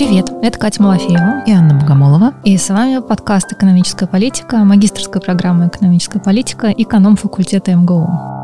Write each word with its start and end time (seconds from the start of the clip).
Привет, 0.00 0.30
это 0.40 0.58
Катя 0.58 0.82
Малафеева 0.82 1.44
и 1.46 1.52
Анна 1.52 1.74
Богомолова. 1.74 2.32
И 2.42 2.56
с 2.56 2.70
вами 2.70 3.02
подкаст 3.02 3.52
«Экономическая 3.52 4.06
политика», 4.06 4.56
магистрская 4.64 5.20
программа 5.20 5.66
«Экономическая 5.66 6.20
политика», 6.20 6.68
эконом-факультета 6.68 7.74
МГУ. 7.76 8.39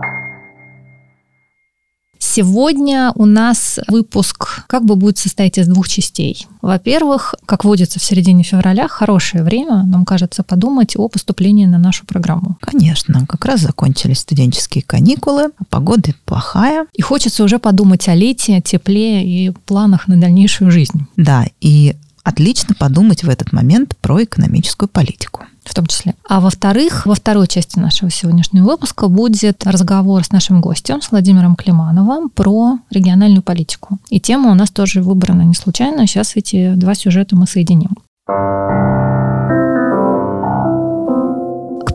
Сегодня 2.37 3.13
у 3.15 3.25
нас 3.25 3.81
выпуск 3.89 4.65
как 4.67 4.85
бы 4.85 4.95
будет 4.95 5.17
состоять 5.17 5.57
из 5.57 5.69
двух 5.69 5.89
частей. 5.89 6.47
Во-первых, 6.61 7.35
как 7.47 7.65
водится 7.65 7.99
в 7.99 8.05
середине 8.05 8.43
февраля, 8.43 8.89
хорошее 8.89 9.43
время, 9.43 9.85
нам 9.85 10.05
кажется, 10.05 10.43
подумать 10.43 10.97
о 10.99 11.09
поступлении 11.09 11.65
на 11.65 11.79
нашу 11.79 12.05
программу. 12.05 12.59
Конечно, 12.61 13.25
как 13.27 13.47
раз 13.47 13.61
закончились 13.61 14.19
студенческие 14.19 14.85
каникулы, 14.85 15.45
а 15.57 15.65
погода 15.71 16.11
плохая. 16.27 16.85
И 16.93 17.01
хочется 17.01 17.43
уже 17.43 17.59
подумать 17.59 18.07
о 18.07 18.15
лете, 18.15 18.61
тепле 18.61 19.25
и 19.25 19.51
планах 19.65 20.07
на 20.07 20.21
дальнейшую 20.21 20.71
жизнь. 20.71 21.07
Да, 21.17 21.47
и 21.63 21.97
отлично 22.23 22.75
подумать 22.75 23.25
в 23.25 23.31
этот 23.31 23.55
момент 23.55 23.97
про 23.97 24.23
экономическую 24.23 24.91
политику 24.91 25.47
в 25.69 25.75
том 25.75 25.87
числе. 25.87 26.15
А 26.29 26.41
во-вторых, 26.41 27.07
во 27.07 27.15
второй 27.15 27.47
части 27.47 27.79
нашего 27.79 28.11
сегодняшнего 28.11 28.65
выпуска 28.65 29.09
будет 29.09 29.67
разговор 29.67 30.25
с 30.25 30.31
нашим 30.31 30.61
гостем, 30.61 31.03
с 31.03 31.11
Владимиром 31.11 31.57
Климановым, 31.57 32.31
про 32.31 32.79
региональную 32.91 33.43
политику. 33.43 33.99
И 34.09 34.21
тема 34.21 34.51
у 34.51 34.55
нас 34.55 34.71
тоже 34.71 35.03
выбрана 35.03 35.43
не 35.43 35.55
случайно. 35.55 36.07
Сейчас 36.07 36.37
эти 36.37 36.75
два 36.75 36.95
сюжета 36.95 37.37
мы 37.37 37.47
соединим 37.47 37.91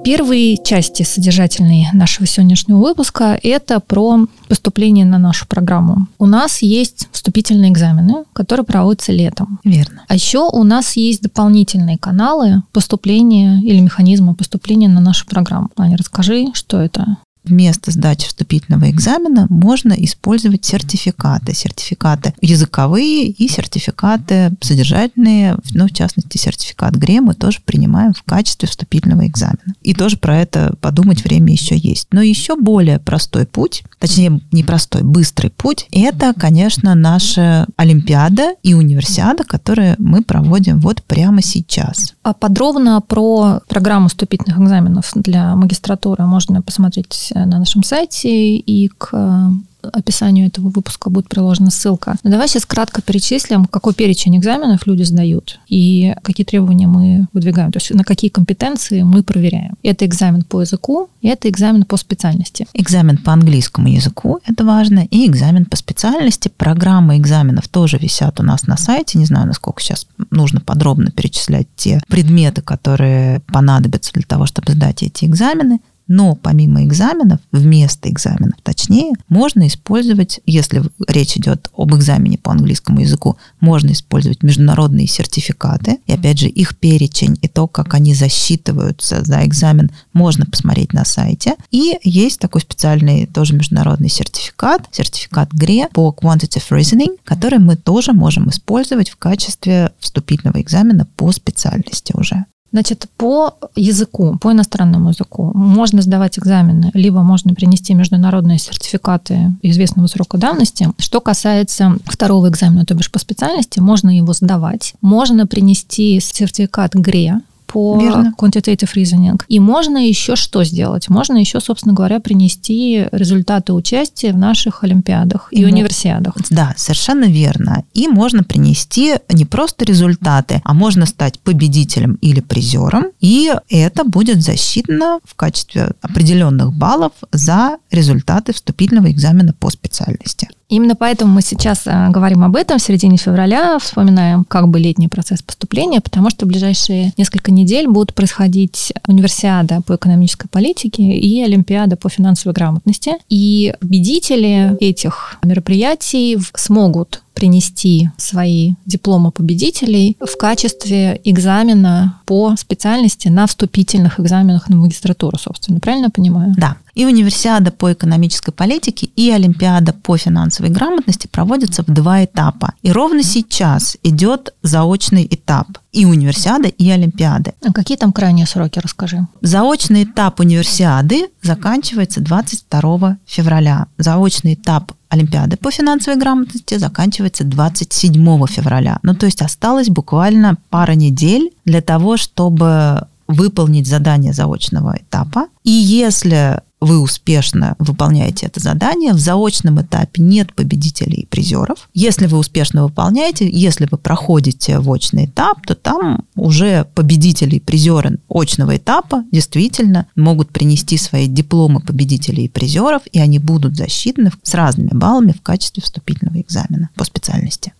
первой 0.03 0.59
части 0.63 1.03
содержательной 1.03 1.87
нашего 1.93 2.25
сегодняшнего 2.25 2.77
выпуска 2.77 3.39
это 3.41 3.79
про 3.79 4.27
поступление 4.47 5.05
на 5.05 5.17
нашу 5.17 5.47
программу. 5.47 6.07
У 6.17 6.25
нас 6.25 6.61
есть 6.61 7.07
вступительные 7.11 7.71
экзамены, 7.71 8.23
которые 8.33 8.65
проводятся 8.65 9.11
летом. 9.11 9.59
Верно. 9.63 10.03
А 10.07 10.15
еще 10.15 10.49
у 10.51 10.63
нас 10.63 10.95
есть 10.95 11.21
дополнительные 11.21 11.97
каналы 11.97 12.63
поступления 12.71 13.61
или 13.61 13.79
механизмы 13.79 14.33
поступления 14.33 14.87
на 14.87 15.01
нашу 15.01 15.25
программу. 15.27 15.69
Аня, 15.77 15.97
расскажи, 15.97 16.47
что 16.53 16.79
это? 16.79 17.17
Вместо 17.43 17.91
сдачи 17.91 18.27
вступительного 18.27 18.89
экзамена 18.89 19.47
можно 19.49 19.93
использовать 19.93 20.65
сертификаты. 20.65 21.53
Сертификаты 21.53 22.33
языковые 22.41 23.27
и 23.27 23.47
сертификаты 23.47 24.51
содержательные. 24.61 25.57
Ну, 25.73 25.87
в 25.87 25.93
частности, 25.93 26.37
сертификат 26.37 26.95
ГРЕ 26.95 27.21
мы 27.21 27.33
тоже 27.33 27.59
принимаем 27.63 28.13
в 28.13 28.23
качестве 28.23 28.67
вступительного 28.67 29.27
экзамена. 29.27 29.75
И 29.81 29.93
тоже 29.93 30.17
про 30.17 30.37
это 30.37 30.75
подумать 30.81 31.23
время 31.23 31.51
еще 31.51 31.77
есть. 31.77 32.07
Но 32.11 32.21
еще 32.21 32.55
более 32.55 32.99
простой 32.99 33.45
путь, 33.45 33.83
точнее, 33.99 34.41
не 34.51 34.63
простой, 34.63 35.03
быстрый 35.03 35.49
путь, 35.49 35.87
это, 35.91 36.33
конечно, 36.37 36.95
наша 36.95 37.67
Олимпиада 37.75 38.55
и 38.63 38.73
универсиада, 38.73 39.43
которые 39.43 39.95
мы 39.97 40.23
проводим 40.23 40.79
вот 40.79 41.03
прямо 41.03 41.41
сейчас. 41.41 42.13
А 42.23 42.33
подробно 42.33 43.01
про 43.01 43.61
программу 43.67 44.07
вступительных 44.07 44.59
экзаменов 44.59 45.11
для 45.15 45.55
магистратуры 45.55 46.25
можно 46.25 46.61
посмотреть 46.61 47.30
Э, 47.33 47.45
на 47.45 47.59
нашем 47.59 47.83
сайте, 47.83 48.55
и 48.57 48.87
к 48.89 49.09
э, 49.13 49.89
описанию 49.93 50.47
этого 50.47 50.69
выпуска 50.69 51.09
будет 51.09 51.27
приложена 51.27 51.71
ссылка. 51.71 52.15
Но 52.23 52.31
давай 52.31 52.47
сейчас 52.47 52.65
кратко 52.65 53.01
перечислим, 53.01 53.65
какой 53.65 53.93
перечень 53.93 54.37
экзаменов 54.37 54.85
люди 54.85 55.03
сдают 55.03 55.59
и 55.67 56.13
какие 56.21 56.45
требования 56.45 56.87
мы 56.87 57.27
выдвигаем, 57.33 57.71
то 57.71 57.77
есть 57.77 57.91
на 57.91 58.03
какие 58.03 58.29
компетенции 58.29 59.01
мы 59.01 59.23
проверяем. 59.23 59.75
Это 59.81 60.05
экзамен 60.05 60.43
по 60.43 60.61
языку, 60.61 61.09
и 61.21 61.29
это 61.29 61.49
экзамен 61.49 61.83
по 61.85 61.97
специальности. 61.97 62.67
Экзамен 62.73 63.17
по 63.17 63.33
английскому 63.33 63.87
языку, 63.87 64.39
это 64.45 64.65
важно, 64.65 65.07
и 65.09 65.25
экзамен 65.25 65.65
по 65.65 65.77
специальности. 65.77 66.51
Программы 66.55 67.17
экзаменов 67.17 67.67
тоже 67.67 67.97
висят 67.97 68.39
у 68.39 68.43
нас 68.43 68.67
на 68.67 68.77
сайте. 68.77 69.17
Не 69.17 69.25
знаю, 69.25 69.47
насколько 69.47 69.81
сейчас 69.81 70.05
нужно 70.29 70.59
подробно 70.59 71.11
перечислять 71.11 71.67
те 71.75 72.01
предметы, 72.07 72.61
которые 72.61 73.39
понадобятся 73.51 74.13
для 74.13 74.23
того, 74.23 74.45
чтобы 74.45 74.73
сдать 74.73 75.03
эти 75.03 75.25
экзамены. 75.25 75.79
Но 76.07 76.35
помимо 76.35 76.83
экзаменов, 76.83 77.39
вместо 77.51 78.09
экзаменов 78.09 78.59
точнее, 78.63 79.13
можно 79.29 79.67
использовать, 79.67 80.41
если 80.45 80.83
речь 81.07 81.37
идет 81.37 81.69
об 81.75 81.95
экзамене 81.95 82.37
по 82.37 82.51
английскому 82.51 83.01
языку, 83.01 83.37
можно 83.59 83.91
использовать 83.91 84.43
международные 84.43 85.07
сертификаты. 85.07 85.99
И 86.05 86.13
опять 86.13 86.39
же, 86.39 86.47
их 86.47 86.77
перечень 86.77 87.37
и 87.41 87.47
то, 87.47 87.67
как 87.67 87.93
они 87.93 88.13
засчитываются 88.13 89.23
за 89.23 89.45
экзамен, 89.45 89.91
можно 90.13 90.45
посмотреть 90.45 90.93
на 90.93 91.05
сайте. 91.05 91.55
И 91.71 91.97
есть 92.03 92.39
такой 92.39 92.61
специальный 92.61 93.25
тоже 93.25 93.53
международный 93.55 94.09
сертификат, 94.09 94.87
сертификат 94.91 95.53
ГРЕ 95.53 95.89
по 95.93 96.15
Quantitative 96.17 96.69
Reasoning, 96.71 97.17
который 97.23 97.59
мы 97.59 97.75
тоже 97.75 98.13
можем 98.13 98.49
использовать 98.49 99.09
в 99.09 99.17
качестве 99.17 99.91
вступительного 99.99 100.61
экзамена 100.61 101.05
по 101.15 101.31
специальности 101.31 102.13
уже. 102.15 102.45
Значит, 102.71 103.07
по 103.17 103.55
языку, 103.75 104.37
по 104.39 104.51
иностранному 104.51 105.09
языку 105.09 105.51
можно 105.53 106.01
сдавать 106.01 106.39
экзамены, 106.39 106.91
либо 106.93 107.21
можно 107.21 107.53
принести 107.53 107.93
международные 107.93 108.59
сертификаты 108.59 109.53
известного 109.61 110.07
срока 110.07 110.37
давности. 110.37 110.89
Что 110.97 111.19
касается 111.19 111.97
второго 112.05 112.47
экзамена, 112.49 112.85
то 112.85 112.93
бишь 112.93 113.11
по 113.11 113.19
специальности, 113.19 113.79
можно 113.79 114.15
его 114.15 114.31
сдавать. 114.33 114.93
Можно 115.01 115.47
принести 115.47 116.19
сертификат 116.21 116.95
ГРЕ, 116.95 117.41
по 117.71 117.97
Верно. 117.99 118.33
quantitative 118.37 118.89
reasoning. 118.95 119.41
И 119.47 119.59
можно 119.59 119.97
еще 119.97 120.35
что 120.35 120.63
сделать? 120.63 121.09
Можно 121.09 121.37
еще, 121.37 121.59
собственно 121.59 121.93
говоря, 121.93 122.19
принести 122.19 123.07
результаты 123.11 123.73
участия 123.73 124.33
в 124.33 124.37
наших 124.37 124.83
олимпиадах 124.83 125.47
и, 125.51 125.61
и 125.61 125.65
универсиадах. 125.65 126.35
Да, 126.49 126.73
совершенно 126.77 127.25
верно. 127.25 127.83
И 127.93 128.07
можно 128.07 128.43
принести 128.43 129.15
не 129.31 129.45
просто 129.45 129.85
результаты, 129.85 130.61
а 130.65 130.73
можно 130.73 131.05
стать 131.05 131.39
победителем 131.39 132.15
или 132.15 132.41
призером. 132.41 133.05
И 133.21 133.51
это 133.69 134.03
будет 134.03 134.41
засчитано 134.41 135.19
в 135.23 135.35
качестве 135.35 135.93
определенных 136.01 136.73
баллов 136.73 137.13
за 137.31 137.77
результаты 137.89 138.53
вступительного 138.53 139.11
экзамена 139.11 139.53
по 139.53 139.69
специальности. 139.69 140.49
Именно 140.71 140.95
поэтому 140.95 141.33
мы 141.33 141.41
сейчас 141.41 141.81
э, 141.85 142.09
говорим 142.11 142.45
об 142.45 142.55
этом 142.55 142.79
в 142.79 142.81
середине 142.81 143.17
февраля, 143.17 143.77
вспоминаем 143.77 144.45
как 144.45 144.69
бы 144.69 144.79
летний 144.79 145.09
процесс 145.09 145.41
поступления, 145.41 145.99
потому 145.99 146.29
что 146.29 146.45
в 146.45 146.47
ближайшие 146.47 147.11
несколько 147.17 147.51
недель 147.51 147.89
будут 147.89 148.13
происходить 148.13 148.93
универсиада 149.05 149.81
по 149.85 149.95
экономической 149.97 150.47
политике 150.47 151.03
и 151.03 151.43
олимпиада 151.43 151.97
по 151.97 152.07
финансовой 152.07 152.53
грамотности. 152.53 153.11
И 153.27 153.73
победители 153.81 154.77
этих 154.79 155.39
мероприятий 155.43 156.39
смогут 156.55 157.21
принести 157.33 158.09
свои 158.17 158.73
дипломы 158.85 159.31
победителей 159.31 160.15
в 160.19 160.37
качестве 160.37 161.19
экзамена 161.23 162.21
по 162.25 162.55
специальности 162.55 163.27
на 163.27 163.47
вступительных 163.47 164.19
экзаменах 164.19 164.69
на 164.69 164.77
магистратуру, 164.77 165.37
собственно. 165.37 165.79
Правильно 165.79 166.05
я 166.05 166.11
понимаю? 166.11 166.53
Да. 166.57 166.77
И 166.93 167.05
универсиада 167.05 167.71
по 167.71 167.91
экономической 167.93 168.51
политике, 168.51 169.07
и 169.15 169.31
олимпиада 169.31 169.93
по 169.93 170.17
финансовой 170.17 170.71
грамотности 170.71 171.27
проводятся 171.27 171.83
в 171.83 171.87
два 171.87 172.23
этапа. 172.23 172.73
И 172.81 172.91
ровно 172.91 173.23
сейчас 173.23 173.97
идет 174.03 174.53
заочный 174.61 175.27
этап 175.29 175.67
и 175.91 176.05
универсиада, 176.05 176.67
и 176.67 176.89
олимпиады. 176.89 177.53
А 177.65 177.73
какие 177.73 177.97
там 177.97 178.13
крайние 178.13 178.45
сроки, 178.45 178.79
расскажи. 178.79 179.27
Заочный 179.41 180.03
этап 180.03 180.39
универсиады 180.39 181.27
заканчивается 181.41 182.21
22 182.21 183.17
февраля. 183.25 183.87
Заочный 183.97 184.53
этап 184.53 184.93
Олимпиады 185.11 185.57
по 185.57 185.71
финансовой 185.71 186.17
грамотности 186.17 186.77
заканчивается 186.77 187.43
27 187.43 188.45
февраля. 188.47 188.97
Ну, 189.03 189.13
то 189.13 189.25
есть 189.25 189.41
осталось 189.41 189.89
буквально 189.89 190.57
пара 190.69 190.93
недель 190.93 191.51
для 191.65 191.81
того, 191.81 192.15
чтобы 192.15 193.07
выполнить 193.31 193.87
задание 193.87 194.33
заочного 194.33 194.97
этапа. 194.99 195.47
И 195.63 195.71
если 195.71 196.61
вы 196.81 196.99
успешно 196.99 197.75
выполняете 197.77 198.47
это 198.47 198.59
задание, 198.59 199.13
в 199.13 199.19
заочном 199.19 199.81
этапе 199.81 200.21
нет 200.21 200.53
победителей 200.53 201.21
и 201.21 201.25
призеров. 201.27 201.87
Если 201.93 202.25
вы 202.25 202.39
успешно 202.39 202.83
выполняете, 202.83 203.47
если 203.47 203.87
вы 203.89 203.99
проходите 203.99 204.79
в 204.79 204.89
очный 204.89 205.25
этап, 205.25 205.63
то 205.65 205.75
там 205.75 206.25
уже 206.35 206.87
победители 206.95 207.57
и 207.57 207.59
призеры 207.59 208.17
очного 208.27 208.77
этапа 208.77 209.23
действительно 209.31 210.07
могут 210.15 210.49
принести 210.49 210.97
свои 210.97 211.27
дипломы 211.27 211.81
победителей 211.81 212.45
и 212.45 212.49
призеров, 212.49 213.03
и 213.11 213.19
они 213.19 213.37
будут 213.37 213.77
засчитаны 213.77 214.31
с 214.41 214.53
разными 214.55 214.89
баллами 214.89 215.33
в 215.33 215.41
качестве 215.41 215.83
вступительного 215.83 216.41
экзамена 216.41 216.89
по 216.95 217.03
специальности. 217.03 217.73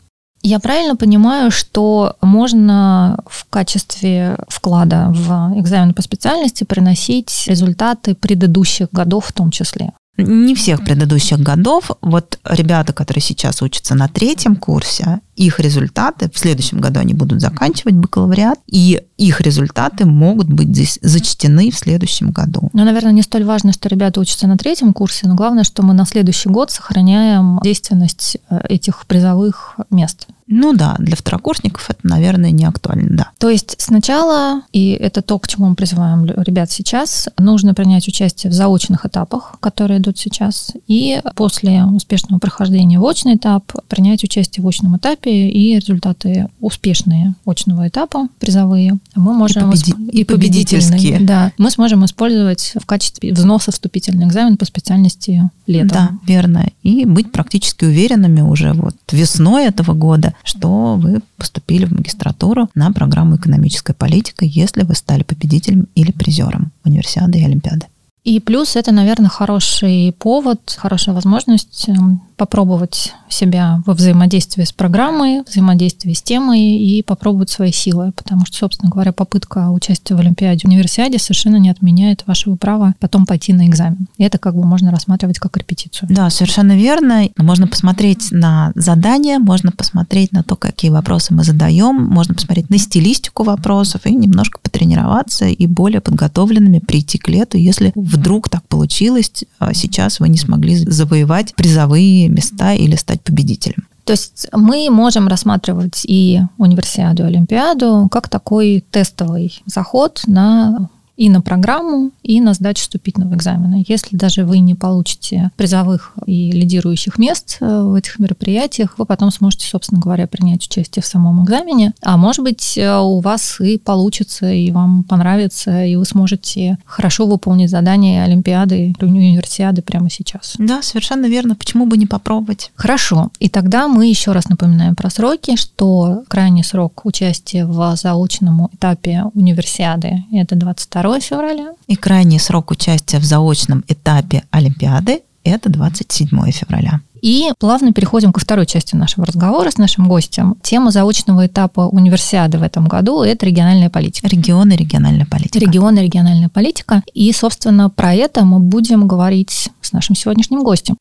Я 0.43 0.59
правильно 0.59 0.95
понимаю, 0.95 1.51
что 1.51 2.15
можно 2.21 3.19
в 3.27 3.45
качестве 3.49 4.37
вклада 4.47 5.07
в 5.09 5.59
экзамен 5.59 5.93
по 5.93 6.01
специальности 6.01 6.63
приносить 6.63 7.43
результаты 7.47 8.15
предыдущих 8.15 8.87
годов 8.91 9.27
в 9.27 9.33
том 9.33 9.51
числе? 9.51 9.91
Не 10.17 10.55
всех 10.55 10.83
предыдущих 10.83 11.39
годов. 11.39 11.91
Вот 12.01 12.39
ребята, 12.43 12.93
которые 12.93 13.21
сейчас 13.21 13.61
учатся 13.61 13.95
на 13.95 14.07
третьем 14.07 14.55
курсе, 14.55 15.21
их 15.35 15.59
результаты, 15.59 16.29
в 16.31 16.37
следующем 16.37 16.79
году 16.79 16.99
они 16.99 17.13
будут 17.13 17.41
заканчивать 17.41 17.95
бакалавриат, 17.95 18.59
и 18.67 19.01
их 19.17 19.41
результаты 19.41 20.05
могут 20.05 20.47
быть 20.47 20.67
здесь 20.67 20.99
зачтены 21.01 21.71
в 21.71 21.77
следующем 21.77 22.31
году. 22.31 22.69
Ну, 22.73 22.83
наверное, 22.83 23.13
не 23.13 23.21
столь 23.21 23.45
важно, 23.45 23.73
что 23.73 23.89
ребята 23.89 24.19
учатся 24.19 24.47
на 24.47 24.57
третьем 24.57 24.93
курсе, 24.93 25.27
но 25.27 25.35
главное, 25.35 25.63
что 25.63 25.83
мы 25.83 25.93
на 25.93 26.05
следующий 26.05 26.49
год 26.49 26.71
сохраняем 26.71 27.59
действенность 27.63 28.37
э, 28.49 28.59
этих 28.67 29.05
призовых 29.07 29.77
мест. 29.89 30.27
Ну 30.51 30.73
да, 30.73 30.95
для 30.99 31.15
второкурсников 31.15 31.89
это, 31.89 31.99
наверное, 32.03 32.51
не 32.51 32.65
актуально, 32.65 33.07
да. 33.09 33.27
То 33.39 33.49
есть 33.49 33.75
сначала, 33.79 34.63
и 34.73 34.91
это 34.91 35.21
то, 35.21 35.39
к 35.39 35.47
чему 35.47 35.69
мы 35.69 35.75
призываем 35.75 36.25
ребят 36.25 36.69
сейчас, 36.69 37.29
нужно 37.37 37.73
принять 37.73 38.07
участие 38.07 38.51
в 38.51 38.53
заочных 38.53 39.05
этапах, 39.05 39.55
которые 39.61 39.99
идут 39.99 40.19
сейчас, 40.19 40.73
и 40.87 41.21
после 41.35 41.85
успешного 41.85 42.39
прохождения 42.39 42.99
в 42.99 43.03
очный 43.03 43.35
этап 43.35 43.71
принять 43.87 44.23
участие 44.23 44.63
в 44.63 44.67
очном 44.67 44.97
этапе, 44.97 45.47
и 45.47 45.79
результаты 45.79 46.49
успешные 46.59 47.33
очного 47.45 47.87
этапа, 47.87 48.27
призовые, 48.39 48.99
мы 49.15 49.33
можем... 49.33 49.71
И, 49.71 49.77
победи... 49.77 50.09
и 50.11 50.23
победительские. 50.25 51.19
Да, 51.21 51.53
мы 51.57 51.71
сможем 51.71 52.03
использовать 52.03 52.73
в 52.75 52.85
качестве 52.85 53.31
взноса 53.31 53.71
вступительный 53.71 54.27
экзамен 54.27 54.57
по 54.57 54.65
специальности 54.65 55.49
летом. 55.65 55.89
Да, 55.89 56.09
верно. 56.27 56.67
И 56.83 57.05
быть 57.05 57.31
практически 57.31 57.85
уверенными 57.85 58.41
уже 58.41 58.73
вот 58.73 58.95
весной 59.11 59.65
этого 59.65 59.93
года, 59.93 60.33
что 60.43 60.95
вы 60.95 61.21
поступили 61.37 61.85
в 61.85 61.91
магистратуру 61.91 62.69
на 62.75 62.91
программу 62.91 63.35
«Экономическая 63.35 63.93
политика», 63.93 64.45
если 64.45 64.83
вы 64.83 64.95
стали 64.95 65.23
победителем 65.23 65.87
или 65.95 66.11
призером 66.11 66.71
универсиады 66.83 67.39
и 67.39 67.45
олимпиады. 67.45 67.87
И 68.23 68.39
плюс 68.39 68.75
это, 68.75 68.91
наверное, 68.91 69.29
хороший 69.29 70.13
повод, 70.17 70.75
хорошая 70.77 71.15
возможность 71.15 71.89
эм, 71.89 72.21
попробовать 72.37 73.13
себя 73.29 73.81
во 73.85 73.93
взаимодействии 73.93 74.63
с 74.63 74.71
программой, 74.71 75.43
взаимодействии 75.47 76.13
с 76.13 76.21
темой 76.21 76.61
и 76.61 77.03
попробовать 77.03 77.49
свои 77.49 77.71
силы, 77.71 78.11
потому 78.15 78.45
что, 78.45 78.57
собственно 78.57 78.91
говоря, 78.91 79.11
попытка 79.11 79.69
участия 79.69 80.15
в 80.15 80.19
Олимпиаде, 80.19 80.67
универсиаде 80.67 81.17
совершенно 81.17 81.57
не 81.57 81.69
отменяет 81.69 82.23
вашего 82.27 82.55
права 82.55 82.93
потом 82.99 83.25
пойти 83.25 83.53
на 83.53 83.67
экзамен. 83.67 84.07
И 84.17 84.23
это 84.23 84.37
как 84.37 84.55
бы 84.55 84.63
можно 84.65 84.91
рассматривать 84.91 85.39
как 85.39 85.57
репетицию. 85.57 86.09
Да, 86.11 86.29
совершенно 86.29 86.75
верно. 86.75 87.29
Можно 87.37 87.67
посмотреть 87.67 88.31
на 88.31 88.71
задания, 88.75 89.39
можно 89.39 89.71
посмотреть 89.71 90.31
на 90.31 90.43
то, 90.43 90.55
какие 90.55 90.91
вопросы 90.91 91.33
мы 91.33 91.43
задаем, 91.43 91.95
можно 91.95 92.35
посмотреть 92.35 92.69
на 92.69 92.77
стилистику 92.77 93.43
вопросов 93.43 94.05
и 94.05 94.13
немножко 94.13 94.59
потренироваться 94.59 95.45
и 95.45 95.67
более 95.67 96.01
подготовленными 96.01 96.79
прийти 96.79 97.17
к 97.17 97.27
лету, 97.27 97.57
если 97.57 97.93
вдруг 98.11 98.49
так 98.49 98.67
получилось, 98.67 99.45
а 99.59 99.73
сейчас 99.73 100.19
вы 100.19 100.29
не 100.29 100.37
смогли 100.37 100.75
завоевать 100.75 101.55
призовые 101.55 102.29
места 102.29 102.73
или 102.73 102.95
стать 102.95 103.21
победителем. 103.21 103.87
То 104.03 104.13
есть 104.13 104.47
мы 104.51 104.89
можем 104.89 105.27
рассматривать 105.27 106.01
и 106.05 106.41
универсиаду, 106.57 107.23
и 107.23 107.27
олимпиаду 107.27 108.07
как 108.11 108.29
такой 108.29 108.83
тестовый 108.91 109.61
заход 109.65 110.23
на 110.27 110.89
и 111.17 111.29
на 111.29 111.41
программу, 111.41 112.11
и 112.23 112.41
на 112.41 112.53
сдачу 112.53 112.81
вступительного 112.81 113.35
экзамена. 113.35 113.83
Если 113.87 114.15
даже 114.15 114.45
вы 114.45 114.59
не 114.59 114.75
получите 114.75 115.51
призовых 115.55 116.13
и 116.25 116.51
лидирующих 116.51 117.17
мест 117.17 117.57
э, 117.59 117.81
в 117.83 117.93
этих 117.93 118.19
мероприятиях, 118.19 118.95
вы 118.97 119.05
потом 119.05 119.31
сможете, 119.31 119.67
собственно 119.67 119.99
говоря, 119.99 120.27
принять 120.27 120.65
участие 120.65 121.03
в 121.03 121.05
самом 121.05 121.43
экзамене. 121.43 121.93
А 122.01 122.17
может 122.17 122.43
быть, 122.43 122.77
э, 122.77 122.97
у 122.97 123.19
вас 123.19 123.59
и 123.59 123.77
получится, 123.77 124.51
и 124.51 124.71
вам 124.71 125.03
понравится, 125.03 125.85
и 125.85 125.95
вы 125.95 126.05
сможете 126.05 126.77
хорошо 126.85 127.25
выполнить 127.25 127.69
задание 127.69 128.23
Олимпиады 128.23 128.87
или 128.87 129.05
универсиады 129.05 129.81
прямо 129.81 130.09
сейчас. 130.09 130.55
Да, 130.57 130.81
совершенно 130.81 131.25
верно. 131.25 131.55
Почему 131.55 131.85
бы 131.85 131.97
не 131.97 132.07
попробовать? 132.07 132.71
Хорошо. 132.75 133.29
И 133.39 133.49
тогда 133.49 133.87
мы 133.87 134.07
еще 134.07 134.31
раз 134.31 134.49
напоминаем 134.49 134.95
про 134.95 135.09
сроки, 135.09 135.55
что 135.55 136.23
крайний 136.27 136.63
срок 136.63 137.01
участия 137.05 137.65
в 137.65 137.95
заочном 137.95 138.69
этапе 138.73 139.25
универсиады– 139.33 140.23
это 140.31 140.55
22 140.55 141.00
февраля. 141.21 141.73
И 141.87 141.95
крайний 141.95 142.39
срок 142.39 142.71
участия 142.71 143.19
в 143.19 143.23
заочном 143.23 143.83
этапе 143.87 144.43
Олимпиады– 144.51 145.21
это 145.43 145.69
27 145.69 146.29
февраля. 146.51 147.01
И 147.21 147.51
плавно 147.59 147.93
переходим 147.93 148.33
ко 148.33 148.39
второй 148.39 148.65
части 148.65 148.95
нашего 148.95 149.25
разговора 149.25 149.69
с 149.69 149.77
нашим 149.77 150.07
гостем. 150.07 150.55
Тема 150.63 150.91
заочного 150.91 151.45
этапа 151.45 151.81
универсиады 151.81 152.57
в 152.57 152.63
этом 152.63 152.87
году– 152.87 153.21
это 153.23 153.45
региональная 153.45 153.89
политика. 153.89 154.27
Регионы, 154.27 154.73
региональная 154.73 155.27
политика. 155.27 155.59
Регионы, 155.59 155.99
региональная 155.99 156.49
политика. 156.49 157.03
И, 157.13 157.31
собственно, 157.31 157.89
про 157.89 158.13
это 158.13 158.43
мы 158.43 158.59
будем 158.59 159.07
говорить 159.07 159.69
с 159.81 159.91
нашим 159.91 160.15
сегодняшним 160.15 160.63
гостем. 160.63 160.97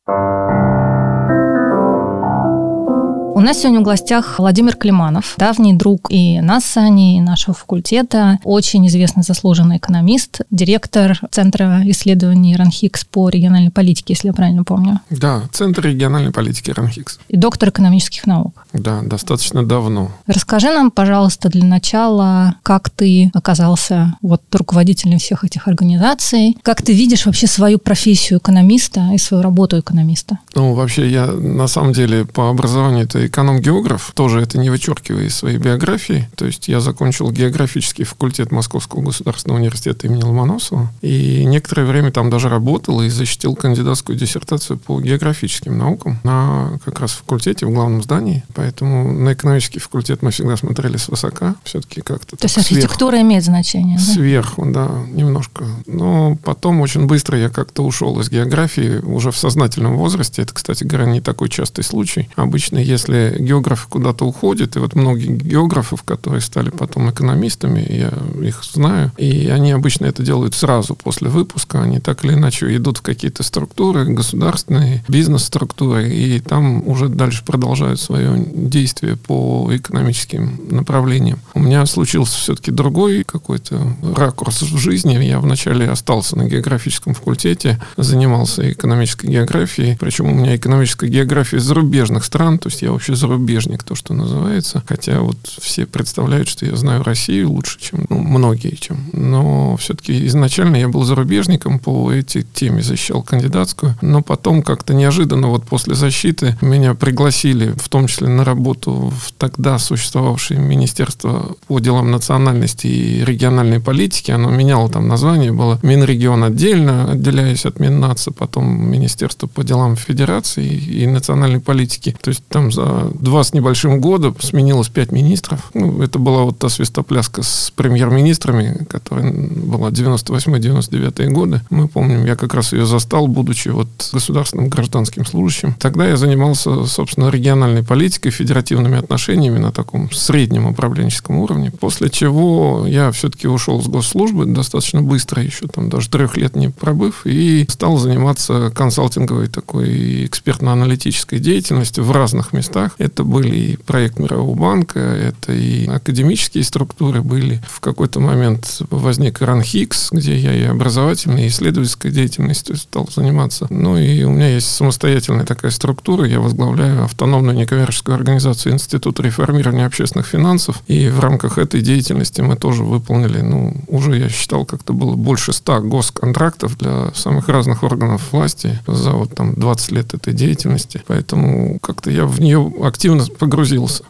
У 3.40 3.42
нас 3.42 3.60
сегодня 3.60 3.80
в 3.80 3.84
гостях 3.84 4.38
Владимир 4.38 4.76
Климанов, 4.76 5.32
давний 5.38 5.72
друг 5.72 6.08
и 6.10 6.42
нас 6.42 6.62
с 6.62 6.76
Аней, 6.76 7.16
и 7.16 7.20
нашего 7.22 7.54
факультета, 7.54 8.38
очень 8.44 8.86
известный 8.86 9.22
заслуженный 9.22 9.78
экономист, 9.78 10.42
директор 10.50 11.18
Центра 11.30 11.80
исследований 11.86 12.54
РАНХИКС 12.54 13.06
по 13.06 13.30
региональной 13.30 13.70
политике, 13.70 14.12
если 14.12 14.26
я 14.26 14.34
правильно 14.34 14.62
помню. 14.62 15.00
Да, 15.08 15.44
Центр 15.52 15.86
региональной 15.86 16.32
политики 16.32 16.70
РАНХИКС. 16.70 17.18
И 17.28 17.38
доктор 17.38 17.70
экономических 17.70 18.26
наук. 18.26 18.66
Да, 18.74 19.00
достаточно 19.00 19.64
давно. 19.64 20.10
Расскажи 20.26 20.68
нам, 20.68 20.90
пожалуйста, 20.90 21.48
для 21.48 21.64
начала, 21.64 22.56
как 22.62 22.90
ты 22.90 23.30
оказался 23.32 24.18
вот 24.20 24.42
руководителем 24.52 25.18
всех 25.18 25.44
этих 25.44 25.66
организаций, 25.66 26.58
как 26.60 26.82
ты 26.82 26.92
видишь 26.92 27.24
вообще 27.24 27.46
свою 27.46 27.78
профессию 27.78 28.38
экономиста 28.38 29.08
и 29.14 29.16
свою 29.16 29.42
работу 29.42 29.78
экономиста? 29.78 30.38
Ну, 30.54 30.74
вообще, 30.74 31.08
я 31.08 31.26
на 31.28 31.68
самом 31.68 31.94
деле 31.94 32.26
по 32.26 32.50
образованию 32.50 33.04
это 33.04 33.29
эконом-географ, 33.30 34.12
тоже 34.14 34.40
это 34.40 34.58
не 34.58 34.70
вычеркивая 34.70 35.24
из 35.24 35.36
своей 35.36 35.58
биографии. 35.58 36.28
То 36.36 36.46
есть 36.46 36.68
я 36.68 36.80
закончил 36.80 37.30
географический 37.30 38.04
факультет 38.04 38.52
Московского 38.52 39.02
государственного 39.02 39.58
университета 39.58 40.06
имени 40.06 40.22
Ломоносова. 40.22 40.92
И 41.00 41.44
некоторое 41.44 41.86
время 41.86 42.10
там 42.10 42.30
даже 42.30 42.48
работал 42.48 43.00
и 43.00 43.08
защитил 43.08 43.54
кандидатскую 43.54 44.18
диссертацию 44.18 44.78
по 44.78 45.00
географическим 45.00 45.78
наукам 45.78 46.18
на 46.24 46.78
как 46.84 47.00
раз 47.00 47.12
факультете 47.12 47.66
в 47.66 47.70
главном 47.70 48.02
здании. 48.02 48.44
Поэтому 48.54 49.12
на 49.12 49.32
экономический 49.32 49.78
факультет 49.78 50.22
мы 50.22 50.30
всегда 50.30 50.56
смотрели 50.56 50.96
свысока. 50.96 51.54
Все-таки 51.64 52.00
как-то 52.00 52.36
То 52.36 52.44
есть 52.44 52.58
архитектура 52.58 53.12
сверху. 53.12 53.26
имеет 53.26 53.44
значение, 53.44 53.98
да? 53.98 54.04
Сверху, 54.04 54.66
да, 54.66 54.90
немножко. 55.12 55.64
Но 55.86 56.36
потом 56.42 56.80
очень 56.80 57.06
быстро 57.06 57.38
я 57.38 57.48
как-то 57.48 57.82
ушел 57.84 58.18
из 58.20 58.28
географии 58.28 58.98
уже 58.98 59.30
в 59.30 59.36
сознательном 59.36 59.96
возрасте. 59.96 60.42
Это, 60.42 60.54
кстати 60.54 60.84
говоря, 60.84 61.06
не 61.06 61.20
такой 61.20 61.48
частый 61.48 61.84
случай. 61.84 62.28
Обычно, 62.36 62.78
если 62.78 63.19
географы 63.38 63.88
куда-то 63.88 64.24
уходят, 64.24 64.76
и 64.76 64.78
вот 64.78 64.94
многие 64.94 65.36
географов, 65.36 66.02
которые 66.02 66.40
стали 66.40 66.70
потом 66.70 67.10
экономистами, 67.10 67.86
я 67.88 68.12
их 68.46 68.62
знаю, 68.64 69.12
и 69.16 69.48
они 69.48 69.72
обычно 69.72 70.06
это 70.06 70.22
делают 70.22 70.54
сразу 70.54 70.94
после 70.94 71.28
выпуска, 71.28 71.82
они 71.82 71.98
так 72.00 72.24
или 72.24 72.34
иначе 72.34 72.74
идут 72.76 72.98
в 72.98 73.02
какие-то 73.02 73.42
структуры, 73.42 74.04
государственные, 74.06 75.04
бизнес-структуры, 75.08 76.08
и 76.10 76.40
там 76.40 76.86
уже 76.88 77.08
дальше 77.08 77.44
продолжают 77.44 78.00
свое 78.00 78.42
действие 78.52 79.16
по 79.16 79.68
экономическим 79.70 80.60
направлениям. 80.70 81.40
У 81.54 81.60
меня 81.60 81.84
случился 81.86 82.38
все-таки 82.38 82.70
другой 82.70 83.24
какой-то 83.24 83.96
ракурс 84.14 84.62
в 84.62 84.78
жизни. 84.78 85.14
Я 85.22 85.40
вначале 85.40 85.88
остался 85.88 86.36
на 86.36 86.48
географическом 86.48 87.14
факультете, 87.14 87.80
занимался 87.96 88.70
экономической 88.72 89.26
географией, 89.26 89.96
причем 89.98 90.26
у 90.26 90.34
меня 90.34 90.56
экономическая 90.56 91.08
география 91.08 91.58
зарубежных 91.60 92.24
стран, 92.24 92.58
то 92.58 92.68
есть 92.68 92.82
я 92.82 92.92
вообще 92.92 93.09
зарубежник, 93.14 93.82
то, 93.82 93.94
что 93.94 94.14
называется. 94.14 94.82
Хотя 94.86 95.20
вот 95.20 95.36
все 95.60 95.86
представляют, 95.86 96.48
что 96.48 96.66
я 96.66 96.76
знаю 96.76 97.02
Россию 97.02 97.50
лучше, 97.50 97.80
чем 97.80 98.06
ну, 98.08 98.18
многие, 98.18 98.76
чем. 98.76 98.98
Но 99.12 99.76
все-таки 99.76 100.26
изначально 100.26 100.76
я 100.76 100.88
был 100.88 101.04
зарубежником 101.04 101.78
по 101.78 102.12
этой 102.12 102.42
теме, 102.42 102.82
защищал 102.82 103.22
кандидатскую. 103.22 103.96
Но 104.00 104.22
потом 104.22 104.62
как-то 104.62 104.94
неожиданно 104.94 105.48
вот 105.48 105.64
после 105.64 105.94
защиты 105.94 106.56
меня 106.60 106.94
пригласили, 106.94 107.74
в 107.76 107.88
том 107.88 108.06
числе 108.06 108.28
на 108.28 108.44
работу 108.44 109.12
в 109.16 109.32
тогда 109.32 109.78
существовавшее 109.78 110.60
Министерство 110.60 111.56
по 111.66 111.78
делам 111.80 112.10
национальности 112.10 112.86
и 112.86 113.24
региональной 113.24 113.80
политики. 113.80 114.30
Оно 114.30 114.50
меняло 114.50 114.88
там 114.88 115.08
название, 115.08 115.52
было 115.52 115.78
Минрегион 115.82 116.44
отдельно, 116.44 117.10
отделяясь 117.10 117.66
от 117.66 117.80
Миннаца, 117.80 118.30
потом 118.30 118.90
Министерство 118.90 119.46
по 119.46 119.64
делам 119.64 119.96
Федерации 119.96 120.66
и 120.66 121.06
национальной 121.06 121.60
политики. 121.60 122.16
То 122.20 122.30
есть 122.30 122.44
там 122.48 122.72
за 122.72 122.99
два 123.14 123.44
с 123.44 123.52
небольшим 123.52 124.00
года 124.00 124.34
сменилось 124.40 124.88
пять 124.88 125.12
министров. 125.12 125.70
Ну, 125.74 126.02
это 126.02 126.18
была 126.18 126.42
вот 126.42 126.58
та 126.58 126.68
свистопляска 126.68 127.42
с 127.42 127.72
премьер-министрами, 127.74 128.86
которая 128.88 129.32
была 129.32 129.90
98-99 129.90 131.28
годы. 131.28 131.60
Мы 131.70 131.88
помним, 131.88 132.24
я 132.24 132.36
как 132.36 132.54
раз 132.54 132.72
ее 132.72 132.86
застал, 132.86 133.26
будучи 133.26 133.68
вот 133.68 133.88
государственным 134.12 134.68
гражданским 134.68 135.24
служащим. 135.24 135.74
Тогда 135.74 136.06
я 136.06 136.16
занимался, 136.16 136.86
собственно, 136.86 137.28
региональной 137.28 137.82
политикой, 137.82 138.30
федеративными 138.30 138.98
отношениями 138.98 139.58
на 139.58 139.72
таком 139.72 140.10
среднем 140.10 140.66
управленческом 140.66 141.36
уровне. 141.38 141.70
После 141.70 142.10
чего 142.10 142.84
я 142.86 143.10
все-таки 143.12 143.48
ушел 143.48 143.82
с 143.82 143.86
госслужбы 143.86 144.46
достаточно 144.46 145.02
быстро, 145.02 145.42
еще 145.42 145.66
там 145.66 145.88
даже 145.88 146.08
трех 146.08 146.36
лет 146.36 146.56
не 146.56 146.70
пробыв, 146.70 147.22
и 147.24 147.66
стал 147.68 147.96
заниматься 147.96 148.70
консалтинговой 148.74 149.48
такой 149.48 150.26
экспертно-аналитической 150.26 151.38
деятельностью 151.38 152.04
в 152.04 152.12
разных 152.12 152.52
местах 152.52 152.89
областях. 152.90 152.94
Это 152.98 153.24
были 153.24 153.56
и 153.56 153.76
проект 153.76 154.18
Мирового 154.18 154.54
банка, 154.54 155.00
это 155.00 155.52
и 155.52 155.86
академические 155.86 156.64
структуры 156.64 157.22
были. 157.22 157.60
В 157.68 157.80
какой-то 157.80 158.20
момент 158.20 158.82
возник 158.90 159.40
РАНХИКС, 159.40 160.12
где 160.12 160.36
я 160.36 160.54
и 160.54 160.64
образовательной, 160.64 161.44
и 161.44 161.48
исследовательской 161.48 162.10
деятельностью 162.10 162.76
стал 162.76 163.08
заниматься. 163.14 163.66
Ну 163.70 163.96
и 163.96 164.22
у 164.24 164.30
меня 164.30 164.48
есть 164.48 164.68
самостоятельная 164.68 165.44
такая 165.44 165.70
структура. 165.70 166.26
Я 166.26 166.40
возглавляю 166.40 167.04
автономную 167.04 167.56
некоммерческую 167.56 168.14
организацию 168.14 168.72
Институт 168.72 169.20
реформирования 169.20 169.86
общественных 169.86 170.26
финансов. 170.26 170.82
И 170.86 171.08
в 171.08 171.20
рамках 171.20 171.58
этой 171.58 171.80
деятельности 171.80 172.40
мы 172.40 172.56
тоже 172.56 172.84
выполнили, 172.84 173.40
ну, 173.40 173.74
уже 173.86 174.16
я 174.16 174.28
считал, 174.28 174.64
как-то 174.64 174.92
было 174.92 175.16
больше 175.16 175.52
ста 175.52 175.80
госконтрактов 175.80 176.76
для 176.78 177.12
самых 177.14 177.48
разных 177.48 177.82
органов 177.82 178.32
власти 178.32 178.78
за 178.86 179.12
вот 179.12 179.34
там 179.34 179.54
20 179.54 179.92
лет 179.92 180.14
этой 180.14 180.32
деятельности. 180.32 181.02
Поэтому 181.06 181.78
как-то 181.80 182.10
я 182.10 182.26
в 182.26 182.40
нее 182.40 182.72
активно 182.84 183.24
погрузился. 183.38 184.04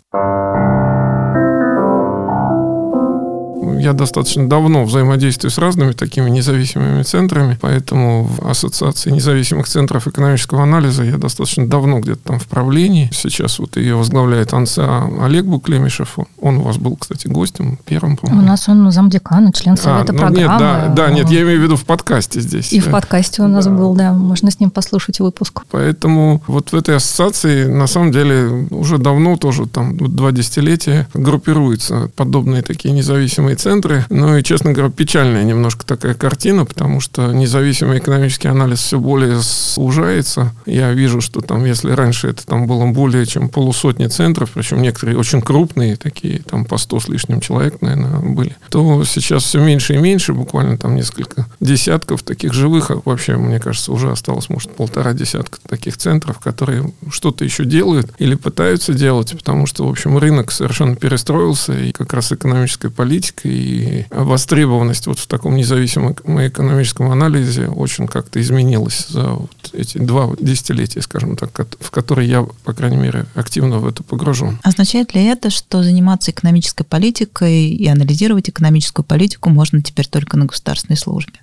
Я 3.80 3.92
достаточно 3.92 4.49
давно 4.49 4.84
взаимодействую 4.84 5.50
с 5.50 5.58
разными 5.58 5.92
такими 5.92 6.30
независимыми 6.30 7.02
центрами, 7.02 7.58
поэтому 7.60 8.25
в 8.25 8.49
Ассоциации 8.49 9.10
независимых 9.10 9.66
центров 9.66 10.06
экономического 10.06 10.62
анализа 10.62 11.02
я 11.02 11.16
достаточно 11.16 11.66
давно 11.66 12.00
где-то 12.00 12.20
там 12.25 12.38
в 12.38 12.46
правлении. 12.46 13.10
Сейчас 13.12 13.58
вот 13.58 13.76
ее 13.76 13.96
возглавляет 13.96 14.52
АНСА 14.52 15.08
Олег 15.22 15.44
Буклемишев. 15.46 16.18
Он 16.40 16.58
у 16.58 16.62
вас 16.62 16.76
был, 16.76 16.96
кстати, 16.96 17.26
гостем 17.26 17.78
первым, 17.84 18.16
по-моему. 18.16 18.42
У 18.42 18.46
нас 18.46 18.68
он 18.68 18.90
замдекана, 18.90 19.52
член 19.52 19.75
а, 19.75 19.76
совета 19.76 20.10
а, 20.10 20.12
ну, 20.12 20.18
программы. 20.18 20.38
Нет, 20.38 20.58
да, 20.58 20.88
да, 20.94 21.10
нет, 21.10 21.30
я 21.30 21.42
имею 21.42 21.60
в 21.60 21.62
виду 21.62 21.76
в 21.76 21.84
подкасте 21.84 22.40
здесь. 22.40 22.72
И 22.72 22.80
в 22.80 22.90
подкасте 22.90 23.42
у 23.42 23.49
нас 23.49 23.66
да. 23.66 23.70
был, 23.70 23.94
да, 23.94 24.12
можно 24.12 24.50
с 24.50 24.60
ним 24.60 24.70
послушать 24.70 25.20
выпуск. 25.20 25.62
Поэтому 25.70 26.42
вот 26.46 26.72
в 26.72 26.75
этой 26.75 26.96
ассоциации 26.96 27.64
на 27.64 27.87
самом 27.87 28.12
деле 28.12 28.66
уже 28.70 28.99
давно 28.99 29.37
тоже 29.37 29.66
там 29.66 29.96
два 29.96 30.32
десятилетия 30.32 31.08
группируются 31.14 32.10
подобные 32.16 32.62
такие 32.62 32.92
независимые 32.92 33.56
центры, 33.56 33.69
центры. 33.70 34.04
Ну 34.10 34.36
и, 34.36 34.42
честно 34.42 34.72
говоря, 34.72 34.90
печальная 34.90 35.44
немножко 35.44 35.86
такая 35.86 36.14
картина, 36.14 36.64
потому 36.64 37.00
что 37.00 37.32
независимый 37.32 37.98
экономический 37.98 38.48
анализ 38.48 38.80
все 38.80 38.98
более 38.98 39.40
сужается. 39.42 40.52
Я 40.66 40.92
вижу, 40.92 41.20
что 41.20 41.40
там, 41.40 41.64
если 41.64 41.92
раньше 41.92 42.26
это 42.26 42.44
там 42.44 42.66
было 42.66 42.84
более 42.86 43.26
чем 43.26 43.48
полусотни 43.48 44.08
центров, 44.08 44.50
причем 44.54 44.82
некоторые 44.82 45.16
очень 45.16 45.40
крупные, 45.40 45.94
такие 45.96 46.40
там 46.40 46.64
по 46.64 46.78
100 46.78 46.98
с 46.98 47.08
лишним 47.08 47.40
человек, 47.40 47.80
наверное, 47.80 48.18
были, 48.18 48.56
то 48.70 49.04
сейчас 49.04 49.44
все 49.44 49.60
меньше 49.60 49.94
и 49.94 49.98
меньше, 49.98 50.32
буквально 50.32 50.76
там 50.76 50.96
несколько 50.96 51.46
десятков 51.60 52.24
таких 52.24 52.52
живых, 52.52 52.90
а 52.90 53.00
вообще, 53.04 53.36
мне 53.36 53.60
кажется, 53.60 53.92
уже 53.92 54.10
осталось, 54.10 54.48
может, 54.48 54.74
полтора 54.74 55.12
десятка 55.12 55.58
таких 55.68 55.96
центров, 55.96 56.40
которые 56.40 56.92
что-то 57.08 57.44
еще 57.44 57.64
делают 57.64 58.10
или 58.18 58.34
пытаются 58.34 58.94
делать, 58.94 59.30
потому 59.36 59.66
что, 59.66 59.86
в 59.86 59.90
общем, 59.90 60.18
рынок 60.18 60.50
совершенно 60.50 60.96
перестроился, 60.96 61.72
и 61.72 61.92
как 61.92 62.12
раз 62.12 62.32
экономическая 62.32 62.90
политика 62.90 63.48
и 63.48 63.59
и 63.60 64.06
востребованность 64.10 65.06
вот 65.06 65.18
в 65.18 65.26
таком 65.26 65.56
независимом 65.56 66.12
экономическом 66.12 67.10
анализе 67.10 67.68
очень 67.68 68.06
как-то 68.06 68.40
изменилась 68.40 69.06
за 69.08 69.30
вот 69.30 69.50
эти 69.72 69.98
два 69.98 70.30
десятилетия, 70.40 71.02
скажем 71.02 71.36
так, 71.36 71.50
в 71.80 71.90
которые 71.90 72.28
я, 72.28 72.46
по 72.64 72.72
крайней 72.72 72.96
мере, 72.96 73.26
активно 73.34 73.78
в 73.78 73.86
это 73.86 74.02
погружен. 74.02 74.58
Означает 74.62 75.14
ли 75.14 75.24
это, 75.24 75.50
что 75.50 75.82
заниматься 75.82 76.30
экономической 76.30 76.84
политикой 76.84 77.68
и 77.68 77.86
анализировать 77.86 78.48
экономическую 78.48 79.04
политику 79.04 79.50
можно 79.50 79.82
теперь 79.82 80.06
только 80.06 80.36
на 80.36 80.46
государственной 80.46 80.96
службе? 80.96 81.40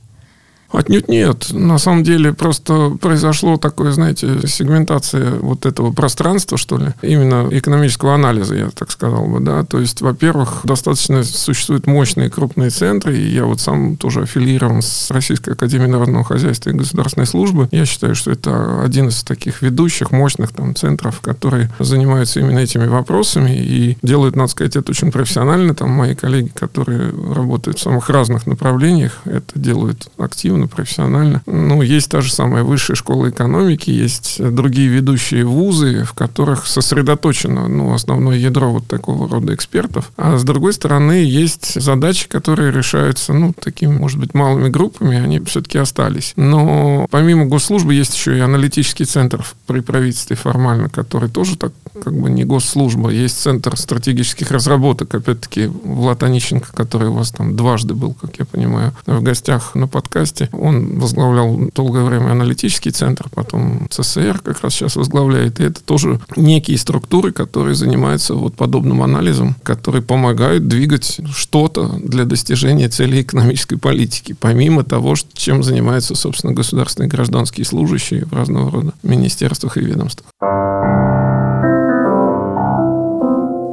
Отнюдь 0.71 1.07
нет. 1.07 1.47
На 1.51 1.77
самом 1.77 2.03
деле 2.03 2.33
просто 2.33 2.97
произошло 3.01 3.57
такое, 3.57 3.91
знаете, 3.91 4.47
сегментация 4.47 5.35
вот 5.39 5.65
этого 5.65 5.91
пространства, 5.91 6.57
что 6.57 6.77
ли, 6.77 6.87
именно 7.01 7.47
экономического 7.51 8.13
анализа, 8.13 8.55
я 8.55 8.69
так 8.69 8.91
сказал 8.91 9.27
бы, 9.27 9.39
да. 9.39 9.63
То 9.63 9.79
есть, 9.79 10.01
во-первых, 10.01 10.61
достаточно 10.63 11.23
существуют 11.23 11.87
мощные 11.87 12.29
крупные 12.29 12.69
центры, 12.69 13.17
и 13.17 13.29
я 13.29 13.45
вот 13.45 13.61
сам 13.61 13.95
тоже 13.97 14.21
аффилирован 14.23 14.81
с 14.81 15.09
Российской 15.11 15.51
Академией 15.51 15.89
Народного 15.89 16.25
Хозяйства 16.25 16.69
и 16.69 16.73
Государственной 16.73 17.27
Службы. 17.27 17.69
Я 17.71 17.85
считаю, 17.85 18.15
что 18.15 18.31
это 18.31 18.83
один 18.83 19.07
из 19.07 19.23
таких 19.23 19.61
ведущих, 19.61 20.11
мощных 20.11 20.51
там 20.51 20.75
центров, 20.75 21.21
которые 21.21 21.71
занимаются 21.79 22.39
именно 22.39 22.59
этими 22.59 22.87
вопросами 22.87 23.51
и 23.55 23.97
делают, 24.01 24.35
надо 24.35 24.51
сказать, 24.51 24.75
это 24.75 24.91
очень 24.91 25.11
профессионально. 25.11 25.75
Там 25.75 25.91
мои 25.91 26.15
коллеги, 26.15 26.49
которые 26.49 27.11
работают 27.33 27.79
в 27.79 27.81
самых 27.81 28.09
разных 28.09 28.47
направлениях, 28.47 29.19
это 29.25 29.57
делают 29.59 30.09
активно 30.17 30.56
активно, 30.57 30.67
профессионально. 30.67 31.41
Ну, 31.45 31.81
есть 31.81 32.09
та 32.09 32.21
же 32.21 32.31
самая 32.31 32.63
высшая 32.63 32.95
школа 32.95 33.29
экономики, 33.29 33.89
есть 33.89 34.41
другие 34.41 34.87
ведущие 34.87 35.45
вузы, 35.45 36.03
в 36.03 36.13
которых 36.13 36.67
сосредоточено 36.67 37.67
ну, 37.67 37.93
основное 37.93 38.37
ядро 38.37 38.71
вот 38.71 38.87
такого 38.87 39.29
рода 39.29 39.53
экспертов. 39.53 40.11
А 40.17 40.37
с 40.37 40.43
другой 40.43 40.73
стороны, 40.73 41.23
есть 41.23 41.81
задачи, 41.81 42.27
которые 42.27 42.71
решаются, 42.71 43.33
ну, 43.33 43.53
такими, 43.53 43.91
может 43.91 44.19
быть, 44.19 44.33
малыми 44.33 44.69
группами, 44.69 45.17
они 45.17 45.39
все-таки 45.41 45.77
остались. 45.77 46.33
Но 46.35 47.07
помимо 47.11 47.45
госслужбы 47.45 47.93
есть 47.93 48.15
еще 48.15 48.37
и 48.37 48.41
аналитический 48.41 49.05
центр 49.05 49.45
при 49.65 49.81
правительстве 49.81 50.35
формально, 50.35 50.89
который 50.89 51.29
тоже 51.29 51.57
так 51.57 51.71
как 52.03 52.13
бы 52.13 52.29
не 52.29 52.43
госслужба. 52.43 53.09
Есть 53.09 53.39
центр 53.39 53.77
стратегических 53.77 54.51
разработок, 54.51 55.13
опять-таки, 55.13 55.67
Влад 55.67 56.23
Онищенко, 56.23 56.73
который 56.73 57.09
у 57.09 57.13
вас 57.13 57.31
там 57.31 57.55
дважды 57.55 57.93
был, 57.93 58.13
как 58.13 58.37
я 58.39 58.45
понимаю, 58.45 58.93
в 59.05 59.21
гостях 59.21 59.75
на 59.75 59.87
подкасте. 59.87 60.46
Он 60.51 60.99
возглавлял 60.99 61.69
долгое 61.73 62.03
время 62.03 62.31
аналитический 62.31 62.91
центр, 62.91 63.27
потом 63.33 63.87
ЦСР 63.89 64.41
как 64.43 64.61
раз 64.61 64.73
сейчас 64.73 64.95
возглавляет. 64.95 65.59
И 65.59 65.63
это 65.63 65.81
тоже 65.81 66.19
некие 66.35 66.77
структуры, 66.77 67.31
которые 67.31 67.75
занимаются 67.75 68.33
вот 68.33 68.55
подобным 68.55 69.01
анализом, 69.01 69.55
которые 69.63 70.01
помогают 70.01 70.67
двигать 70.67 71.19
что-то 71.31 71.87
для 72.03 72.25
достижения 72.25 72.89
целей 72.89 73.21
экономической 73.21 73.77
политики, 73.77 74.35
помимо 74.39 74.83
того, 74.83 75.15
чем 75.33 75.63
занимаются, 75.63 76.15
собственно, 76.15 76.53
государственные 76.53 77.09
гражданские 77.09 77.65
служащие 77.65 78.25
в 78.25 78.33
разного 78.33 78.71
рода 78.71 78.93
министерствах 79.03 79.77
и 79.77 79.81
ведомствах. 79.81 80.27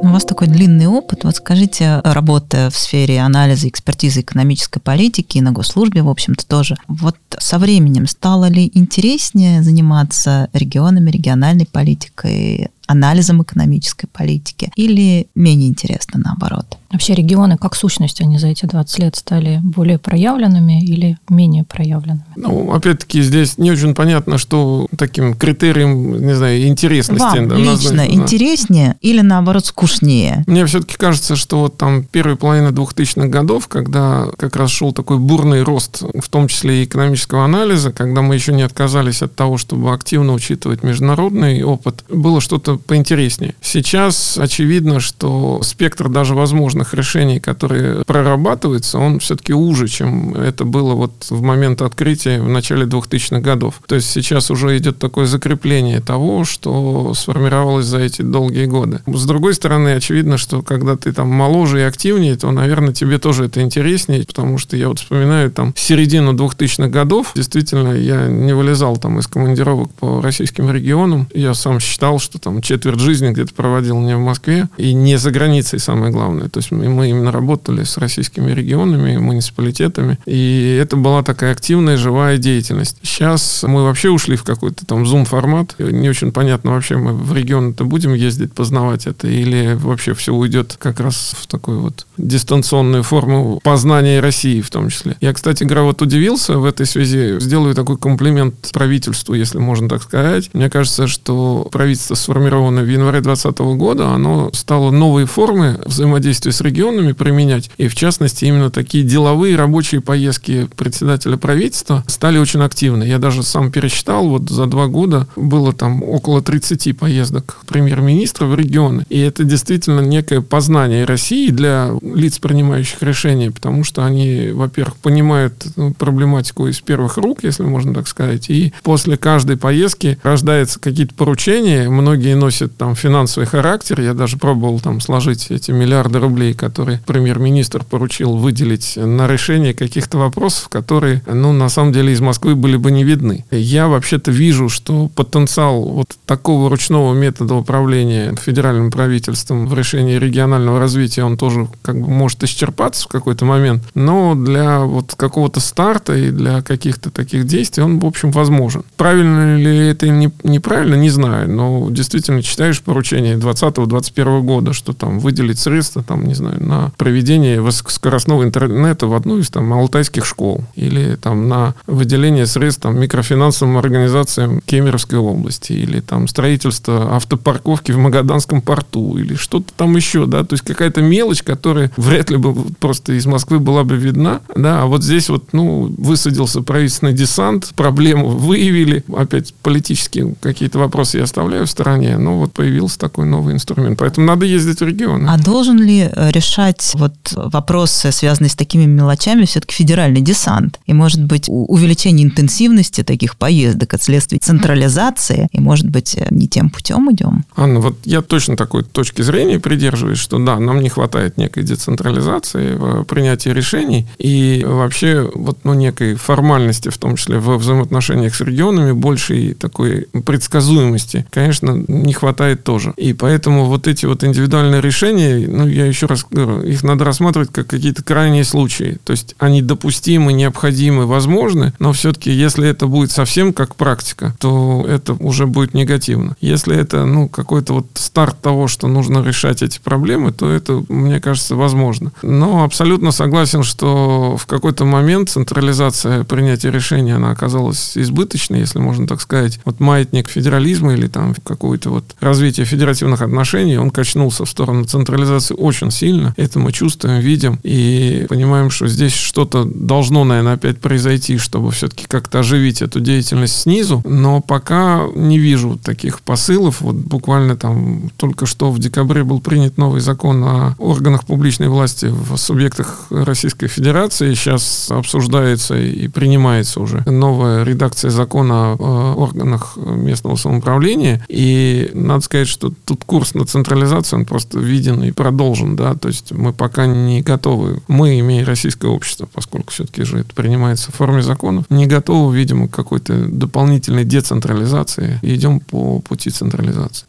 У 0.01 0.07
вас 0.07 0.23
такой 0.23 0.47
длинный 0.47 0.87
опыт. 0.87 1.23
Вот 1.23 1.35
скажите, 1.37 2.01
работая 2.03 2.69
в 2.69 2.77
сфере 2.77 3.19
анализа, 3.21 3.67
экспертизы 3.67 4.21
экономической 4.21 4.79
политики 4.79 5.37
и 5.37 5.41
на 5.41 5.51
госслужбе, 5.51 6.03
в 6.03 6.09
общем-то, 6.09 6.45
тоже. 6.45 6.77
Вот 6.87 7.17
со 7.37 7.57
временем 7.57 8.07
стало 8.07 8.49
ли 8.49 8.69
интереснее 8.73 9.63
заниматься 9.63 10.49
регионами, 10.53 11.09
региональной 11.09 11.65
политикой, 11.65 12.69
анализом 12.87 13.41
экономической 13.41 14.07
политики 14.07 14.71
или 14.75 15.27
менее 15.35 15.69
интересно 15.69 16.19
наоборот? 16.23 16.77
Вообще 16.91 17.13
регионы 17.13 17.57
как 17.57 17.75
сущность, 17.75 18.21
они 18.21 18.37
за 18.37 18.47
эти 18.47 18.65
20 18.65 18.99
лет 18.99 19.15
стали 19.17 19.59
более 19.61 19.99
проявленными 19.99 20.81
или 20.81 21.17
менее 21.27 21.65
проявленными? 21.65 22.23
Ну, 22.37 22.71
опять-таки, 22.71 23.21
здесь 23.21 23.57
не 23.57 23.69
очень 23.71 23.93
понятно, 23.93 24.37
что 24.37 24.87
таким 24.97 25.33
критерием, 25.33 26.25
не 26.25 26.33
знаю, 26.33 26.65
интересности. 26.67 27.21
Вам 27.21 27.49
да, 27.49 27.55
лично 27.57 27.91
назвать, 27.91 28.13
интереснее 28.13 28.87
да. 28.89 28.95
или, 29.01 29.19
наоборот, 29.19 29.65
скучнее? 29.65 30.45
Мне 30.47 30.65
все-таки 30.65 30.95
кажется, 30.95 31.35
что 31.35 31.59
вот 31.61 31.77
там 31.77 32.03
первая 32.03 32.37
половина 32.37 32.69
2000-х 32.69 33.27
годов, 33.27 33.67
когда 33.67 34.27
как 34.37 34.55
раз 34.55 34.71
шел 34.71 34.93
такой 34.93 35.17
бурный 35.17 35.63
рост, 35.63 36.01
в 36.01 36.29
том 36.29 36.47
числе 36.47 36.81
и 36.81 36.85
экономического 36.85 37.43
анализа, 37.43 37.91
когда 37.91 38.21
мы 38.21 38.35
еще 38.35 38.53
не 38.53 38.61
отказались 38.61 39.21
от 39.21 39.35
того, 39.35 39.57
чтобы 39.57 39.93
активно 39.93 40.31
учитывать 40.31 40.81
международный 40.81 41.61
опыт, 41.63 42.05
было 42.09 42.39
что-то 42.39 42.74
поинтереснее. 42.77 43.55
Сейчас 43.61 44.37
очевидно, 44.37 44.99
что 44.99 45.61
спектр 45.63 46.09
даже 46.09 46.35
возможных 46.35 46.93
решений, 46.93 47.39
которые 47.39 48.03
прорабатываются, 48.05 48.97
он 48.99 49.19
все-таки 49.19 49.53
уже, 49.53 49.87
чем 49.87 50.35
это 50.35 50.65
было 50.65 50.93
вот 50.93 51.27
в 51.29 51.41
момент 51.41 51.81
открытия 51.81 52.41
в 52.41 52.49
начале 52.49 52.85
2000-х 52.85 53.39
годов. 53.41 53.81
То 53.87 53.95
есть 53.95 54.09
сейчас 54.09 54.51
уже 54.51 54.77
идет 54.77 54.99
такое 54.99 55.25
закрепление 55.25 56.01
того, 56.01 56.45
что 56.45 57.13
сформировалось 57.13 57.85
за 57.85 57.99
эти 57.99 58.21
долгие 58.21 58.65
годы. 58.65 59.01
С 59.05 59.25
другой 59.25 59.53
стороны, 59.53 59.95
очевидно, 59.95 60.37
что 60.37 60.61
когда 60.61 60.95
ты 60.95 61.11
там 61.11 61.29
моложе 61.29 61.79
и 61.79 61.83
активнее, 61.83 62.35
то, 62.35 62.51
наверное, 62.51 62.93
тебе 62.93 63.17
тоже 63.17 63.45
это 63.45 63.61
интереснее, 63.61 64.25
потому 64.25 64.57
что 64.57 64.77
я 64.77 64.89
вот 64.89 64.99
вспоминаю 64.99 65.51
там 65.51 65.73
середину 65.75 66.33
2000-х 66.33 66.89
годов, 66.89 67.31
действительно, 67.35 67.93
я 67.93 68.27
не 68.27 68.53
вылезал 68.53 68.97
там 68.97 69.19
из 69.19 69.27
командировок 69.27 69.91
по 69.93 70.21
российским 70.21 70.69
регионам. 70.71 71.27
Я 71.33 71.53
сам 71.53 71.79
считал, 71.79 72.19
что 72.19 72.39
там 72.39 72.61
четверть 72.65 72.99
жизни 72.99 73.31
где-то 73.31 73.53
проводил 73.53 73.99
не 73.99 74.15
в 74.15 74.19
Москве 74.19 74.67
и 74.77 74.93
не 74.93 75.17
за 75.17 75.31
границей, 75.31 75.79
самое 75.79 76.11
главное. 76.11 76.49
То 76.49 76.59
есть 76.59 76.71
мы 76.71 77.09
именно 77.09 77.31
работали 77.31 77.83
с 77.83 77.97
российскими 77.97 78.51
регионами, 78.51 79.17
муниципалитетами, 79.17 80.17
и 80.25 80.77
это 80.81 80.97
была 80.97 81.23
такая 81.23 81.51
активная, 81.51 81.97
живая 81.97 82.37
деятельность. 82.37 82.97
Сейчас 83.01 83.63
мы 83.67 83.83
вообще 83.83 84.09
ушли 84.09 84.35
в 84.35 84.43
какой-то 84.43 84.85
там 84.85 85.05
зум-формат, 85.05 85.75
не 85.79 86.09
очень 86.09 86.31
понятно 86.31 86.71
вообще 86.71 86.97
мы 86.97 87.13
в 87.13 87.33
регион-то 87.33 87.85
будем 87.85 88.13
ездить, 88.13 88.53
познавать 88.53 89.07
это, 89.07 89.27
или 89.27 89.75
вообще 89.75 90.13
все 90.13 90.33
уйдет 90.33 90.75
как 90.79 90.99
раз 90.99 91.35
в 91.39 91.47
такую 91.47 91.79
вот 91.81 92.05
дистанционную 92.17 93.03
форму 93.03 93.59
познания 93.63 94.19
России 94.19 94.61
в 94.61 94.69
том 94.69 94.89
числе. 94.89 95.15
Я, 95.21 95.33
кстати 95.33 95.63
говоря, 95.63 95.83
вот 95.83 96.01
удивился 96.01 96.57
в 96.57 96.65
этой 96.65 96.85
связи, 96.85 97.39
сделаю 97.39 97.75
такой 97.75 97.97
комплимент 97.97 98.55
правительству, 98.71 99.33
если 99.33 99.59
можно 99.59 99.87
так 99.87 100.01
сказать. 100.01 100.49
Мне 100.53 100.69
кажется, 100.69 101.07
что 101.07 101.67
правительство 101.71 102.15
сформировано 102.55 102.81
в 102.81 102.89
январе 102.89 103.21
2020 103.21 103.59
года, 103.77 104.09
оно 104.09 104.49
стало 104.53 104.91
новые 104.91 105.25
формы 105.25 105.79
взаимодействия 105.85 106.51
с 106.51 106.61
регионами 106.61 107.11
применять, 107.11 107.69
и 107.77 107.87
в 107.87 107.95
частности 107.95 108.45
именно 108.45 108.69
такие 108.69 109.03
деловые 109.03 109.55
рабочие 109.55 110.01
поездки 110.01 110.67
председателя 110.75 111.37
правительства 111.37 112.03
стали 112.07 112.37
очень 112.37 112.61
активны. 112.61 113.03
Я 113.03 113.19
даже 113.19 113.43
сам 113.43 113.71
пересчитал, 113.71 114.27
вот 114.27 114.49
за 114.49 114.65
два 114.67 114.87
года 114.87 115.27
было 115.35 115.73
там 115.73 116.03
около 116.03 116.41
30 116.41 116.97
поездок 116.97 117.57
премьер-министра 117.67 118.45
в 118.45 118.55
регионы, 118.55 119.05
и 119.09 119.19
это 119.19 119.43
действительно 119.43 119.99
некое 119.99 120.41
познание 120.41 121.05
России 121.05 121.49
для 121.49 121.91
лиц, 122.01 122.39
принимающих 122.39 123.01
решения, 123.01 123.51
потому 123.51 123.83
что 123.83 124.05
они, 124.05 124.51
во-первых, 124.53 124.95
понимают 124.97 125.65
ну, 125.75 125.93
проблематику 125.93 126.67
из 126.67 126.79
первых 126.79 127.17
рук, 127.17 127.43
если 127.43 127.63
можно 127.63 127.93
так 127.93 128.07
сказать, 128.07 128.49
и 128.49 128.73
после 128.83 129.17
каждой 129.17 129.57
поездки 129.57 130.17
рождаются 130.23 130.79
какие-то 130.79 131.13
поручения, 131.15 131.89
многие 131.89 132.35
носят 132.45 132.77
там 132.77 132.93
финансовый 132.93 133.45
характер, 133.45 134.01
я 134.01 134.13
даже 134.13 134.37
пробовал 134.37 134.79
там 134.79 135.01
сложить 135.01 135.47
эти 135.49 135.71
миллиарды 135.71 136.19
рублей, 136.19 136.53
которые 136.53 137.01
премьер-министр 137.07 137.83
поручил 137.83 138.37
выделить 138.37 138.97
на 138.97 139.27
решение 139.27 139.73
каких-то 139.73 140.19
вопросов, 140.19 140.69
которые, 140.69 141.23
ну, 141.25 141.53
на 141.53 141.69
самом 141.69 141.91
деле 141.91 142.13
из 142.13 142.21
Москвы 142.21 142.53
были 142.53 142.77
бы 142.77 142.91
не 142.91 143.03
видны. 143.03 143.45
Я 143.49 143.87
вообще-то 143.87 144.29
вижу, 144.29 144.69
что 144.69 145.07
потенциал 145.15 145.81
вот 145.81 146.07
такого 146.27 146.69
ручного 146.69 147.15
метода 147.15 147.55
управления 147.55 148.35
федеральным 148.35 148.91
правительством 148.91 149.65
в 149.65 149.73
решении 149.73 150.19
регионального 150.19 150.79
развития, 150.79 151.23
он 151.23 151.37
тоже 151.37 151.67
как 151.81 151.99
бы 151.99 152.07
может 152.07 152.43
исчерпаться 152.43 153.05
в 153.05 153.07
какой-то 153.07 153.45
момент, 153.45 153.81
но 153.95 154.35
для 154.35 154.81
вот 154.81 155.15
какого-то 155.15 155.59
старта 155.59 156.15
и 156.15 156.29
для 156.29 156.61
каких-то 156.61 157.09
таких 157.09 157.47
действий 157.47 157.81
он, 157.81 157.97
в 157.97 158.05
общем, 158.05 158.29
возможен. 158.29 158.83
Правильно 158.97 159.57
ли 159.57 159.87
это 159.87 160.07
не, 160.09 160.29
неправильно, 160.43 160.93
не 160.93 161.09
знаю, 161.09 161.49
но 161.49 161.87
действительно 161.89 162.34
читаешь 162.43 162.81
поручение 162.81 163.35
2020-2021 163.37 164.41
года, 164.41 164.73
что 164.73 164.93
там 164.93 165.19
выделить 165.19 165.59
средства, 165.59 166.03
там, 166.03 166.25
не 166.25 166.33
знаю, 166.33 166.63
на 166.63 166.91
проведение 166.97 167.61
высокоскоростного 167.61 168.43
интернета 168.43 169.07
в 169.07 169.13
одну 169.13 169.39
из 169.39 169.49
там 169.49 169.71
алтайских 169.73 170.25
школ 170.25 170.63
или 170.75 171.15
там 171.15 171.47
на 171.47 171.75
выделение 171.87 172.45
средств 172.45 172.81
там, 172.83 172.99
микрофинансовым 172.99 173.77
организациям 173.77 174.61
Кемеровской 174.65 175.19
области 175.19 175.73
или 175.73 175.99
там 175.99 176.27
строительство 176.27 177.15
автопарковки 177.15 177.91
в 177.91 177.97
Магаданском 177.97 178.61
порту 178.61 179.17
или 179.17 179.35
что-то 179.35 179.73
там 179.75 179.95
еще, 179.95 180.25
да, 180.25 180.43
то 180.43 180.53
есть 180.53 180.63
какая-то 180.63 181.01
мелочь, 181.01 181.43
которая 181.43 181.91
вряд 181.97 182.29
ли 182.29 182.37
бы 182.37 182.53
просто 182.79 183.13
из 183.13 183.25
Москвы 183.25 183.59
была 183.59 183.83
бы 183.83 183.95
видна, 183.95 184.41
да, 184.55 184.83
а 184.83 184.85
вот 184.85 185.03
здесь 185.03 185.29
вот, 185.29 185.53
ну, 185.53 185.93
высадился 185.97 186.61
правительственный 186.61 187.13
десант, 187.13 187.71
проблему 187.75 188.29
выявили, 188.29 189.03
опять 189.15 189.53
политические 189.61 190.35
какие-то 190.41 190.79
вопросы 190.79 191.17
я 191.17 191.23
оставляю 191.23 191.65
в 191.65 191.69
стороне, 191.69 192.17
но 192.25 192.39
вот 192.39 192.53
появился 192.53 192.97
такой 192.97 193.27
новый 193.27 193.53
инструмент, 193.53 193.99
поэтому 193.99 194.25
надо 194.25 194.47
ездить 194.47 194.79
в 194.79 194.83
регионы. 194.83 195.27
А 195.29 195.37
должен 195.37 195.77
ли 195.77 196.09
э, 196.11 196.31
решать 196.31 196.91
вот 196.95 197.13
вопросы, 197.35 198.11
связанные 198.11 198.49
с 198.49 198.55
такими 198.55 198.85
мелочами, 198.85 199.45
все-таки 199.45 199.75
федеральный 199.75 200.21
десант? 200.21 200.79
И, 200.87 200.93
может 200.93 201.23
быть, 201.23 201.45
увеличение 201.47 202.25
интенсивности 202.25 203.03
таких 203.03 203.37
поездок 203.37 203.93
от 203.93 204.01
следствия 204.01 204.39
централизации, 204.39 205.47
и, 205.51 205.59
может 205.61 205.87
быть, 205.87 206.15
э, 206.17 206.25
не 206.31 206.47
тем 206.47 206.71
путем 206.71 207.11
идем? 207.11 207.45
Анна, 207.55 207.79
вот 207.79 207.95
я 208.05 208.23
точно 208.23 208.57
такой 208.57 208.83
точки 208.83 209.21
зрения 209.21 209.59
придерживаюсь, 209.59 210.17
что 210.17 210.39
да, 210.39 210.59
нам 210.59 210.81
не 210.81 210.89
хватает 210.89 211.37
некой 211.37 211.61
децентрализации 211.61 212.73
в 212.73 213.03
принятии 213.03 213.49
решений 213.49 214.07
и 214.17 214.63
вообще 214.67 215.29
вот 215.35 215.59
ну, 215.63 215.75
некой 215.75 216.15
формальности, 216.15 216.89
в 216.89 216.97
том 216.97 217.17
числе 217.17 217.37
во 217.37 217.59
взаимоотношениях 217.59 218.33
с 218.33 218.41
регионами, 218.41 218.93
большей 218.93 219.53
такой 219.53 220.07
предсказуемости, 220.25 221.27
конечно, 221.29 221.75
не 222.05 222.13
хватает 222.13 222.63
тоже. 222.63 222.93
И 222.97 223.13
поэтому 223.13 223.65
вот 223.65 223.87
эти 223.87 224.05
вот 224.05 224.23
индивидуальные 224.23 224.81
решения, 224.81 225.47
ну, 225.47 225.67
я 225.67 225.85
еще 225.85 226.05
раз 226.05 226.25
говорю, 226.29 226.61
их 226.61 226.83
надо 226.83 227.05
рассматривать 227.05 227.51
как 227.51 227.67
какие-то 227.67 228.03
крайние 228.03 228.43
случаи. 228.43 228.97
То 229.03 229.11
есть 229.11 229.35
они 229.39 229.61
допустимы, 229.61 230.33
необходимы, 230.33 231.05
возможны, 231.05 231.73
но 231.79 231.93
все-таки 231.93 232.31
если 232.31 232.67
это 232.67 232.87
будет 232.87 233.11
совсем 233.11 233.53
как 233.53 233.75
практика, 233.75 234.35
то 234.39 234.85
это 234.87 235.13
уже 235.13 235.47
будет 235.47 235.73
негативно. 235.73 236.35
Если 236.41 236.75
это, 236.75 237.05
ну, 237.05 237.27
какой-то 237.27 237.73
вот 237.73 237.87
старт 237.95 238.39
того, 238.41 238.67
что 238.67 238.87
нужно 238.87 239.23
решать 239.23 239.61
эти 239.61 239.79
проблемы, 239.79 240.31
то 240.31 240.49
это, 240.49 240.83
мне 240.89 241.19
кажется, 241.19 241.55
возможно. 241.55 242.11
Но 242.21 242.63
абсолютно 242.63 243.11
согласен, 243.11 243.63
что 243.63 244.37
в 244.37 244.45
какой-то 244.45 244.85
момент 244.85 245.29
централизация 245.29 246.23
принятия 246.23 246.71
решений, 246.71 247.11
она 247.11 247.31
оказалась 247.31 247.97
избыточной, 247.97 248.59
если 248.59 248.79
можно 248.79 249.07
так 249.07 249.21
сказать. 249.21 249.59
Вот 249.65 249.79
маятник 249.79 250.29
федерализма 250.29 250.93
или 250.93 251.07
там 251.07 251.35
какое-то 251.43 251.89
вот 251.95 252.15
развитие 252.19 252.65
федеративных 252.65 253.21
отношений, 253.21 253.77
он 253.77 253.89
качнулся 253.89 254.45
в 254.45 254.49
сторону 254.49 254.83
централизации 254.83 255.55
очень 255.55 255.91
сильно. 255.91 256.33
Это 256.37 256.59
мы 256.59 256.71
чувствуем, 256.71 257.19
видим 257.19 257.59
и 257.63 258.25
понимаем, 258.29 258.69
что 258.69 258.87
здесь 258.87 259.13
что-то 259.13 259.63
должно, 259.65 260.23
наверное, 260.23 260.53
опять 260.53 260.79
произойти, 260.79 261.37
чтобы 261.37 261.71
все-таки 261.71 262.05
как-то 262.07 262.39
оживить 262.39 262.81
эту 262.81 262.99
деятельность 262.99 263.61
снизу. 263.61 264.01
Но 264.05 264.41
пока 264.41 265.05
не 265.15 265.39
вижу 265.39 265.79
таких 265.81 266.19
посылов. 266.21 266.81
Вот 266.81 266.95
буквально 266.95 267.55
там 267.55 268.11
только 268.17 268.45
что 268.45 268.71
в 268.71 268.79
декабре 268.79 269.23
был 269.23 269.39
принят 269.39 269.77
новый 269.77 270.01
закон 270.01 270.43
о 270.43 270.75
органах 270.77 271.25
публичной 271.25 271.69
власти 271.69 272.07
в 272.07 272.35
субъектах 272.37 273.07
Российской 273.09 273.67
Федерации. 273.67 274.33
Сейчас 274.33 274.91
обсуждается 274.91 275.77
и 275.77 276.07
принимается 276.07 276.79
уже 276.81 277.03
новая 277.05 277.63
редакция 277.63 278.11
закона 278.11 278.73
о 278.73 279.13
органах 279.17 279.77
местного 279.77 280.35
самоуправления. 280.35 281.23
И 281.29 281.84
надо 281.93 282.21
сказать, 282.21 282.47
что 282.47 282.71
тут 282.85 283.03
курс 283.03 283.33
на 283.33 283.45
централизацию, 283.45 284.19
он 284.19 284.25
просто 284.25 284.59
виден 284.59 285.03
и 285.03 285.11
продолжен. 285.11 285.75
Да? 285.75 285.95
То 285.95 286.07
есть 286.07 286.31
мы 286.31 286.53
пока 286.53 286.85
не 286.85 287.21
готовы, 287.21 287.81
мы, 287.87 288.19
имея 288.19 288.45
российское 288.45 288.87
общество, 288.87 289.27
поскольку 289.31 289.71
все-таки 289.71 290.03
же 290.03 290.19
это 290.19 290.33
принимается 290.33 290.91
в 290.91 290.95
форме 290.95 291.21
законов, 291.21 291.65
не 291.69 291.87
готовы, 291.87 292.35
видимо, 292.35 292.67
к 292.67 292.71
какой-то 292.71 293.13
дополнительной 293.27 294.05
децентрализации 294.05 295.19
идем 295.21 295.59
по 295.59 295.99
пути 295.99 296.29
централизации. 296.29 297.05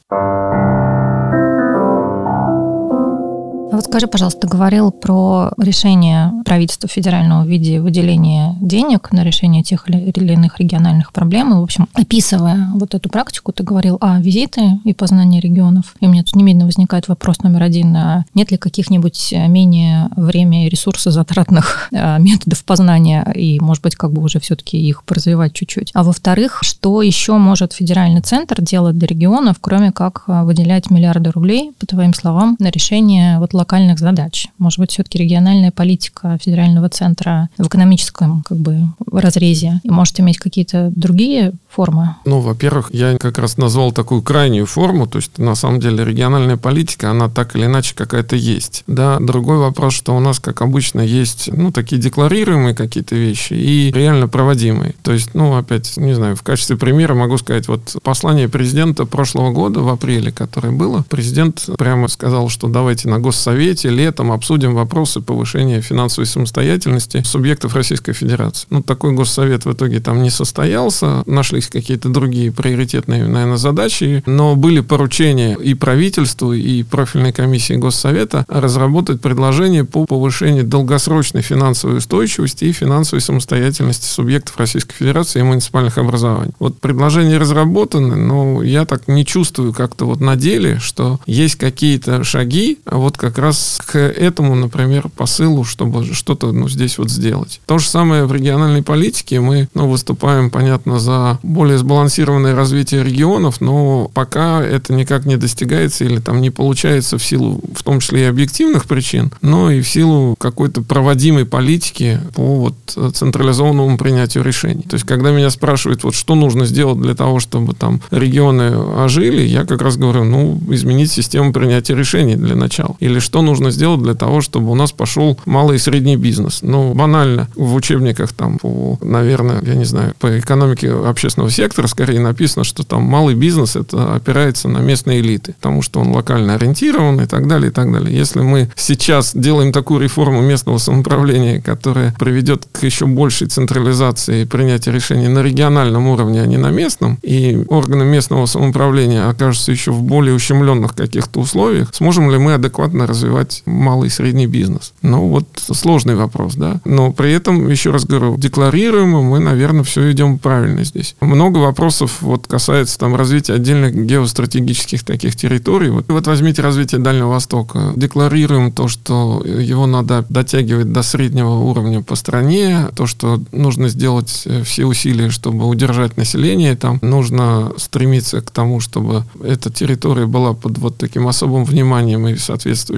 Вот 3.72 3.84
скажи, 3.84 4.06
пожалуйста, 4.06 4.42
ты 4.42 4.48
говорил 4.48 4.92
про 4.92 5.50
решение 5.58 6.32
правительства 6.44 6.88
федерального 6.88 7.42
в 7.42 7.48
виде 7.48 7.80
выделения 7.80 8.56
денег 8.60 9.10
на 9.10 9.24
решение 9.24 9.62
тех 9.64 9.88
или 9.88 10.32
иных 10.32 10.60
региональных 10.60 11.12
проблем. 11.12 11.52
И, 11.52 11.56
в 11.56 11.62
общем, 11.62 11.88
описывая 11.92 12.68
вот 12.74 12.94
эту 12.94 13.08
практику, 13.08 13.52
ты 13.52 13.64
говорил 13.64 13.98
о 14.00 14.20
визиты 14.20 14.78
и 14.84 14.94
познании 14.94 15.40
регионов. 15.40 15.96
И 16.00 16.06
у 16.06 16.10
меня 16.10 16.22
тут 16.22 16.36
немедленно 16.36 16.66
возникает 16.66 17.08
вопрос 17.08 17.42
номер 17.42 17.64
один. 17.64 17.96
А 17.96 18.24
нет 18.34 18.52
ли 18.52 18.56
каких-нибудь 18.56 19.34
менее 19.48 20.10
время 20.16 20.66
и 20.66 20.68
ресурсы 20.68 21.10
затратных 21.10 21.88
а, 21.92 22.18
методов 22.18 22.64
познания 22.64 23.26
и, 23.34 23.58
может 23.58 23.82
быть, 23.82 23.96
как 23.96 24.12
бы 24.12 24.22
уже 24.22 24.38
все-таки 24.38 24.78
их 24.78 25.02
развивать 25.08 25.54
чуть-чуть? 25.54 25.90
А 25.92 26.04
во-вторых, 26.04 26.60
что 26.62 27.02
еще 27.02 27.36
может 27.36 27.72
федеральный 27.72 28.20
центр 28.20 28.62
делать 28.62 28.96
для 28.96 29.08
регионов, 29.08 29.56
кроме 29.60 29.90
как 29.90 30.22
а, 30.28 30.44
выделять 30.44 30.88
миллиарды 30.90 31.30
рублей, 31.30 31.72
по 31.80 31.86
твоим 31.86 32.14
словам, 32.14 32.56
на 32.60 32.70
решение 32.70 33.40
вот 33.40 33.55
локальных 33.56 33.98
задач. 33.98 34.48
Может 34.58 34.78
быть, 34.78 34.92
все-таки 34.92 35.18
региональная 35.18 35.70
политика 35.70 36.38
федерального 36.42 36.88
центра 36.88 37.48
в 37.58 37.66
экономическом 37.66 38.42
как 38.42 38.58
бы 38.58 38.80
разрезе 39.10 39.80
может 39.84 40.20
иметь 40.20 40.38
какие-то 40.38 40.92
другие 40.94 41.52
формы? 41.68 42.16
Ну, 42.24 42.40
во-первых, 42.40 42.88
я 42.92 43.16
как 43.18 43.38
раз 43.38 43.58
назвал 43.58 43.92
такую 43.92 44.22
крайнюю 44.22 44.66
форму, 44.66 45.06
то 45.06 45.18
есть 45.18 45.38
на 45.38 45.54
самом 45.54 45.80
деле 45.80 46.04
региональная 46.04 46.56
политика, 46.56 47.10
она 47.10 47.28
так 47.28 47.54
или 47.54 47.66
иначе 47.66 47.94
какая-то 47.94 48.36
есть. 48.36 48.82
Да, 48.86 49.18
другой 49.20 49.58
вопрос, 49.58 49.94
что 49.94 50.16
у 50.16 50.20
нас, 50.20 50.38
как 50.40 50.62
обычно, 50.62 51.00
есть, 51.00 51.50
ну, 51.52 51.72
такие 51.72 52.00
декларируемые 52.00 52.74
какие-то 52.74 53.14
вещи 53.14 53.52
и 53.52 53.92
реально 53.92 54.28
проводимые. 54.28 54.94
То 55.02 55.12
есть, 55.12 55.34
ну, 55.34 55.56
опять, 55.56 55.96
не 55.96 56.14
знаю, 56.14 56.36
в 56.36 56.42
качестве 56.42 56.76
примера 56.76 57.14
могу 57.14 57.36
сказать, 57.38 57.68
вот 57.68 57.96
послание 58.02 58.48
президента 58.48 59.04
прошлого 59.04 59.52
года 59.52 59.80
в 59.80 59.88
апреле, 59.88 60.32
которое 60.32 60.72
было, 60.72 61.04
президент 61.08 61.68
прямо 61.78 62.08
сказал, 62.08 62.48
что 62.48 62.68
давайте 62.68 63.08
на 63.08 63.18
гос 63.18 63.36
госсовете 63.46 63.90
летом 63.90 64.32
обсудим 64.32 64.74
вопросы 64.74 65.20
повышения 65.20 65.80
финансовой 65.80 66.26
самостоятельности 66.26 67.22
субъектов 67.24 67.76
Российской 67.76 68.12
Федерации. 68.12 68.66
Ну, 68.70 68.82
такой 68.82 69.12
госсовет 69.12 69.64
в 69.64 69.72
итоге 69.72 70.00
там 70.00 70.22
не 70.22 70.30
состоялся, 70.30 71.22
нашлись 71.26 71.68
какие-то 71.68 72.08
другие 72.08 72.50
приоритетные, 72.50 73.24
наверное, 73.24 73.56
задачи, 73.56 74.24
но 74.26 74.56
были 74.56 74.80
поручения 74.80 75.54
и 75.54 75.74
правительству, 75.74 76.52
и 76.52 76.82
профильной 76.82 77.32
комиссии 77.32 77.74
Госсовета 77.74 78.44
разработать 78.48 79.20
предложение 79.20 79.84
по 79.84 80.06
повышению 80.06 80.64
долгосрочной 80.64 81.42
финансовой 81.42 81.98
устойчивости 81.98 82.64
и 82.64 82.72
финансовой 82.72 83.20
самостоятельности 83.20 84.06
субъектов 84.06 84.58
Российской 84.58 84.94
Федерации 84.94 85.38
и 85.38 85.42
муниципальных 85.42 85.98
образований. 85.98 86.52
Вот 86.58 86.80
предложения 86.80 87.38
разработаны, 87.38 88.16
но 88.16 88.62
я 88.62 88.84
так 88.86 89.06
не 89.06 89.24
чувствую 89.24 89.72
как-то 89.72 90.06
вот 90.06 90.20
на 90.20 90.34
деле, 90.34 90.80
что 90.80 91.20
есть 91.26 91.56
какие-то 91.56 92.24
шаги, 92.24 92.78
а 92.84 92.96
вот 92.96 93.16
как 93.16 93.35
раз 93.38 93.80
к 93.84 93.98
этому, 93.98 94.54
например, 94.54 95.08
посылу, 95.08 95.64
чтобы 95.64 96.04
что-то 96.14 96.52
ну, 96.52 96.68
здесь 96.68 96.98
вот 96.98 97.10
сделать. 97.10 97.60
То 97.66 97.78
же 97.78 97.88
самое 97.88 98.24
в 98.24 98.32
региональной 98.32 98.82
политике. 98.82 99.40
Мы 99.40 99.68
ну, 99.74 99.88
выступаем, 99.88 100.50
понятно, 100.50 100.98
за 100.98 101.38
более 101.42 101.78
сбалансированное 101.78 102.54
развитие 102.54 103.02
регионов, 103.02 103.60
но 103.60 104.10
пока 104.14 104.62
это 104.62 104.92
никак 104.92 105.26
не 105.26 105.36
достигается 105.36 106.04
или 106.04 106.18
там 106.18 106.40
не 106.40 106.50
получается 106.50 107.18
в 107.18 107.24
силу, 107.24 107.60
в 107.74 107.82
том 107.82 108.00
числе 108.00 108.22
и 108.22 108.24
объективных 108.24 108.86
причин, 108.86 109.32
но 109.42 109.70
и 109.70 109.80
в 109.80 109.88
силу 109.88 110.36
какой-то 110.38 110.82
проводимой 110.82 111.44
политики 111.44 112.20
по 112.34 112.56
вот 112.56 113.14
централизованному 113.14 113.98
принятию 113.98 114.44
решений. 114.44 114.82
То 114.82 114.94
есть, 114.94 115.06
когда 115.06 115.30
меня 115.30 115.50
спрашивают, 115.50 116.04
вот 116.04 116.14
что 116.14 116.34
нужно 116.34 116.66
сделать 116.66 117.00
для 117.00 117.14
того, 117.14 117.40
чтобы 117.40 117.74
там 117.74 118.00
регионы 118.10 118.76
ожили, 118.76 119.42
я 119.42 119.64
как 119.64 119.82
раз 119.82 119.96
говорю, 119.96 120.24
ну, 120.24 120.60
изменить 120.70 121.10
систему 121.10 121.52
принятия 121.52 121.94
решений 121.94 122.36
для 122.36 122.56
начала. 122.56 122.96
Или 123.00 123.18
что 123.26 123.42
нужно 123.42 123.72
сделать 123.72 124.02
для 124.02 124.14
того, 124.14 124.40
чтобы 124.40 124.70
у 124.70 124.76
нас 124.76 124.92
пошел 124.92 125.38
малый 125.46 125.76
и 125.76 125.80
средний 125.80 126.16
бизнес. 126.16 126.60
Ну, 126.62 126.94
банально, 126.94 127.48
в 127.56 127.74
учебниках 127.74 128.32
там 128.32 128.58
по, 128.58 128.98
наверное, 129.02 129.60
я 129.62 129.74
не 129.74 129.84
знаю, 129.84 130.14
по 130.20 130.38
экономике 130.38 130.92
общественного 130.92 131.50
сектора 131.50 131.88
скорее 131.88 132.20
написано, 132.20 132.64
что 132.64 132.84
там 132.84 133.02
малый 133.02 133.34
бизнес 133.34 133.74
это 133.74 134.14
опирается 134.14 134.68
на 134.68 134.78
местные 134.78 135.20
элиты, 135.20 135.54
потому 135.54 135.82
что 135.82 135.98
он 136.00 136.12
локально 136.12 136.54
ориентирован 136.54 137.20
и 137.20 137.26
так 137.26 137.48
далее, 137.48 137.70
и 137.70 137.72
так 137.72 137.92
далее. 137.92 138.16
Если 138.16 138.40
мы 138.40 138.70
сейчас 138.76 139.32
делаем 139.34 139.72
такую 139.72 140.00
реформу 140.00 140.40
местного 140.40 140.78
самоуправления, 140.78 141.60
которая 141.60 142.14
приведет 142.20 142.68
к 142.70 142.84
еще 142.84 143.06
большей 143.06 143.48
централизации 143.48 144.44
принятия 144.44 144.92
решений 144.92 145.26
на 145.26 145.42
региональном 145.42 146.06
уровне, 146.06 146.42
а 146.42 146.46
не 146.46 146.58
на 146.58 146.70
местном, 146.70 147.18
и 147.22 147.64
органы 147.68 148.04
местного 148.04 148.46
самоуправления 148.46 149.28
окажутся 149.28 149.72
еще 149.72 149.90
в 149.90 150.02
более 150.02 150.34
ущемленных 150.34 150.94
каких-то 150.94 151.40
условиях, 151.40 151.88
сможем 151.92 152.30
ли 152.30 152.38
мы 152.38 152.54
адекватно 152.54 153.08
развивать 153.16 153.62
малый 153.66 154.08
и 154.08 154.10
средний 154.10 154.46
бизнес? 154.46 154.92
Ну, 155.02 155.28
вот 155.28 155.46
сложный 155.56 156.14
вопрос, 156.14 156.54
да. 156.54 156.80
Но 156.84 157.12
при 157.12 157.32
этом, 157.32 157.68
еще 157.68 157.90
раз 157.90 158.04
говорю, 158.04 158.36
декларируем, 158.36 159.10
мы, 159.10 159.38
наверное, 159.38 159.84
все 159.84 160.10
идем 160.12 160.38
правильно 160.38 160.84
здесь. 160.84 161.16
Много 161.20 161.58
вопросов 161.58 162.18
вот 162.20 162.46
касается 162.46 162.98
там 162.98 163.16
развития 163.16 163.54
отдельных 163.54 163.94
геостратегических 163.94 165.04
таких 165.04 165.36
территорий. 165.36 165.90
Вот, 165.90 166.04
вот 166.08 166.26
возьмите 166.26 166.62
развитие 166.62 167.00
Дальнего 167.00 167.28
Востока. 167.28 167.92
Декларируем 167.96 168.72
то, 168.72 168.88
что 168.88 169.42
его 169.44 169.86
надо 169.86 170.24
дотягивать 170.28 170.92
до 170.92 171.02
среднего 171.02 171.54
уровня 171.58 172.02
по 172.02 172.14
стране, 172.16 172.88
то, 172.94 173.06
что 173.06 173.40
нужно 173.52 173.88
сделать 173.88 174.42
э, 174.44 174.62
все 174.62 174.84
усилия, 174.84 175.30
чтобы 175.30 175.66
удержать 175.66 176.16
население 176.16 176.76
там, 176.76 176.98
нужно 177.02 177.72
стремиться 177.78 178.40
к 178.40 178.50
тому, 178.50 178.80
чтобы 178.80 179.24
эта 179.42 179.70
территория 179.70 180.26
была 180.26 180.52
под 180.52 180.78
вот 180.78 180.98
таким 180.98 181.26
особым 181.28 181.64
вниманием 181.64 182.26
и 182.28 182.36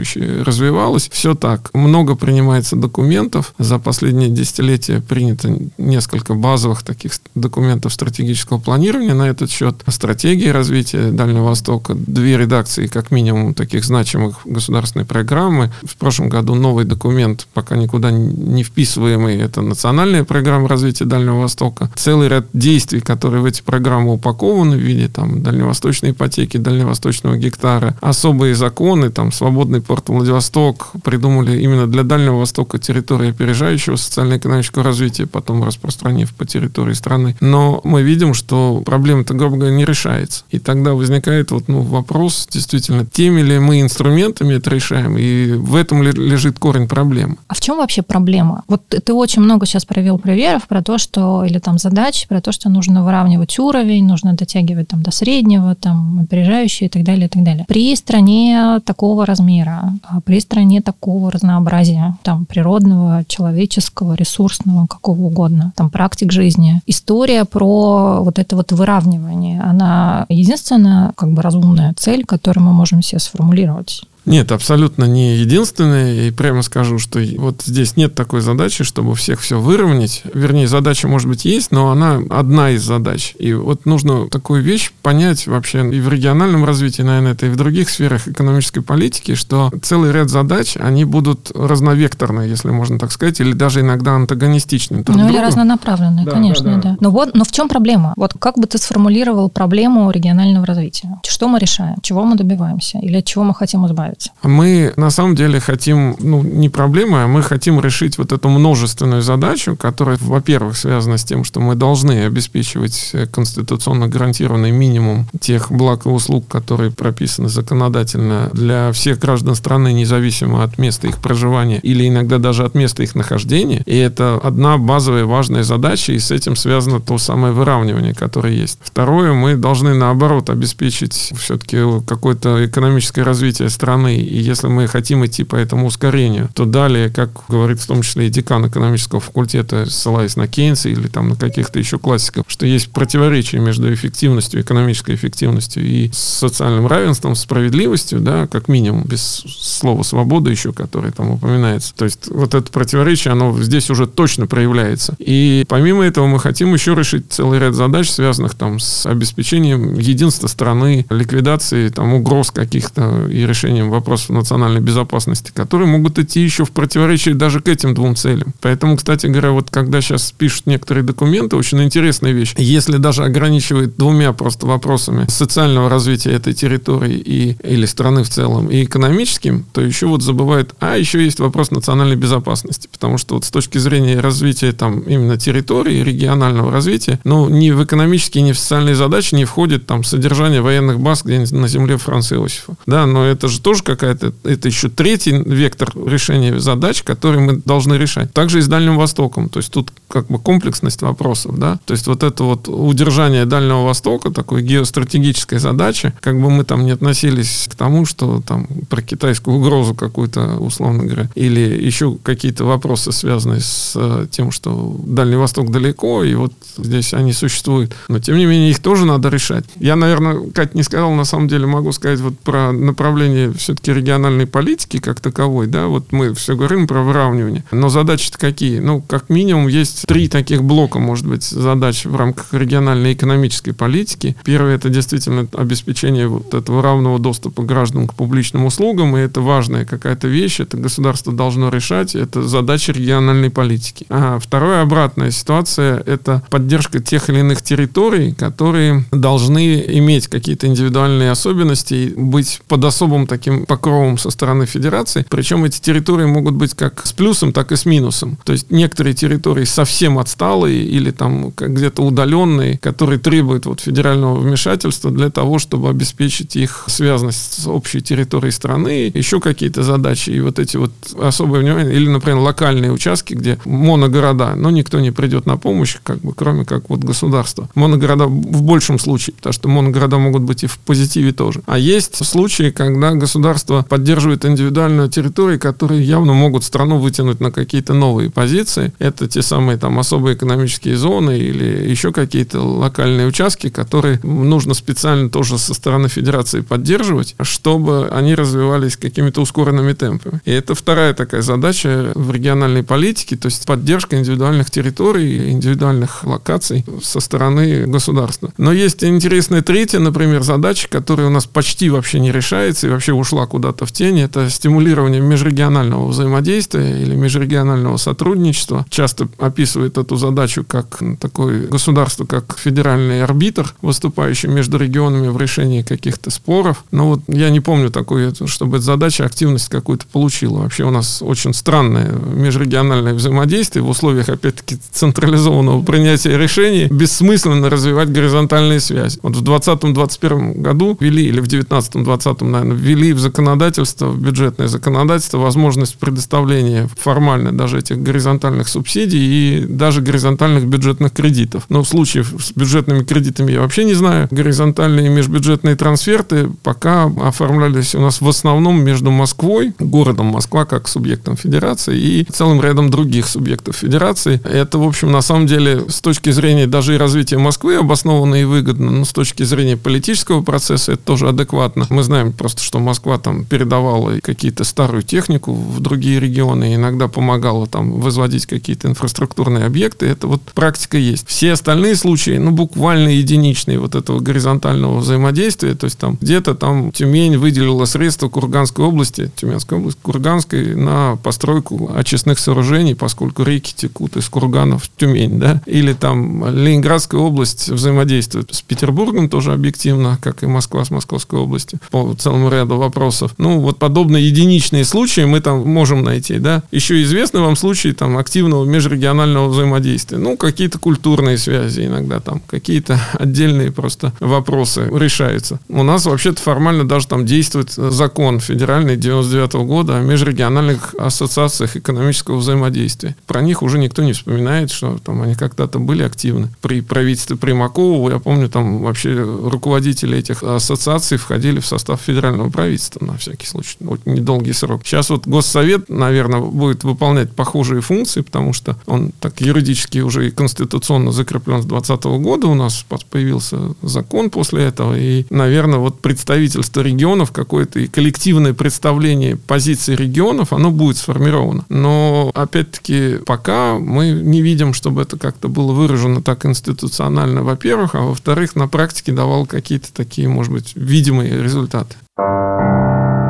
соответствующе 0.08 0.42
развивалась. 0.42 1.08
Все 1.12 1.34
так. 1.34 1.70
Много 1.74 2.14
принимается 2.14 2.76
документов. 2.76 3.54
За 3.58 3.78
последние 3.78 4.28
десятилетия 4.28 5.00
принято 5.00 5.56
несколько 5.78 6.34
базовых 6.34 6.82
таких 6.82 7.12
документов 7.34 7.92
стратегического 7.92 8.58
планирования 8.58 9.14
на 9.14 9.28
этот 9.28 9.50
счет. 9.50 9.76
Стратегии 9.88 10.48
развития 10.48 11.10
Дальнего 11.10 11.44
Востока. 11.44 11.94
Две 11.94 12.36
редакции, 12.36 12.86
как 12.86 13.10
минимум, 13.10 13.54
таких 13.54 13.84
значимых 13.84 14.40
государственной 14.44 15.04
программы. 15.04 15.72
В 15.82 15.96
прошлом 15.96 16.28
году 16.28 16.54
новый 16.54 16.84
документ, 16.84 17.46
пока 17.54 17.76
никуда 17.76 18.10
не 18.10 18.62
вписываемый, 18.62 19.36
это 19.38 19.60
национальная 19.60 20.24
программа 20.24 20.68
развития 20.68 21.04
Дальнего 21.04 21.40
Востока. 21.40 21.90
Целый 21.96 22.28
ряд 22.28 22.46
действий, 22.52 23.00
которые 23.00 23.42
в 23.42 23.44
эти 23.44 23.62
программы 23.62 24.12
упакованы 24.14 24.76
в 24.76 24.80
виде 24.80 25.08
там 25.08 25.42
дальневосточной 25.42 26.10
ипотеки, 26.10 26.56
дальневосточного 26.56 27.36
гектара. 27.36 27.96
Особые 28.00 28.54
законы, 28.54 29.10
там 29.10 29.32
свободный 29.32 29.80
порт 29.98 30.08
Владивосток 30.10 30.92
придумали 31.02 31.60
именно 31.60 31.86
для 31.86 32.04
Дальнего 32.04 32.36
Востока 32.36 32.78
территории 32.78 33.30
опережающего 33.30 33.96
социально-экономического 33.96 34.84
развития, 34.84 35.26
потом 35.26 35.64
распространив 35.64 36.32
по 36.34 36.46
территории 36.46 36.92
страны. 36.92 37.36
Но 37.40 37.80
мы 37.84 38.02
видим, 38.02 38.34
что 38.34 38.82
проблема-то, 38.84 39.34
грубо 39.34 39.56
говоря, 39.56 39.74
не 39.74 39.84
решается. 39.84 40.44
И 40.50 40.58
тогда 40.58 40.94
возникает 40.94 41.50
вот, 41.50 41.68
ну, 41.68 41.80
вопрос, 41.80 42.46
действительно, 42.50 43.04
теми 43.04 43.40
ли 43.40 43.58
мы 43.58 43.80
инструментами 43.80 44.54
это 44.54 44.70
решаем, 44.70 45.16
и 45.18 45.52
в 45.52 45.74
этом 45.74 46.02
ли 46.02 46.12
лежит 46.12 46.58
корень 46.58 46.86
проблемы. 46.86 47.36
А 47.48 47.54
в 47.54 47.60
чем 47.60 47.78
вообще 47.78 48.02
проблема? 48.02 48.62
Вот 48.68 48.82
ты 48.88 49.12
очень 49.12 49.42
много 49.42 49.66
сейчас 49.66 49.84
провел 49.84 50.18
примеров 50.18 50.68
про 50.68 50.82
то, 50.82 50.98
что, 50.98 51.44
или 51.44 51.58
там 51.58 51.78
задач, 51.78 52.26
про 52.28 52.40
то, 52.40 52.52
что 52.52 52.68
нужно 52.68 53.04
выравнивать 53.04 53.58
уровень, 53.58 54.06
нужно 54.06 54.34
дотягивать 54.34 54.88
там 54.88 55.02
до 55.02 55.10
среднего, 55.10 55.74
там, 55.74 56.20
опережающее 56.20 56.88
и 56.88 56.90
так 56.90 57.02
далее, 57.02 57.26
и 57.26 57.28
так 57.28 57.42
далее. 57.42 57.64
При 57.66 57.96
стране 57.96 58.80
такого 58.84 59.26
размера, 59.26 59.87
а 60.02 60.20
при 60.20 60.40
стране 60.40 60.80
такого 60.80 61.30
разнообразия, 61.30 62.16
там, 62.22 62.44
природного, 62.44 63.24
человеческого, 63.26 64.14
ресурсного, 64.14 64.86
какого 64.86 65.20
угодно, 65.22 65.72
там, 65.76 65.90
практик 65.90 66.32
жизни, 66.32 66.80
история 66.86 67.44
про 67.44 68.22
вот 68.22 68.38
это 68.38 68.56
вот 68.56 68.72
выравнивание, 68.72 69.60
она 69.60 70.26
единственная, 70.28 71.12
как 71.16 71.32
бы, 71.32 71.42
разумная 71.42 71.94
цель, 71.96 72.24
которую 72.24 72.64
мы 72.64 72.72
можем 72.72 73.02
себе 73.02 73.18
сформулировать. 73.18 74.02
Нет, 74.28 74.52
абсолютно 74.52 75.04
не 75.04 75.36
единственное. 75.36 76.28
И 76.28 76.30
прямо 76.30 76.62
скажу, 76.62 76.98
что 76.98 77.20
вот 77.38 77.62
здесь 77.64 77.96
нет 77.96 78.14
такой 78.14 78.40
задачи, 78.40 78.84
чтобы 78.84 79.14
всех 79.14 79.40
все 79.40 79.58
выровнять. 79.58 80.22
Вернее, 80.34 80.68
задача, 80.68 81.08
может 81.08 81.28
быть, 81.28 81.44
есть, 81.44 81.72
но 81.72 81.90
она 81.90 82.20
одна 82.30 82.70
из 82.70 82.82
задач. 82.82 83.34
И 83.38 83.54
вот 83.54 83.86
нужно 83.86 84.28
такую 84.28 84.62
вещь 84.62 84.92
понять 85.02 85.46
вообще 85.46 85.88
и 85.90 86.00
в 86.00 86.08
региональном 86.08 86.64
развитии, 86.64 87.02
наверное, 87.02 87.32
это 87.32 87.46
и 87.46 87.48
в 87.48 87.56
других 87.56 87.88
сферах 87.88 88.28
экономической 88.28 88.82
политики, 88.82 89.34
что 89.34 89.70
целый 89.82 90.12
ряд 90.12 90.28
задач, 90.28 90.76
они 90.76 91.04
будут 91.04 91.50
разновекторные, 91.54 92.50
если 92.50 92.70
можно 92.70 92.98
так 92.98 93.12
сказать, 93.12 93.40
или 93.40 93.52
даже 93.52 93.80
иногда 93.80 94.12
антагонистичны. 94.12 95.02
Друг 95.04 95.16
ну, 95.16 95.24
другу. 95.24 95.38
или 95.38 95.44
разнонаправленные, 95.44 96.26
да, 96.26 96.32
конечно, 96.32 96.64
да, 96.64 96.76
да. 96.76 96.90
да. 96.90 96.96
Но 97.00 97.10
вот, 97.10 97.34
но 97.34 97.44
в 97.44 97.52
чем 97.52 97.68
проблема? 97.68 98.12
Вот 98.16 98.34
как 98.38 98.58
бы 98.58 98.66
ты 98.66 98.78
сформулировал 98.78 99.48
проблему 99.48 100.10
регионального 100.10 100.66
развития? 100.66 101.18
Что 101.26 101.48
мы 101.48 101.58
решаем? 101.58 101.96
Чего 102.02 102.24
мы 102.24 102.36
добиваемся? 102.36 102.98
Или 102.98 103.16
от 103.18 103.24
чего 103.24 103.44
мы 103.44 103.54
хотим 103.54 103.86
избавиться? 103.86 104.17
Нравится. 104.18 104.30
Мы 104.42 104.92
на 104.96 105.10
самом 105.10 105.34
деле 105.34 105.60
хотим, 105.60 106.16
ну, 106.18 106.42
не 106.42 106.68
проблемы, 106.68 107.22
а 107.22 107.26
мы 107.26 107.42
хотим 107.42 107.80
решить 107.80 108.18
вот 108.18 108.32
эту 108.32 108.48
множественную 108.48 109.22
задачу, 109.22 109.76
которая, 109.76 110.18
во-первых, 110.20 110.76
связана 110.76 111.18
с 111.18 111.24
тем, 111.24 111.44
что 111.44 111.60
мы 111.60 111.74
должны 111.74 112.24
обеспечивать 112.24 113.14
конституционно 113.32 114.08
гарантированный 114.08 114.70
минимум 114.70 115.26
тех 115.40 115.70
благ 115.70 116.06
и 116.06 116.08
услуг, 116.08 116.48
которые 116.48 116.90
прописаны 116.90 117.48
законодательно 117.48 118.50
для 118.52 118.92
всех 118.92 119.18
граждан 119.18 119.54
страны, 119.54 119.92
независимо 119.92 120.64
от 120.64 120.78
места 120.78 121.08
их 121.08 121.18
проживания 121.18 121.78
или 121.78 122.08
иногда 122.08 122.38
даже 122.38 122.64
от 122.64 122.74
места 122.74 123.02
их 123.02 123.14
нахождения. 123.14 123.82
И 123.86 123.96
это 123.96 124.40
одна 124.42 124.78
базовая 124.78 125.24
важная 125.24 125.62
задача, 125.62 126.12
и 126.12 126.18
с 126.18 126.30
этим 126.30 126.56
связано 126.56 127.00
то 127.00 127.18
самое 127.18 127.52
выравнивание, 127.52 128.14
которое 128.14 128.54
есть. 128.54 128.78
Второе, 128.82 129.32
мы 129.32 129.56
должны, 129.56 129.94
наоборот, 129.94 130.50
обеспечить 130.50 131.32
все-таки 131.36 131.78
какое-то 132.06 132.64
экономическое 132.64 133.22
развитие 133.22 133.68
страны 133.68 133.97
страны, 133.98 134.16
и 134.16 134.38
если 134.38 134.68
мы 134.68 134.86
хотим 134.86 135.24
идти 135.24 135.44
по 135.44 135.56
этому 135.56 135.86
ускорению, 135.86 136.48
то 136.54 136.64
далее, 136.64 137.10
как 137.10 137.30
говорит 137.48 137.80
в 137.80 137.86
том 137.86 138.02
числе 138.02 138.26
и 138.26 138.30
декан 138.30 138.66
экономического 138.66 139.20
факультета, 139.20 139.86
ссылаясь 139.88 140.36
на 140.36 140.46
Кейнса 140.46 140.88
или 140.88 141.08
там 141.08 141.30
на 141.30 141.36
каких-то 141.36 141.78
еще 141.78 141.98
классиков, 141.98 142.44
что 142.46 142.66
есть 142.66 142.90
противоречие 142.90 143.60
между 143.60 143.92
эффективностью, 143.92 144.60
экономической 144.60 145.14
эффективностью 145.14 145.84
и 145.84 146.10
социальным 146.12 146.86
равенством, 146.86 147.34
справедливостью, 147.34 148.20
да, 148.20 148.46
как 148.46 148.68
минимум, 148.68 149.02
без 149.04 149.22
слова 149.22 150.02
свобода 150.02 150.50
еще, 150.50 150.72
которое 150.72 151.12
там 151.12 151.30
упоминается. 151.30 151.94
То 151.96 152.04
есть 152.04 152.28
вот 152.28 152.54
это 152.54 152.70
противоречие, 152.70 153.32
оно 153.32 153.60
здесь 153.60 153.90
уже 153.90 154.06
точно 154.06 154.46
проявляется. 154.46 155.14
И 155.18 155.64
помимо 155.68 156.04
этого 156.04 156.26
мы 156.26 156.38
хотим 156.38 156.72
еще 156.74 156.94
решить 156.94 157.26
целый 157.30 157.58
ряд 157.58 157.74
задач, 157.74 158.10
связанных 158.10 158.54
там 158.54 158.78
с 158.78 159.06
обеспечением 159.06 159.98
единства 159.98 160.46
страны, 160.46 161.06
ликвидацией 161.10 161.90
там 161.90 162.14
угроз 162.14 162.50
каких-то 162.50 163.28
и 163.28 163.46
решением 163.46 163.87
вопросов 163.90 164.30
национальной 164.30 164.80
безопасности, 164.80 165.52
которые 165.54 165.88
могут 165.88 166.18
идти 166.18 166.40
еще 166.40 166.64
в 166.64 166.70
противоречие 166.70 167.34
даже 167.34 167.60
к 167.60 167.68
этим 167.68 167.94
двум 167.94 168.16
целям. 168.16 168.54
Поэтому, 168.60 168.96
кстати 168.96 169.26
говоря, 169.26 169.50
вот 169.52 169.70
когда 169.70 170.00
сейчас 170.00 170.32
пишут 170.32 170.66
некоторые 170.66 171.04
документы, 171.04 171.56
очень 171.56 171.82
интересная 171.82 172.32
вещь. 172.32 172.54
Если 172.56 172.96
даже 172.96 173.24
ограничивает 173.24 173.96
двумя 173.96 174.32
просто 174.32 174.66
вопросами 174.66 175.26
социального 175.28 175.88
развития 175.88 176.30
этой 176.30 176.52
территории 176.52 177.14
и, 177.14 177.56
или 177.62 177.86
страны 177.86 178.22
в 178.22 178.28
целом 178.28 178.68
и 178.70 178.84
экономическим, 178.84 179.64
то 179.72 179.80
еще 179.80 180.06
вот 180.06 180.22
забывают, 180.22 180.74
а 180.80 180.96
еще 180.96 181.24
есть 181.24 181.40
вопрос 181.40 181.70
национальной 181.70 182.16
безопасности, 182.16 182.88
потому 182.90 183.18
что 183.18 183.34
вот 183.34 183.44
с 183.44 183.50
точки 183.50 183.78
зрения 183.78 184.20
развития 184.20 184.72
там 184.72 185.00
именно 185.00 185.36
территории, 185.36 186.02
регионального 186.02 186.70
развития, 186.70 187.20
ну, 187.24 187.48
ни 187.48 187.70
в 187.70 187.84
экономические, 187.84 188.42
ни 188.42 188.52
в 188.52 188.58
социальные 188.58 188.94
задачи 188.94 189.34
не 189.34 189.44
входит 189.44 189.86
там 189.86 190.04
содержание 190.04 190.60
военных 190.60 191.00
баз 191.00 191.22
где-нибудь 191.22 191.52
на 191.52 191.68
земле 191.68 191.96
Франца 191.96 192.36
Иосифа. 192.36 192.76
Да, 192.86 193.06
но 193.06 193.24
это 193.24 193.48
же 193.48 193.60
тоже 193.60 193.77
какая-то, 193.82 194.32
это 194.44 194.68
еще 194.68 194.88
третий 194.88 195.32
вектор 195.32 195.92
решения 195.94 196.58
задач, 196.58 197.02
которые 197.02 197.40
мы 197.40 197.62
должны 197.64 197.94
решать. 197.94 198.32
Также 198.32 198.58
и 198.58 198.62
с 198.62 198.68
Дальним 198.68 198.96
Востоком. 198.96 199.48
То 199.48 199.58
есть 199.58 199.72
тут 199.72 199.92
как 200.08 200.26
бы 200.26 200.38
комплексность 200.38 201.02
вопросов, 201.02 201.58
да. 201.58 201.78
То 201.84 201.92
есть 201.92 202.06
вот 202.06 202.22
это 202.22 202.44
вот 202.44 202.68
удержание 202.68 203.44
Дальнего 203.44 203.84
Востока, 203.84 204.30
такой 204.30 204.62
геостратегической 204.62 205.58
задачи, 205.58 206.12
как 206.20 206.40
бы 206.40 206.50
мы 206.50 206.64
там 206.64 206.84
не 206.84 206.92
относились 206.92 207.68
к 207.70 207.74
тому, 207.74 208.06
что 208.06 208.42
там 208.46 208.66
про 208.88 209.02
китайскую 209.02 209.58
угрозу 209.58 209.94
какую-то, 209.94 210.56
условно 210.58 211.04
говоря, 211.04 211.28
или 211.34 211.60
еще 211.60 212.16
какие-то 212.22 212.64
вопросы, 212.64 213.12
связанные 213.12 213.60
с 213.60 213.92
э, 213.96 214.26
тем, 214.30 214.50
что 214.50 214.96
Дальний 215.04 215.36
Восток 215.36 215.70
далеко, 215.70 216.24
и 216.24 216.34
вот 216.34 216.52
здесь 216.76 217.14
они 217.14 217.32
существуют. 217.32 217.94
Но, 218.08 218.18
тем 218.18 218.36
не 218.36 218.46
менее, 218.46 218.70
их 218.70 218.80
тоже 218.80 219.04
надо 219.04 219.28
решать. 219.28 219.64
Я, 219.76 219.96
наверное, 219.96 220.50
Кать 220.50 220.74
не 220.74 220.82
сказал, 220.82 221.12
на 221.12 221.24
самом 221.24 221.48
деле 221.48 221.66
могу 221.66 221.92
сказать 221.92 222.20
вот 222.20 222.38
про 222.38 222.72
направление 222.72 223.52
все-таки 223.68 223.92
региональной 223.92 224.46
политики 224.46 224.98
как 224.98 225.20
таковой, 225.20 225.66
да, 225.66 225.88
вот 225.88 226.10
мы 226.10 226.32
все 226.32 226.56
говорим 226.56 226.86
про 226.86 227.02
выравнивание. 227.02 227.64
Но 227.70 227.90
задачи-то 227.90 228.38
какие? 228.38 228.78
Ну, 228.78 229.02
как 229.02 229.28
минимум, 229.28 229.68
есть 229.68 230.06
три 230.06 230.28
таких 230.28 230.64
блока, 230.64 230.98
может 230.98 231.26
быть, 231.26 231.44
задач 231.44 232.06
в 232.06 232.16
рамках 232.16 232.54
региональной 232.54 233.12
экономической 233.12 233.72
политики. 233.72 234.36
Первое– 234.42 234.74
это 234.76 234.88
действительно 234.88 235.46
обеспечение 235.52 236.28
вот 236.28 236.54
этого 236.54 236.82
равного 236.82 237.18
доступа 237.18 237.62
граждан 237.62 238.08
к 238.08 238.14
публичным 238.14 238.64
услугам, 238.64 239.14
и 239.18 239.20
это 239.20 239.42
важная 239.42 239.84
какая-то 239.84 240.28
вещь, 240.28 240.60
это 240.60 240.78
государство 240.78 241.30
должно 241.30 241.68
решать, 241.68 242.14
это 242.14 242.42
задача 242.48 242.92
региональной 242.92 243.50
политики. 243.50 244.06
А 244.08 244.38
второе, 244.38 244.80
обратная 244.80 245.30
ситуация– 245.30 246.02
это 246.06 246.42
поддержка 246.48 247.00
тех 247.00 247.28
или 247.28 247.40
иных 247.40 247.60
территорий, 247.60 248.32
которые 248.32 249.04
должны 249.12 249.84
иметь 249.98 250.28
какие-то 250.28 250.66
индивидуальные 250.68 251.30
особенности 251.30 251.92
и 251.92 252.14
быть 252.14 252.62
под 252.66 252.84
особым 252.84 253.26
таким 253.26 253.57
покровом 253.66 254.18
со 254.18 254.30
стороны 254.30 254.66
федерации. 254.66 255.24
Причем 255.28 255.64
эти 255.64 255.80
территории 255.80 256.26
могут 256.26 256.54
быть 256.54 256.74
как 256.74 257.06
с 257.06 257.12
плюсом, 257.12 257.52
так 257.52 257.72
и 257.72 257.76
с 257.76 257.86
минусом. 257.86 258.38
То 258.44 258.52
есть 258.52 258.70
некоторые 258.70 259.14
территории 259.14 259.64
совсем 259.64 260.18
отсталые 260.18 260.84
или 260.84 261.10
там 261.10 261.52
где-то 261.56 262.02
удаленные, 262.02 262.78
которые 262.78 263.18
требуют 263.18 263.66
вот 263.66 263.80
федерального 263.80 264.38
вмешательства 264.38 265.10
для 265.10 265.30
того, 265.30 265.58
чтобы 265.58 265.88
обеспечить 265.88 266.56
их 266.56 266.84
связанность 266.86 267.62
с 267.62 267.66
общей 267.66 268.00
территорией 268.00 268.52
страны, 268.52 269.10
еще 269.14 269.40
какие-то 269.40 269.82
задачи. 269.82 270.30
И 270.30 270.40
вот 270.40 270.58
эти 270.58 270.76
вот 270.76 270.92
особое 271.20 271.60
внимание, 271.60 271.94
или, 271.94 272.08
например, 272.08 272.38
локальные 272.38 272.92
участки, 272.92 273.34
где 273.34 273.58
моногорода, 273.64 274.54
но 274.56 274.70
никто 274.70 275.00
не 275.00 275.10
придет 275.10 275.46
на 275.46 275.56
помощь, 275.56 275.96
как 276.02 276.18
бы, 276.18 276.32
кроме 276.32 276.64
как 276.64 276.90
вот 276.90 277.00
государства. 277.00 277.68
Моногорода 277.74 278.26
в 278.26 278.62
большем 278.62 278.98
случае, 278.98 279.34
потому 279.34 279.52
что 279.52 279.68
моногорода 279.68 280.18
могут 280.18 280.42
быть 280.42 280.64
и 280.64 280.66
в 280.66 280.78
позитиве 280.78 281.32
тоже. 281.32 281.62
А 281.66 281.78
есть 281.78 282.24
случаи, 282.24 282.70
когда 282.70 283.12
государство 283.14 283.47
поддерживает 283.88 284.44
индивидуальную 284.44 285.08
территорию, 285.08 285.58
которые 285.58 286.02
явно 286.02 286.32
могут 286.32 286.64
страну 286.64 286.98
вытянуть 286.98 287.40
на 287.40 287.50
какие-то 287.50 287.94
новые 287.94 288.30
позиции. 288.30 288.92
Это 288.98 289.28
те 289.28 289.42
самые 289.42 289.78
там 289.78 289.98
особые 289.98 290.36
экономические 290.36 290.96
зоны 290.96 291.38
или 291.38 291.88
еще 291.88 292.12
какие-то 292.12 292.60
локальные 292.60 293.26
участки, 293.26 293.68
которые 293.68 294.20
нужно 294.22 294.74
специально 294.74 295.28
тоже 295.30 295.58
со 295.58 295.74
стороны 295.74 296.08
федерации 296.08 296.60
поддерживать, 296.60 297.34
чтобы 297.40 298.08
они 298.08 298.34
развивались 298.34 298.96
какими-то 298.96 299.40
ускоренными 299.40 299.92
темпами. 299.92 300.40
И 300.44 300.50
это 300.50 300.74
вторая 300.74 301.14
такая 301.14 301.42
задача 301.42 302.12
в 302.14 302.30
региональной 302.32 302.82
политике, 302.82 303.36
то 303.36 303.46
есть 303.46 303.66
поддержка 303.66 304.16
индивидуальных 304.16 304.70
территорий, 304.70 305.50
индивидуальных 305.50 306.24
локаций 306.24 306.84
со 307.02 307.20
стороны 307.20 307.86
государства. 307.86 308.52
Но 308.58 308.72
есть 308.72 309.04
интересная 309.04 309.62
третья, 309.62 309.98
например, 309.98 310.42
задача, 310.42 310.88
которая 310.88 311.28
у 311.28 311.30
нас 311.30 311.46
почти 311.46 311.90
вообще 311.90 312.20
не 312.20 312.32
решается 312.32 312.86
и 312.86 312.90
вообще 312.90 313.12
ушла 313.12 313.37
куда-то 313.46 313.86
в 313.86 313.92
тень. 313.92 314.20
Это 314.20 314.50
стимулирование 314.50 315.20
межрегионального 315.20 316.06
взаимодействия 316.08 317.00
или 317.02 317.14
межрегионального 317.14 317.96
сотрудничества. 317.96 318.86
Часто 318.90 319.28
описывает 319.38 319.98
эту 319.98 320.16
задачу 320.16 320.64
как 320.66 321.00
такое 321.20 321.66
государство, 321.68 322.24
как 322.24 322.58
федеральный 322.58 323.22
арбитр, 323.22 323.74
выступающий 323.82 324.48
между 324.48 324.78
регионами 324.78 325.28
в 325.28 325.38
решении 325.38 325.82
каких-то 325.82 326.30
споров. 326.30 326.84
Но 326.90 327.08
вот 327.08 327.20
я 327.28 327.50
не 327.50 327.60
помню 327.60 327.90
такой, 327.90 328.32
чтобы 328.46 328.78
эта 328.78 328.86
задача 328.86 329.24
активность 329.24 329.68
какую-то 329.68 330.06
получила. 330.06 330.60
Вообще 330.60 330.84
у 330.84 330.90
нас 330.90 331.22
очень 331.22 331.54
странное 331.54 332.10
межрегиональное 332.12 333.14
взаимодействие 333.14 333.82
в 333.82 333.88
условиях, 333.88 334.28
опять-таки, 334.28 334.78
централизованного 334.92 335.82
принятия 335.82 336.36
решений. 336.36 336.88
Бессмысленно 336.90 337.70
развивать 337.70 338.10
горизонтальные 338.10 338.80
связи. 338.80 339.18
Вот 339.22 339.36
в 339.36 339.42
2020-2021 339.42 340.60
году 340.60 340.96
ввели, 341.00 341.26
или 341.26 341.40
в 341.40 341.44
2019-2020, 341.44 342.44
наверное, 342.44 342.76
ввели 342.76 343.12
в 343.12 343.18
законодательство, 343.28 344.12
бюджетное 344.12 344.68
законодательство 344.68 345.38
возможность 345.38 345.98
предоставления 345.98 346.88
формально 346.96 347.52
даже 347.52 347.78
этих 347.78 347.98
горизонтальных 347.98 348.68
субсидий 348.68 349.20
и 349.20 349.66
даже 349.66 350.00
горизонтальных 350.00 350.66
бюджетных 350.66 351.12
кредитов. 351.12 351.64
Но 351.68 351.82
в 351.82 351.88
случае 351.88 352.24
с 352.24 352.52
бюджетными 352.52 353.04
кредитами 353.04 353.52
я 353.52 353.60
вообще 353.60 353.84
не 353.84 353.94
знаю. 353.94 354.28
Горизонтальные 354.30 355.10
межбюджетные 355.10 355.76
трансферты 355.76 356.50
пока 356.62 357.04
оформлялись 357.04 357.94
у 357.94 358.00
нас 358.00 358.20
в 358.20 358.28
основном 358.28 358.82
между 358.82 359.10
Москвой, 359.10 359.74
городом 359.78 360.26
Москва 360.26 360.64
как 360.64 360.88
субъектом 360.88 361.36
федерации 361.36 361.98
и 361.98 362.26
целым 362.32 362.62
рядом 362.62 362.90
других 362.90 363.26
субъектов 363.26 363.76
федерации. 363.76 364.40
Это, 364.44 364.78
в 364.78 364.86
общем, 364.86 365.12
на 365.12 365.20
самом 365.20 365.46
деле, 365.46 365.84
с 365.88 366.00
точки 366.00 366.30
зрения 366.30 366.66
даже 366.66 366.94
и 366.94 366.98
развития 366.98 367.36
Москвы 367.36 367.76
обоснованно 367.76 368.36
и 368.36 368.44
выгодно, 368.44 368.90
но 368.90 369.04
с 369.04 369.12
точки 369.12 369.42
зрения 369.42 369.76
политического 369.76 370.42
процесса 370.42 370.92
это 370.92 371.02
тоже 371.02 371.28
адекватно. 371.28 371.86
Мы 371.90 372.02
знаем 372.02 372.32
просто, 372.32 372.62
что 372.62 372.78
Москва 372.78 373.07
там 373.16 373.46
передавала 373.46 374.18
какие-то 374.20 374.64
старую 374.64 375.02
технику 375.02 375.54
в 375.54 375.80
другие 375.80 376.20
регионы, 376.20 376.74
иногда 376.74 377.08
помогала 377.08 377.66
там 377.66 377.92
возводить 378.00 378.44
какие-то 378.44 378.88
инфраструктурные 378.88 379.64
объекты. 379.64 380.06
Это 380.06 380.26
вот 380.26 380.42
практика 380.42 380.98
есть. 380.98 381.26
Все 381.26 381.52
остальные 381.52 381.96
случаи, 381.96 382.36
ну, 382.36 382.50
буквально 382.50 383.08
единичные 383.08 383.78
вот 383.78 383.94
этого 383.94 384.20
горизонтального 384.20 384.98
взаимодействия, 384.98 385.74
то 385.74 385.84
есть 385.84 385.98
там 385.98 386.18
где-то 386.20 386.54
там 386.54 386.92
Тюмень 386.92 387.38
выделила 387.38 387.86
средства 387.86 388.28
Курганской 388.28 388.84
области, 388.84 389.30
Тюменской 389.36 389.78
области, 389.78 390.00
Курганской 390.02 390.74
на 390.74 391.16
постройку 391.22 391.92
очистных 391.94 392.38
сооружений, 392.38 392.94
поскольку 392.94 393.44
реки 393.44 393.72
текут 393.74 394.16
из 394.16 394.28
Курганов 394.28 394.84
в 394.84 394.90
Тюмень, 394.96 395.38
да, 395.38 395.62
или 395.66 395.92
там 395.92 396.44
Ленинградская 396.54 397.20
область 397.20 397.68
взаимодействует 397.68 398.54
с 398.54 398.62
Петербургом 398.62 399.28
тоже 399.28 399.52
объективно, 399.52 400.18
как 400.20 400.42
и 400.42 400.46
Москва 400.46 400.84
с 400.84 400.90
Московской 400.90 401.38
областью 401.38 401.78
по 401.90 402.14
целому 402.14 402.50
ряду 402.50 402.76
вопросов. 402.76 402.97
Ну, 403.38 403.60
вот 403.60 403.78
подобные 403.78 404.26
единичные 404.26 404.84
случаи 404.84 405.22
мы 405.22 405.40
там 405.40 405.66
можем 405.68 406.02
найти, 406.02 406.38
да. 406.38 406.62
Еще 406.70 407.02
известны 407.02 407.40
вам 407.40 407.56
случаи 407.56 407.92
там 407.92 408.18
активного 408.18 408.64
межрегионального 408.64 409.48
взаимодействия. 409.48 410.18
Ну, 410.18 410.36
какие-то 410.36 410.78
культурные 410.78 411.38
связи 411.38 411.86
иногда 411.86 412.20
там, 412.20 412.40
какие-то 412.46 413.00
отдельные 413.12 413.72
просто 413.72 414.12
вопросы 414.20 414.88
решаются. 414.92 415.60
У 415.68 415.82
нас 415.82 416.06
вообще-то 416.06 416.40
формально 416.40 416.86
даже 416.86 417.06
там 417.06 417.26
действует 417.26 417.70
закон 417.70 418.40
федеральный 418.40 418.96
99 418.96 419.54
-го 419.54 419.64
года 419.64 419.98
о 419.98 420.00
межрегиональных 420.00 420.94
ассоциациях 420.98 421.76
экономического 421.76 422.36
взаимодействия. 422.36 423.16
Про 423.26 423.42
них 423.42 423.62
уже 423.62 423.78
никто 423.78 424.02
не 424.02 424.12
вспоминает, 424.12 424.70
что 424.70 424.98
там 425.04 425.22
они 425.22 425.34
когда-то 425.34 425.78
были 425.78 426.02
активны. 426.02 426.48
При 426.60 426.80
правительстве 426.80 427.36
Примакова, 427.36 428.10
я 428.10 428.18
помню, 428.18 428.48
там 428.48 428.82
вообще 428.82 429.14
руководители 429.14 430.18
этих 430.18 430.42
ассоциаций 430.42 431.18
входили 431.18 431.60
в 431.60 431.66
состав 431.66 432.00
федерального 432.00 432.50
правительства, 432.50 432.87
на 433.00 433.16
всякий 433.16 433.46
случай. 433.46 433.76
Вот 433.80 434.04
недолгий 434.06 434.54
срок. 434.54 434.82
Сейчас 434.84 435.10
вот 435.10 435.26
Госсовет, 435.26 435.88
наверное, 435.88 436.40
будет 436.40 436.84
выполнять 436.84 437.32
похожие 437.32 437.80
функции, 437.80 438.22
потому 438.22 438.52
что 438.52 438.76
он 438.86 439.12
так 439.20 439.40
юридически 439.40 439.98
уже 439.98 440.28
и 440.28 440.30
конституционно 440.30 441.12
закреплен 441.12 441.62
с 441.62 441.66
2020 441.66 442.04
года. 442.22 442.46
У 442.48 442.54
нас 442.54 442.84
появился 443.10 443.74
закон 443.82 444.30
после 444.30 444.64
этого. 444.64 444.98
И, 444.98 445.26
наверное, 445.30 445.78
вот 445.78 446.00
представительство 446.00 446.80
регионов, 446.80 447.32
какое-то 447.32 447.80
и 447.80 447.86
коллективное 447.86 448.54
представление 448.54 449.36
позиции 449.36 449.94
регионов, 449.94 450.52
оно 450.52 450.70
будет 450.70 450.96
сформировано. 450.96 451.64
Но, 451.68 452.30
опять-таки, 452.34 453.18
пока 453.26 453.74
мы 453.74 454.10
не 454.10 454.42
видим, 454.42 454.74
чтобы 454.74 455.02
это 455.02 455.18
как-то 455.18 455.48
было 455.48 455.72
выражено 455.72 456.22
так 456.22 456.46
институционально, 456.46 457.42
во-первых, 457.42 457.94
а 457.94 458.00
во-вторых, 458.00 458.56
на 458.56 458.68
практике 458.68 459.12
давал 459.12 459.46
какие-то 459.46 459.92
такие, 459.92 460.28
может 460.28 460.52
быть, 460.52 460.72
видимые 460.74 461.42
результаты. 461.42 461.96
Música 462.18 463.27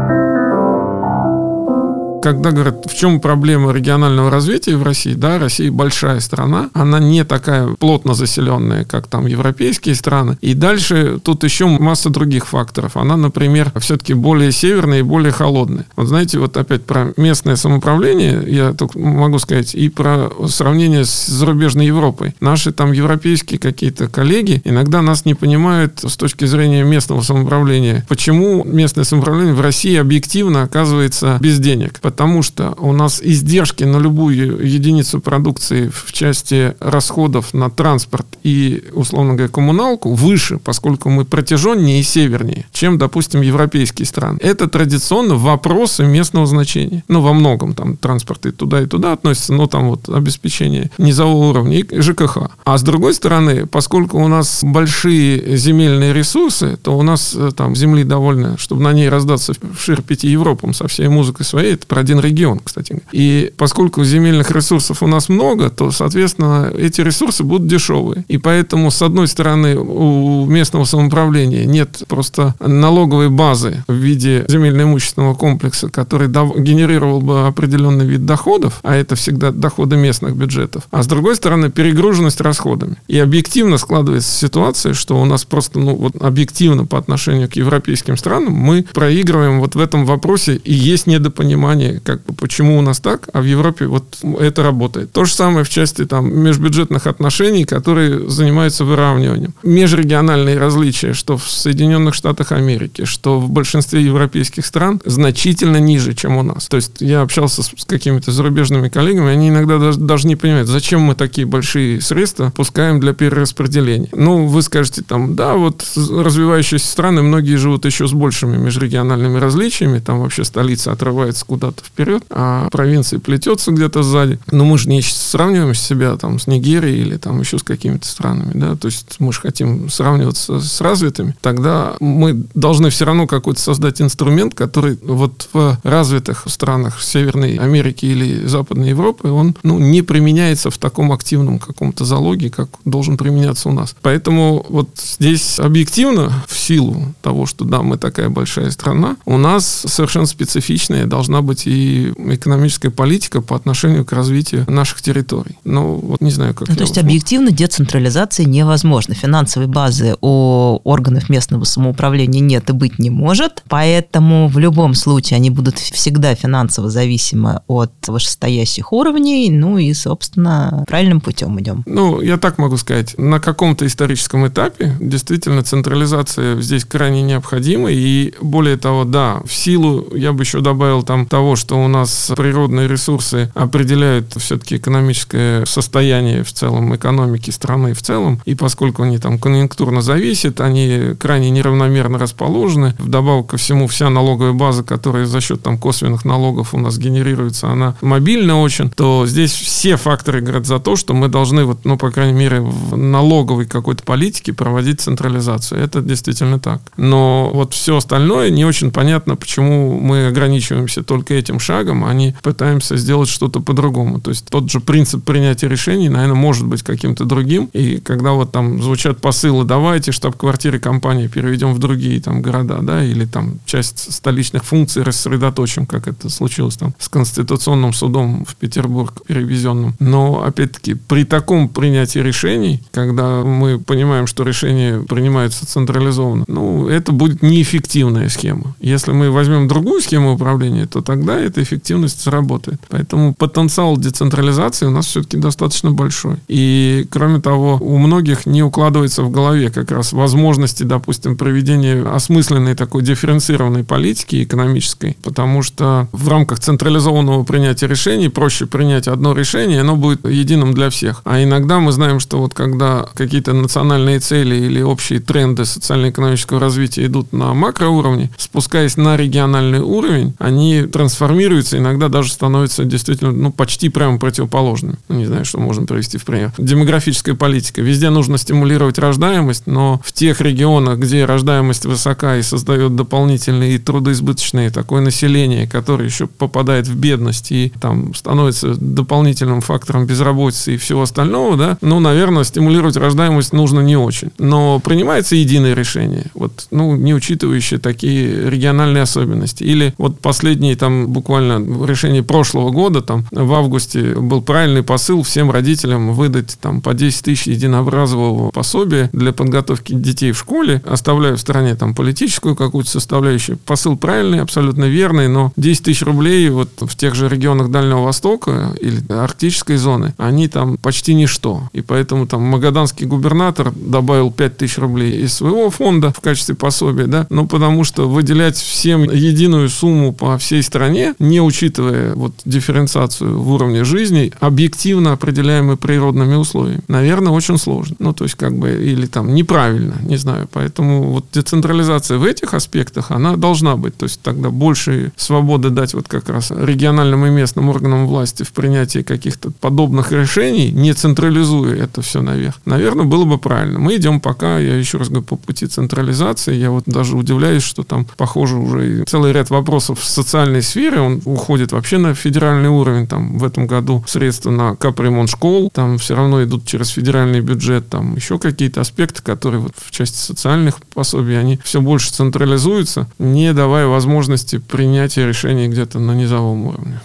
когда 2.22 2.50
говорят, 2.50 2.86
в 2.86 2.96
чем 2.96 3.20
проблема 3.20 3.72
регионального 3.72 4.30
развития 4.30 4.76
в 4.76 4.82
России, 4.82 5.14
да, 5.14 5.38
Россия 5.38 5.70
большая 5.70 6.20
страна, 6.20 6.70
она 6.74 6.98
не 6.98 7.24
такая 7.24 7.68
плотно 7.78 8.14
заселенная, 8.14 8.84
как 8.84 9.06
там 9.06 9.26
европейские 9.26 9.94
страны. 9.94 10.38
И 10.40 10.54
дальше 10.54 11.20
тут 11.22 11.44
еще 11.44 11.66
масса 11.66 12.10
других 12.10 12.46
факторов. 12.46 12.96
Она, 12.96 13.16
например, 13.16 13.72
все-таки 13.80 14.14
более 14.14 14.52
северная 14.52 15.00
и 15.00 15.02
более 15.02 15.32
холодная. 15.32 15.86
Вот 15.96 16.08
знаете, 16.08 16.38
вот 16.38 16.56
опять 16.56 16.84
про 16.84 17.12
местное 17.16 17.56
самоуправление, 17.56 18.42
я 18.46 18.72
только 18.72 18.98
могу 18.98 19.38
сказать, 19.38 19.74
и 19.74 19.88
про 19.88 20.30
сравнение 20.48 21.04
с 21.04 21.26
зарубежной 21.26 21.86
Европой. 21.86 22.34
Наши 22.40 22.72
там 22.72 22.92
европейские 22.92 23.58
какие-то 23.58 24.08
коллеги 24.08 24.60
иногда 24.64 25.02
нас 25.02 25.24
не 25.24 25.34
понимают 25.34 26.00
с 26.02 26.16
точки 26.16 26.44
зрения 26.44 26.82
местного 26.84 27.22
самоуправления. 27.22 28.04
Почему 28.08 28.64
местное 28.64 29.04
самоуправление 29.04 29.54
в 29.54 29.60
России 29.60 29.96
объективно 29.96 30.62
оказывается 30.62 31.38
без 31.40 31.58
денег? 31.58 32.00
Потому 32.08 32.42
что 32.42 32.74
у 32.78 32.94
нас 32.94 33.20
издержки 33.22 33.84
на 33.84 33.98
любую 33.98 34.66
единицу 34.66 35.20
продукции 35.20 35.90
в 35.92 36.10
части 36.10 36.74
расходов 36.80 37.52
на 37.52 37.68
транспорт 37.68 38.26
и, 38.42 38.82
условно 38.94 39.34
говоря, 39.34 39.52
коммуналку 39.52 40.14
выше, 40.14 40.58
поскольку 40.58 41.10
мы 41.10 41.26
протяженнее 41.26 42.00
и 42.00 42.02
севернее, 42.02 42.64
чем, 42.72 42.96
допустим, 42.96 43.42
европейские 43.42 44.06
страны. 44.06 44.38
Это 44.40 44.68
традиционно 44.68 45.34
вопросы 45.34 46.06
местного 46.06 46.46
значения. 46.46 47.04
Ну, 47.08 47.20
во 47.20 47.34
многом 47.34 47.74
там 47.74 47.98
транспорт 47.98 48.46
и 48.46 48.52
туда, 48.52 48.80
и 48.80 48.86
туда 48.86 49.12
относится, 49.12 49.52
но 49.52 49.66
там 49.66 49.90
вот 49.90 50.08
обеспечение 50.08 50.90
низового 50.96 51.50
уровня 51.50 51.80
и 51.80 52.00
ЖКХ. 52.00 52.38
А 52.64 52.78
с 52.78 52.82
другой 52.82 53.12
стороны, 53.12 53.66
поскольку 53.66 54.18
у 54.18 54.28
нас 54.28 54.64
большие 54.64 55.58
земельные 55.58 56.14
ресурсы, 56.14 56.78
то 56.82 56.96
у 56.96 57.02
нас 57.02 57.34
э, 57.36 57.50
там 57.54 57.76
земли 57.76 58.02
довольно, 58.02 58.56
чтобы 58.56 58.82
на 58.82 58.94
ней 58.94 59.10
раздаться 59.10 59.52
в 59.52 59.78
шир 59.78 60.00
пяти 60.00 60.28
Европам 60.28 60.72
со 60.72 60.88
всей 60.88 61.08
музыкой 61.08 61.44
своей, 61.44 61.74
это 61.74 61.86
один 61.98 62.20
регион, 62.20 62.60
кстати. 62.62 63.02
И 63.12 63.52
поскольку 63.56 64.04
земельных 64.04 64.50
ресурсов 64.50 65.02
у 65.02 65.06
нас 65.06 65.28
много, 65.28 65.70
то, 65.70 65.90
соответственно, 65.90 66.72
эти 66.76 67.00
ресурсы 67.00 67.44
будут 67.44 67.66
дешевые. 67.66 68.24
И 68.28 68.38
поэтому, 68.38 68.90
с 68.90 69.02
одной 69.02 69.28
стороны, 69.28 69.76
у 69.76 70.46
местного 70.46 70.84
самоуправления 70.84 71.64
нет 71.64 72.02
просто 72.08 72.54
налоговой 72.60 73.28
базы 73.28 73.84
в 73.88 73.94
виде 73.94 74.44
земельно-имущественного 74.48 75.34
комплекса, 75.34 75.88
который 75.88 76.28
генерировал 76.28 77.20
бы 77.20 77.46
определенный 77.46 78.06
вид 78.06 78.26
доходов, 78.26 78.80
а 78.82 78.94
это 78.94 79.16
всегда 79.16 79.50
доходы 79.50 79.96
местных 79.96 80.36
бюджетов. 80.36 80.84
А 80.90 81.02
с 81.02 81.06
другой 81.06 81.36
стороны, 81.36 81.70
перегруженность 81.70 82.40
расходами. 82.40 82.96
И 83.08 83.18
объективно 83.18 83.78
складывается 83.78 84.30
ситуация, 84.30 84.94
что 84.94 85.20
у 85.20 85.24
нас 85.24 85.44
просто, 85.44 85.78
ну, 85.78 85.94
вот 85.94 86.16
объективно 86.20 86.86
по 86.86 86.98
отношению 86.98 87.48
к 87.48 87.54
европейским 87.54 88.16
странам 88.16 88.52
мы 88.52 88.84
проигрываем 88.92 89.60
вот 89.60 89.74
в 89.74 89.80
этом 89.80 90.04
вопросе, 90.04 90.56
и 90.56 90.72
есть 90.72 91.06
недопонимание, 91.06 91.87
как 92.04 92.24
бы, 92.24 92.34
почему 92.34 92.78
у 92.78 92.82
нас 92.82 93.00
так, 93.00 93.28
а 93.32 93.40
в 93.40 93.44
Европе 93.44 93.86
вот 93.86 94.04
это 94.40 94.62
работает. 94.62 95.12
То 95.12 95.24
же 95.24 95.32
самое 95.32 95.64
в 95.64 95.68
части 95.68 96.04
там 96.04 96.32
межбюджетных 96.34 97.06
отношений, 97.06 97.64
которые 97.64 98.28
занимаются 98.28 98.84
выравниванием. 98.84 99.54
Межрегиональные 99.62 100.58
различия, 100.58 101.12
что 101.12 101.36
в 101.36 101.48
Соединенных 101.48 102.14
Штатах 102.14 102.52
Америки, 102.52 103.04
что 103.04 103.40
в 103.40 103.50
большинстве 103.50 104.02
европейских 104.02 104.66
стран, 104.66 105.00
значительно 105.04 105.78
ниже, 105.78 106.14
чем 106.14 106.36
у 106.36 106.42
нас. 106.42 106.66
То 106.68 106.76
есть 106.76 107.00
я 107.00 107.22
общался 107.22 107.62
с 107.62 107.84
какими-то 107.86 108.32
зарубежными 108.32 108.88
коллегами, 108.88 109.30
они 109.30 109.48
иногда 109.48 109.78
даже, 109.78 109.98
даже 109.98 110.26
не 110.26 110.36
понимают, 110.36 110.68
зачем 110.68 111.00
мы 111.00 111.14
такие 111.14 111.46
большие 111.46 112.00
средства 112.00 112.52
пускаем 112.54 113.00
для 113.00 113.12
перераспределения. 113.12 114.08
Ну, 114.12 114.46
вы 114.46 114.62
скажете 114.62 115.02
там, 115.02 115.34
да, 115.34 115.54
вот 115.54 115.84
развивающиеся 115.96 116.86
страны, 116.86 117.22
многие 117.22 117.56
живут 117.56 117.84
еще 117.84 118.06
с 118.06 118.12
большими 118.12 118.56
межрегиональными 118.56 119.38
различиями, 119.38 119.98
там 119.98 120.20
вообще 120.20 120.44
столица 120.44 120.92
отрывается 120.92 121.44
куда-то 121.44 121.77
вперед, 121.84 122.24
а 122.30 122.68
провинция 122.70 123.18
плетется 123.18 123.70
где-то 123.72 124.02
сзади. 124.02 124.38
Но 124.50 124.64
мы 124.64 124.78
же 124.78 124.88
не 124.88 125.02
сравниваем 125.02 125.74
себя 125.74 126.16
там 126.16 126.38
с 126.38 126.46
Нигерией 126.46 127.02
или 127.02 127.16
там 127.16 127.40
еще 127.40 127.58
с 127.58 127.62
какими-то 127.62 128.06
странами, 128.06 128.52
да, 128.54 128.76
то 128.76 128.86
есть 128.86 129.16
мы 129.18 129.32
же 129.32 129.40
хотим 129.40 129.90
сравниваться 129.90 130.60
с 130.60 130.80
развитыми, 130.80 131.36
тогда 131.40 131.94
мы 132.00 132.44
должны 132.54 132.90
все 132.90 133.04
равно 133.04 133.26
какой-то 133.26 133.60
создать 133.60 134.00
инструмент, 134.00 134.54
который 134.54 134.98
вот 135.02 135.48
в 135.52 135.78
развитых 135.82 136.44
странах 136.46 137.02
Северной 137.02 137.56
Америки 137.56 138.06
или 138.06 138.46
Западной 138.46 138.90
Европы, 138.90 139.28
он 139.28 139.56
ну, 139.62 139.78
не 139.78 140.02
применяется 140.02 140.70
в 140.70 140.78
таком 140.78 141.12
активном 141.12 141.58
каком-то 141.58 142.04
залоге, 142.04 142.50
как 142.50 142.68
должен 142.84 143.16
применяться 143.16 143.68
у 143.68 143.72
нас. 143.72 143.94
Поэтому 144.02 144.64
вот 144.68 144.88
здесь 144.96 145.58
объективно, 145.58 146.44
в 146.48 146.58
силу 146.58 147.14
того, 147.22 147.46
что 147.46 147.64
да, 147.64 147.82
мы 147.82 147.98
такая 147.98 148.28
большая 148.28 148.70
страна, 148.70 149.16
у 149.24 149.36
нас 149.36 149.84
совершенно 149.86 150.26
специфичная 150.26 151.06
должна 151.06 151.42
быть 151.42 151.66
и 151.68 152.12
экономическая 152.32 152.90
политика 152.90 153.42
по 153.42 153.54
отношению 153.54 154.04
к 154.04 154.12
развитию 154.12 154.64
наших 154.68 155.02
территорий. 155.02 155.58
Ну, 155.64 155.96
вот 155.96 156.20
не 156.20 156.30
знаю, 156.30 156.54
как... 156.54 156.68
Ну, 156.68 156.74
то 156.74 156.82
есть 156.82 156.96
объективно 156.96 157.50
децентрализация 157.50 158.46
невозможна. 158.46 159.14
Финансовой 159.14 159.68
базы 159.68 160.16
у 160.20 160.80
органов 160.84 161.28
местного 161.28 161.64
самоуправления 161.64 162.40
нет 162.40 162.70
и 162.70 162.72
быть 162.72 162.98
не 162.98 163.10
может, 163.10 163.62
поэтому 163.68 164.48
в 164.48 164.58
любом 164.58 164.94
случае 164.94 165.36
они 165.36 165.50
будут 165.50 165.78
всегда 165.78 166.34
финансово 166.34 166.88
зависимы 166.88 167.60
от 167.66 167.92
вышестоящих 168.06 168.92
уровней, 168.92 169.50
ну 169.50 169.76
и, 169.76 169.92
собственно, 169.92 170.84
правильным 170.86 171.20
путем 171.20 171.60
идем. 171.60 171.82
Ну, 171.86 172.20
я 172.22 172.38
так 172.38 172.58
могу 172.58 172.78
сказать, 172.78 173.14
на 173.18 173.40
каком-то 173.40 173.86
историческом 173.86 174.46
этапе 174.46 174.96
действительно 175.00 175.62
централизация 175.62 176.60
здесь 176.62 176.84
крайне 176.84 177.22
необходима, 177.22 177.90
и 177.90 178.32
более 178.40 178.78
того, 178.78 179.04
да, 179.04 179.40
в 179.44 179.52
силу, 179.52 180.08
я 180.14 180.32
бы 180.32 180.44
еще 180.44 180.60
добавил 180.60 181.02
там 181.02 181.26
того, 181.26 181.56
что 181.58 181.82
у 181.82 181.88
нас 181.88 182.32
природные 182.36 182.88
ресурсы 182.88 183.50
определяют 183.54 184.34
все-таки 184.36 184.76
экономическое 184.76 185.66
состояние 185.66 186.42
в 186.42 186.52
целом 186.52 186.94
экономики 186.94 187.50
страны 187.50 187.92
в 187.92 188.02
целом, 188.02 188.40
и 188.44 188.54
поскольку 188.54 189.02
они 189.02 189.18
там 189.18 189.38
конъюнктурно 189.38 190.00
зависят, 190.00 190.60
они 190.60 191.14
крайне 191.18 191.50
неравномерно 191.50 192.18
расположены, 192.18 192.94
вдобавок 192.98 193.48
ко 193.48 193.56
всему 193.56 193.86
вся 193.88 194.10
налоговая 194.10 194.52
база, 194.52 194.82
которая 194.82 195.26
за 195.26 195.40
счет 195.40 195.62
там 195.62 195.78
косвенных 195.78 196.24
налогов 196.24 196.74
у 196.74 196.78
нас 196.78 196.98
генерируется, 196.98 197.68
она 197.68 197.96
мобильна 198.00 198.60
очень, 198.60 198.90
то 198.90 199.26
здесь 199.26 199.52
все 199.52 199.96
факторы 199.96 200.40
говорят 200.40 200.66
за 200.66 200.78
то, 200.78 200.96
что 200.96 201.14
мы 201.14 201.28
должны 201.28 201.64
вот, 201.64 201.84
ну, 201.84 201.96
по 201.96 202.10
крайней 202.10 202.38
мере, 202.38 202.60
в 202.60 202.96
налоговой 202.96 203.66
какой-то 203.66 204.02
политике 204.02 204.52
проводить 204.52 205.00
централизацию. 205.00 205.82
Это 205.82 206.00
действительно 206.00 206.58
так. 206.58 206.80
Но 206.96 207.50
вот 207.52 207.74
все 207.74 207.96
остальное 207.96 208.50
не 208.50 208.64
очень 208.64 208.90
понятно, 208.90 209.36
почему 209.36 209.98
мы 209.98 210.26
ограничиваемся 210.26 211.02
только 211.02 211.34
этим 211.34 211.47
шагом, 211.58 212.04
а 212.04 212.12
не 212.12 212.36
пытаемся 212.42 212.96
сделать 212.98 213.28
что-то 213.28 213.60
по-другому. 213.60 214.20
То 214.20 214.30
есть 214.30 214.46
тот 214.50 214.70
же 214.70 214.80
принцип 214.80 215.24
принятия 215.24 215.68
решений, 215.68 216.08
наверное, 216.08 216.36
может 216.36 216.66
быть 216.66 216.82
каким-то 216.82 217.24
другим. 217.24 217.70
И 217.72 217.98
когда 217.98 218.32
вот 218.32 218.52
там 218.52 218.82
звучат 218.82 219.20
посылы, 219.20 219.64
давайте 219.64 220.12
штаб-квартиры 220.12 220.78
компании 220.78 221.28
переведем 221.28 221.72
в 221.72 221.78
другие 221.78 222.20
там 222.20 222.42
города, 222.42 222.80
да, 222.82 223.02
или 223.04 223.24
там 223.24 223.60
часть 223.64 224.12
столичных 224.12 224.64
функций 224.64 225.02
рассредоточим, 225.02 225.86
как 225.86 226.08
это 226.08 226.28
случилось 226.28 226.76
там 226.76 226.94
с 226.98 227.08
Конституционным 227.08 227.92
судом 227.92 228.44
в 228.44 228.56
Петербург 228.56 229.22
перевезенным. 229.26 229.94
Но, 229.98 230.42
опять-таки, 230.44 230.94
при 230.94 231.24
таком 231.24 231.68
принятии 231.68 232.18
решений, 232.18 232.82
когда 232.90 233.42
мы 233.44 233.78
понимаем, 233.78 234.26
что 234.26 234.42
решения 234.42 235.00
принимаются 235.00 235.66
централизованно, 235.66 236.44
ну, 236.48 236.88
это 236.88 237.12
будет 237.12 237.42
неэффективная 237.42 238.28
схема. 238.28 238.74
Если 238.80 239.12
мы 239.12 239.30
возьмем 239.30 239.68
другую 239.68 240.00
схему 240.00 240.34
управления, 240.34 240.86
то 240.86 241.02
тогда 241.02 241.37
эта 241.46 241.62
эффективность 241.62 242.20
сработает. 242.20 242.80
Поэтому 242.88 243.34
потенциал 243.34 243.96
децентрализации 243.96 244.86
у 244.86 244.90
нас 244.90 245.06
все-таки 245.06 245.36
достаточно 245.36 245.90
большой. 245.90 246.36
И, 246.48 247.06
кроме 247.10 247.40
того, 247.40 247.78
у 247.80 247.98
многих 247.98 248.46
не 248.46 248.62
укладывается 248.62 249.22
в 249.22 249.30
голове 249.30 249.70
как 249.70 249.90
раз 249.90 250.12
возможности, 250.12 250.82
допустим, 250.82 251.36
проведения 251.36 252.02
осмысленной 252.02 252.74
такой 252.74 253.02
дифференцированной 253.02 253.84
политики 253.84 254.42
экономической, 254.42 255.16
потому 255.22 255.62
что 255.62 256.08
в 256.12 256.28
рамках 256.28 256.60
централизованного 256.60 257.44
принятия 257.44 257.86
решений 257.86 258.28
проще 258.28 258.66
принять 258.66 259.08
одно 259.08 259.32
решение, 259.32 259.80
оно 259.80 259.96
будет 259.96 260.26
единым 260.28 260.74
для 260.74 260.90
всех. 260.90 261.22
А 261.24 261.42
иногда 261.42 261.80
мы 261.80 261.92
знаем, 261.92 262.20
что 262.20 262.38
вот 262.38 262.54
когда 262.54 263.06
какие-то 263.14 263.52
национальные 263.52 264.20
цели 264.20 264.56
или 264.56 264.80
общие 264.80 265.20
тренды 265.20 265.64
социально-экономического 265.64 266.60
развития 266.60 267.06
идут 267.06 267.32
на 267.32 267.54
макроуровне, 267.54 268.30
спускаясь 268.36 268.96
на 268.96 269.16
региональный 269.16 269.80
уровень, 269.80 270.34
они 270.38 270.82
трансформируются, 270.82 271.27
иногда 271.28 272.08
даже 272.08 272.32
становятся 272.32 272.84
действительно 272.84 273.32
ну, 273.32 273.52
почти 273.52 273.88
прямо 273.88 274.18
противоположными. 274.18 274.96
Ну, 275.08 275.16
не 275.16 275.26
знаю, 275.26 275.44
что 275.44 275.58
можно 275.58 275.86
привести 275.86 276.18
в 276.18 276.24
пример. 276.24 276.52
Демографическая 276.58 277.34
политика. 277.34 277.82
Везде 277.82 278.10
нужно 278.10 278.38
стимулировать 278.38 278.98
рождаемость, 278.98 279.66
но 279.66 280.00
в 280.04 280.12
тех 280.12 280.40
регионах, 280.40 280.98
где 280.98 281.24
рождаемость 281.24 281.86
высока 281.86 282.36
и 282.36 282.42
создает 282.42 282.96
дополнительные 282.96 283.74
и 283.74 283.78
трудоизбыточные 283.78 284.70
такое 284.70 285.00
население, 285.00 285.66
которое 285.66 286.04
еще 286.04 286.26
попадает 286.26 286.86
в 286.86 286.96
бедность 286.96 287.52
и 287.52 287.72
там 287.80 288.14
становится 288.14 288.74
дополнительным 288.74 289.60
фактором 289.60 290.06
безработицы 290.06 290.74
и 290.74 290.76
всего 290.76 291.02
остального, 291.02 291.56
да, 291.56 291.78
ну, 291.80 292.00
наверное, 292.00 292.44
стимулировать 292.44 292.96
рождаемость 292.96 293.52
нужно 293.52 293.80
не 293.80 293.96
очень. 293.96 294.30
Но 294.38 294.80
принимается 294.80 295.36
единое 295.36 295.74
решение, 295.74 296.26
вот, 296.34 296.66
ну, 296.70 296.96
не 296.96 297.14
учитывающее 297.14 297.78
такие 297.78 298.50
региональные 298.50 299.02
особенности. 299.02 299.64
Или 299.64 299.94
вот 299.98 300.20
последние 300.20 300.76
там 300.76 301.07
буквально 301.08 301.58
в 301.58 301.86
решении 301.86 302.20
прошлого 302.20 302.70
года, 302.70 303.02
там, 303.02 303.26
в 303.30 303.52
августе 303.52 304.14
был 304.14 304.42
правильный 304.42 304.82
посыл 304.82 305.22
всем 305.22 305.50
родителям 305.50 306.12
выдать 306.12 306.58
там 306.60 306.80
по 306.80 306.94
10 306.94 307.24
тысяч 307.24 307.46
единообразового 307.46 308.50
пособия 308.50 309.10
для 309.12 309.32
подготовки 309.32 309.92
детей 309.92 310.32
в 310.32 310.38
школе, 310.38 310.82
оставляю 310.86 311.36
в 311.36 311.40
стороне 311.40 311.74
там 311.74 311.94
политическую 311.94 312.56
какую-то 312.56 312.90
составляющую. 312.90 313.58
Посыл 313.58 313.96
правильный, 313.96 314.40
абсолютно 314.40 314.84
верный, 314.84 315.28
но 315.28 315.52
10 315.56 315.84
тысяч 315.84 316.02
рублей 316.02 316.48
вот 316.50 316.70
в 316.80 316.96
тех 316.96 317.14
же 317.14 317.28
регионах 317.28 317.70
Дальнего 317.70 318.02
Востока 318.02 318.74
или 318.80 319.02
арктической 319.12 319.76
зоны, 319.76 320.14
они 320.18 320.48
там 320.48 320.76
почти 320.76 321.14
ничто. 321.14 321.68
И 321.72 321.80
поэтому 321.80 322.26
там 322.26 322.42
магаданский 322.42 323.06
губернатор 323.06 323.72
добавил 323.74 324.30
5 324.30 324.56
тысяч 324.56 324.78
рублей 324.78 325.22
из 325.22 325.34
своего 325.34 325.70
фонда 325.70 326.12
в 326.12 326.20
качестве 326.20 326.54
пособия, 326.54 327.06
да, 327.06 327.26
ну 327.30 327.46
потому 327.46 327.84
что 327.84 328.08
выделять 328.08 328.56
всем 328.56 329.02
единую 329.02 329.68
сумму 329.68 330.12
по 330.12 330.38
всей 330.38 330.62
стране, 330.62 330.97
не 331.18 331.40
учитывая 331.40 332.14
вот 332.14 332.32
дифференциацию 332.44 333.38
в 333.38 333.52
уровне 333.52 333.84
жизни, 333.84 334.32
объективно 334.40 335.12
определяемой 335.12 335.76
природными 335.76 336.34
условиями, 336.34 336.82
наверное, 336.88 337.32
очень 337.32 337.58
сложно. 337.58 337.96
Ну, 337.98 338.12
то 338.12 338.24
есть, 338.24 338.36
как 338.36 338.56
бы, 338.56 338.70
или 338.70 339.06
там 339.06 339.34
неправильно, 339.34 339.94
не 340.02 340.16
знаю. 340.16 340.48
Поэтому 340.52 341.12
вот 341.12 341.26
децентрализация 341.32 342.18
в 342.18 342.24
этих 342.24 342.54
аспектах, 342.54 343.10
она 343.10 343.36
должна 343.36 343.76
быть. 343.76 343.96
То 343.96 344.04
есть, 344.04 344.20
тогда 344.22 344.50
больше 344.50 345.12
свободы 345.16 345.70
дать 345.70 345.94
вот 345.94 346.08
как 346.08 346.28
раз 346.28 346.50
региональным 346.50 347.26
и 347.26 347.30
местным 347.30 347.68
органам 347.68 348.06
власти 348.06 348.42
в 348.42 348.52
принятии 348.52 349.02
каких-то 349.02 349.50
подобных 349.50 350.12
решений, 350.12 350.70
не 350.72 350.92
централизуя 350.92 351.74
это 351.74 352.02
все 352.02 352.22
наверх. 352.22 352.56
Наверное, 352.64 353.04
было 353.04 353.24
бы 353.24 353.38
правильно. 353.38 353.78
Мы 353.78 353.96
идем 353.96 354.20
пока, 354.20 354.58
я 354.58 354.76
еще 354.76 354.98
раз 354.98 355.08
говорю, 355.08 355.24
по 355.24 355.36
пути 355.36 355.66
централизации. 355.66 356.54
Я 356.54 356.70
вот 356.70 356.84
даже 356.86 357.16
удивляюсь, 357.16 357.62
что 357.62 357.82
там, 357.82 358.06
похоже, 358.16 358.56
уже 358.56 359.04
целый 359.04 359.32
ряд 359.32 359.50
вопросов 359.50 360.00
в 360.00 360.04
социальной 360.04 360.62
сфере, 360.62 360.87
он 360.96 361.20
уходит 361.24 361.72
вообще 361.72 361.98
на 361.98 362.14
федеральный 362.14 362.68
уровень. 362.68 363.06
Там 363.06 363.38
в 363.38 363.44
этом 363.44 363.66
году 363.66 364.04
средства 364.06 364.50
на 364.50 364.76
капремонт 364.76 365.30
школ, 365.30 365.70
там 365.70 365.98
все 365.98 366.14
равно 366.16 366.42
идут 366.42 366.66
через 366.66 366.88
федеральный 366.88 367.40
бюджет, 367.40 367.88
там 367.88 368.16
еще 368.16 368.38
какие-то 368.38 368.80
аспекты, 368.80 369.22
которые 369.22 369.60
вот 369.60 369.72
в 369.76 369.90
части 369.90 370.16
социальных 370.16 370.80
пособий, 370.94 371.38
они 371.38 371.58
все 371.62 371.80
больше 371.80 372.12
централизуются, 372.12 373.08
не 373.18 373.52
давая 373.52 373.86
возможности 373.86 374.58
принятия 374.58 375.26
решений 375.26 375.68
где-то 375.68 375.98
на 375.98 376.12
низовом 376.12 376.66
уровне. 376.66 377.00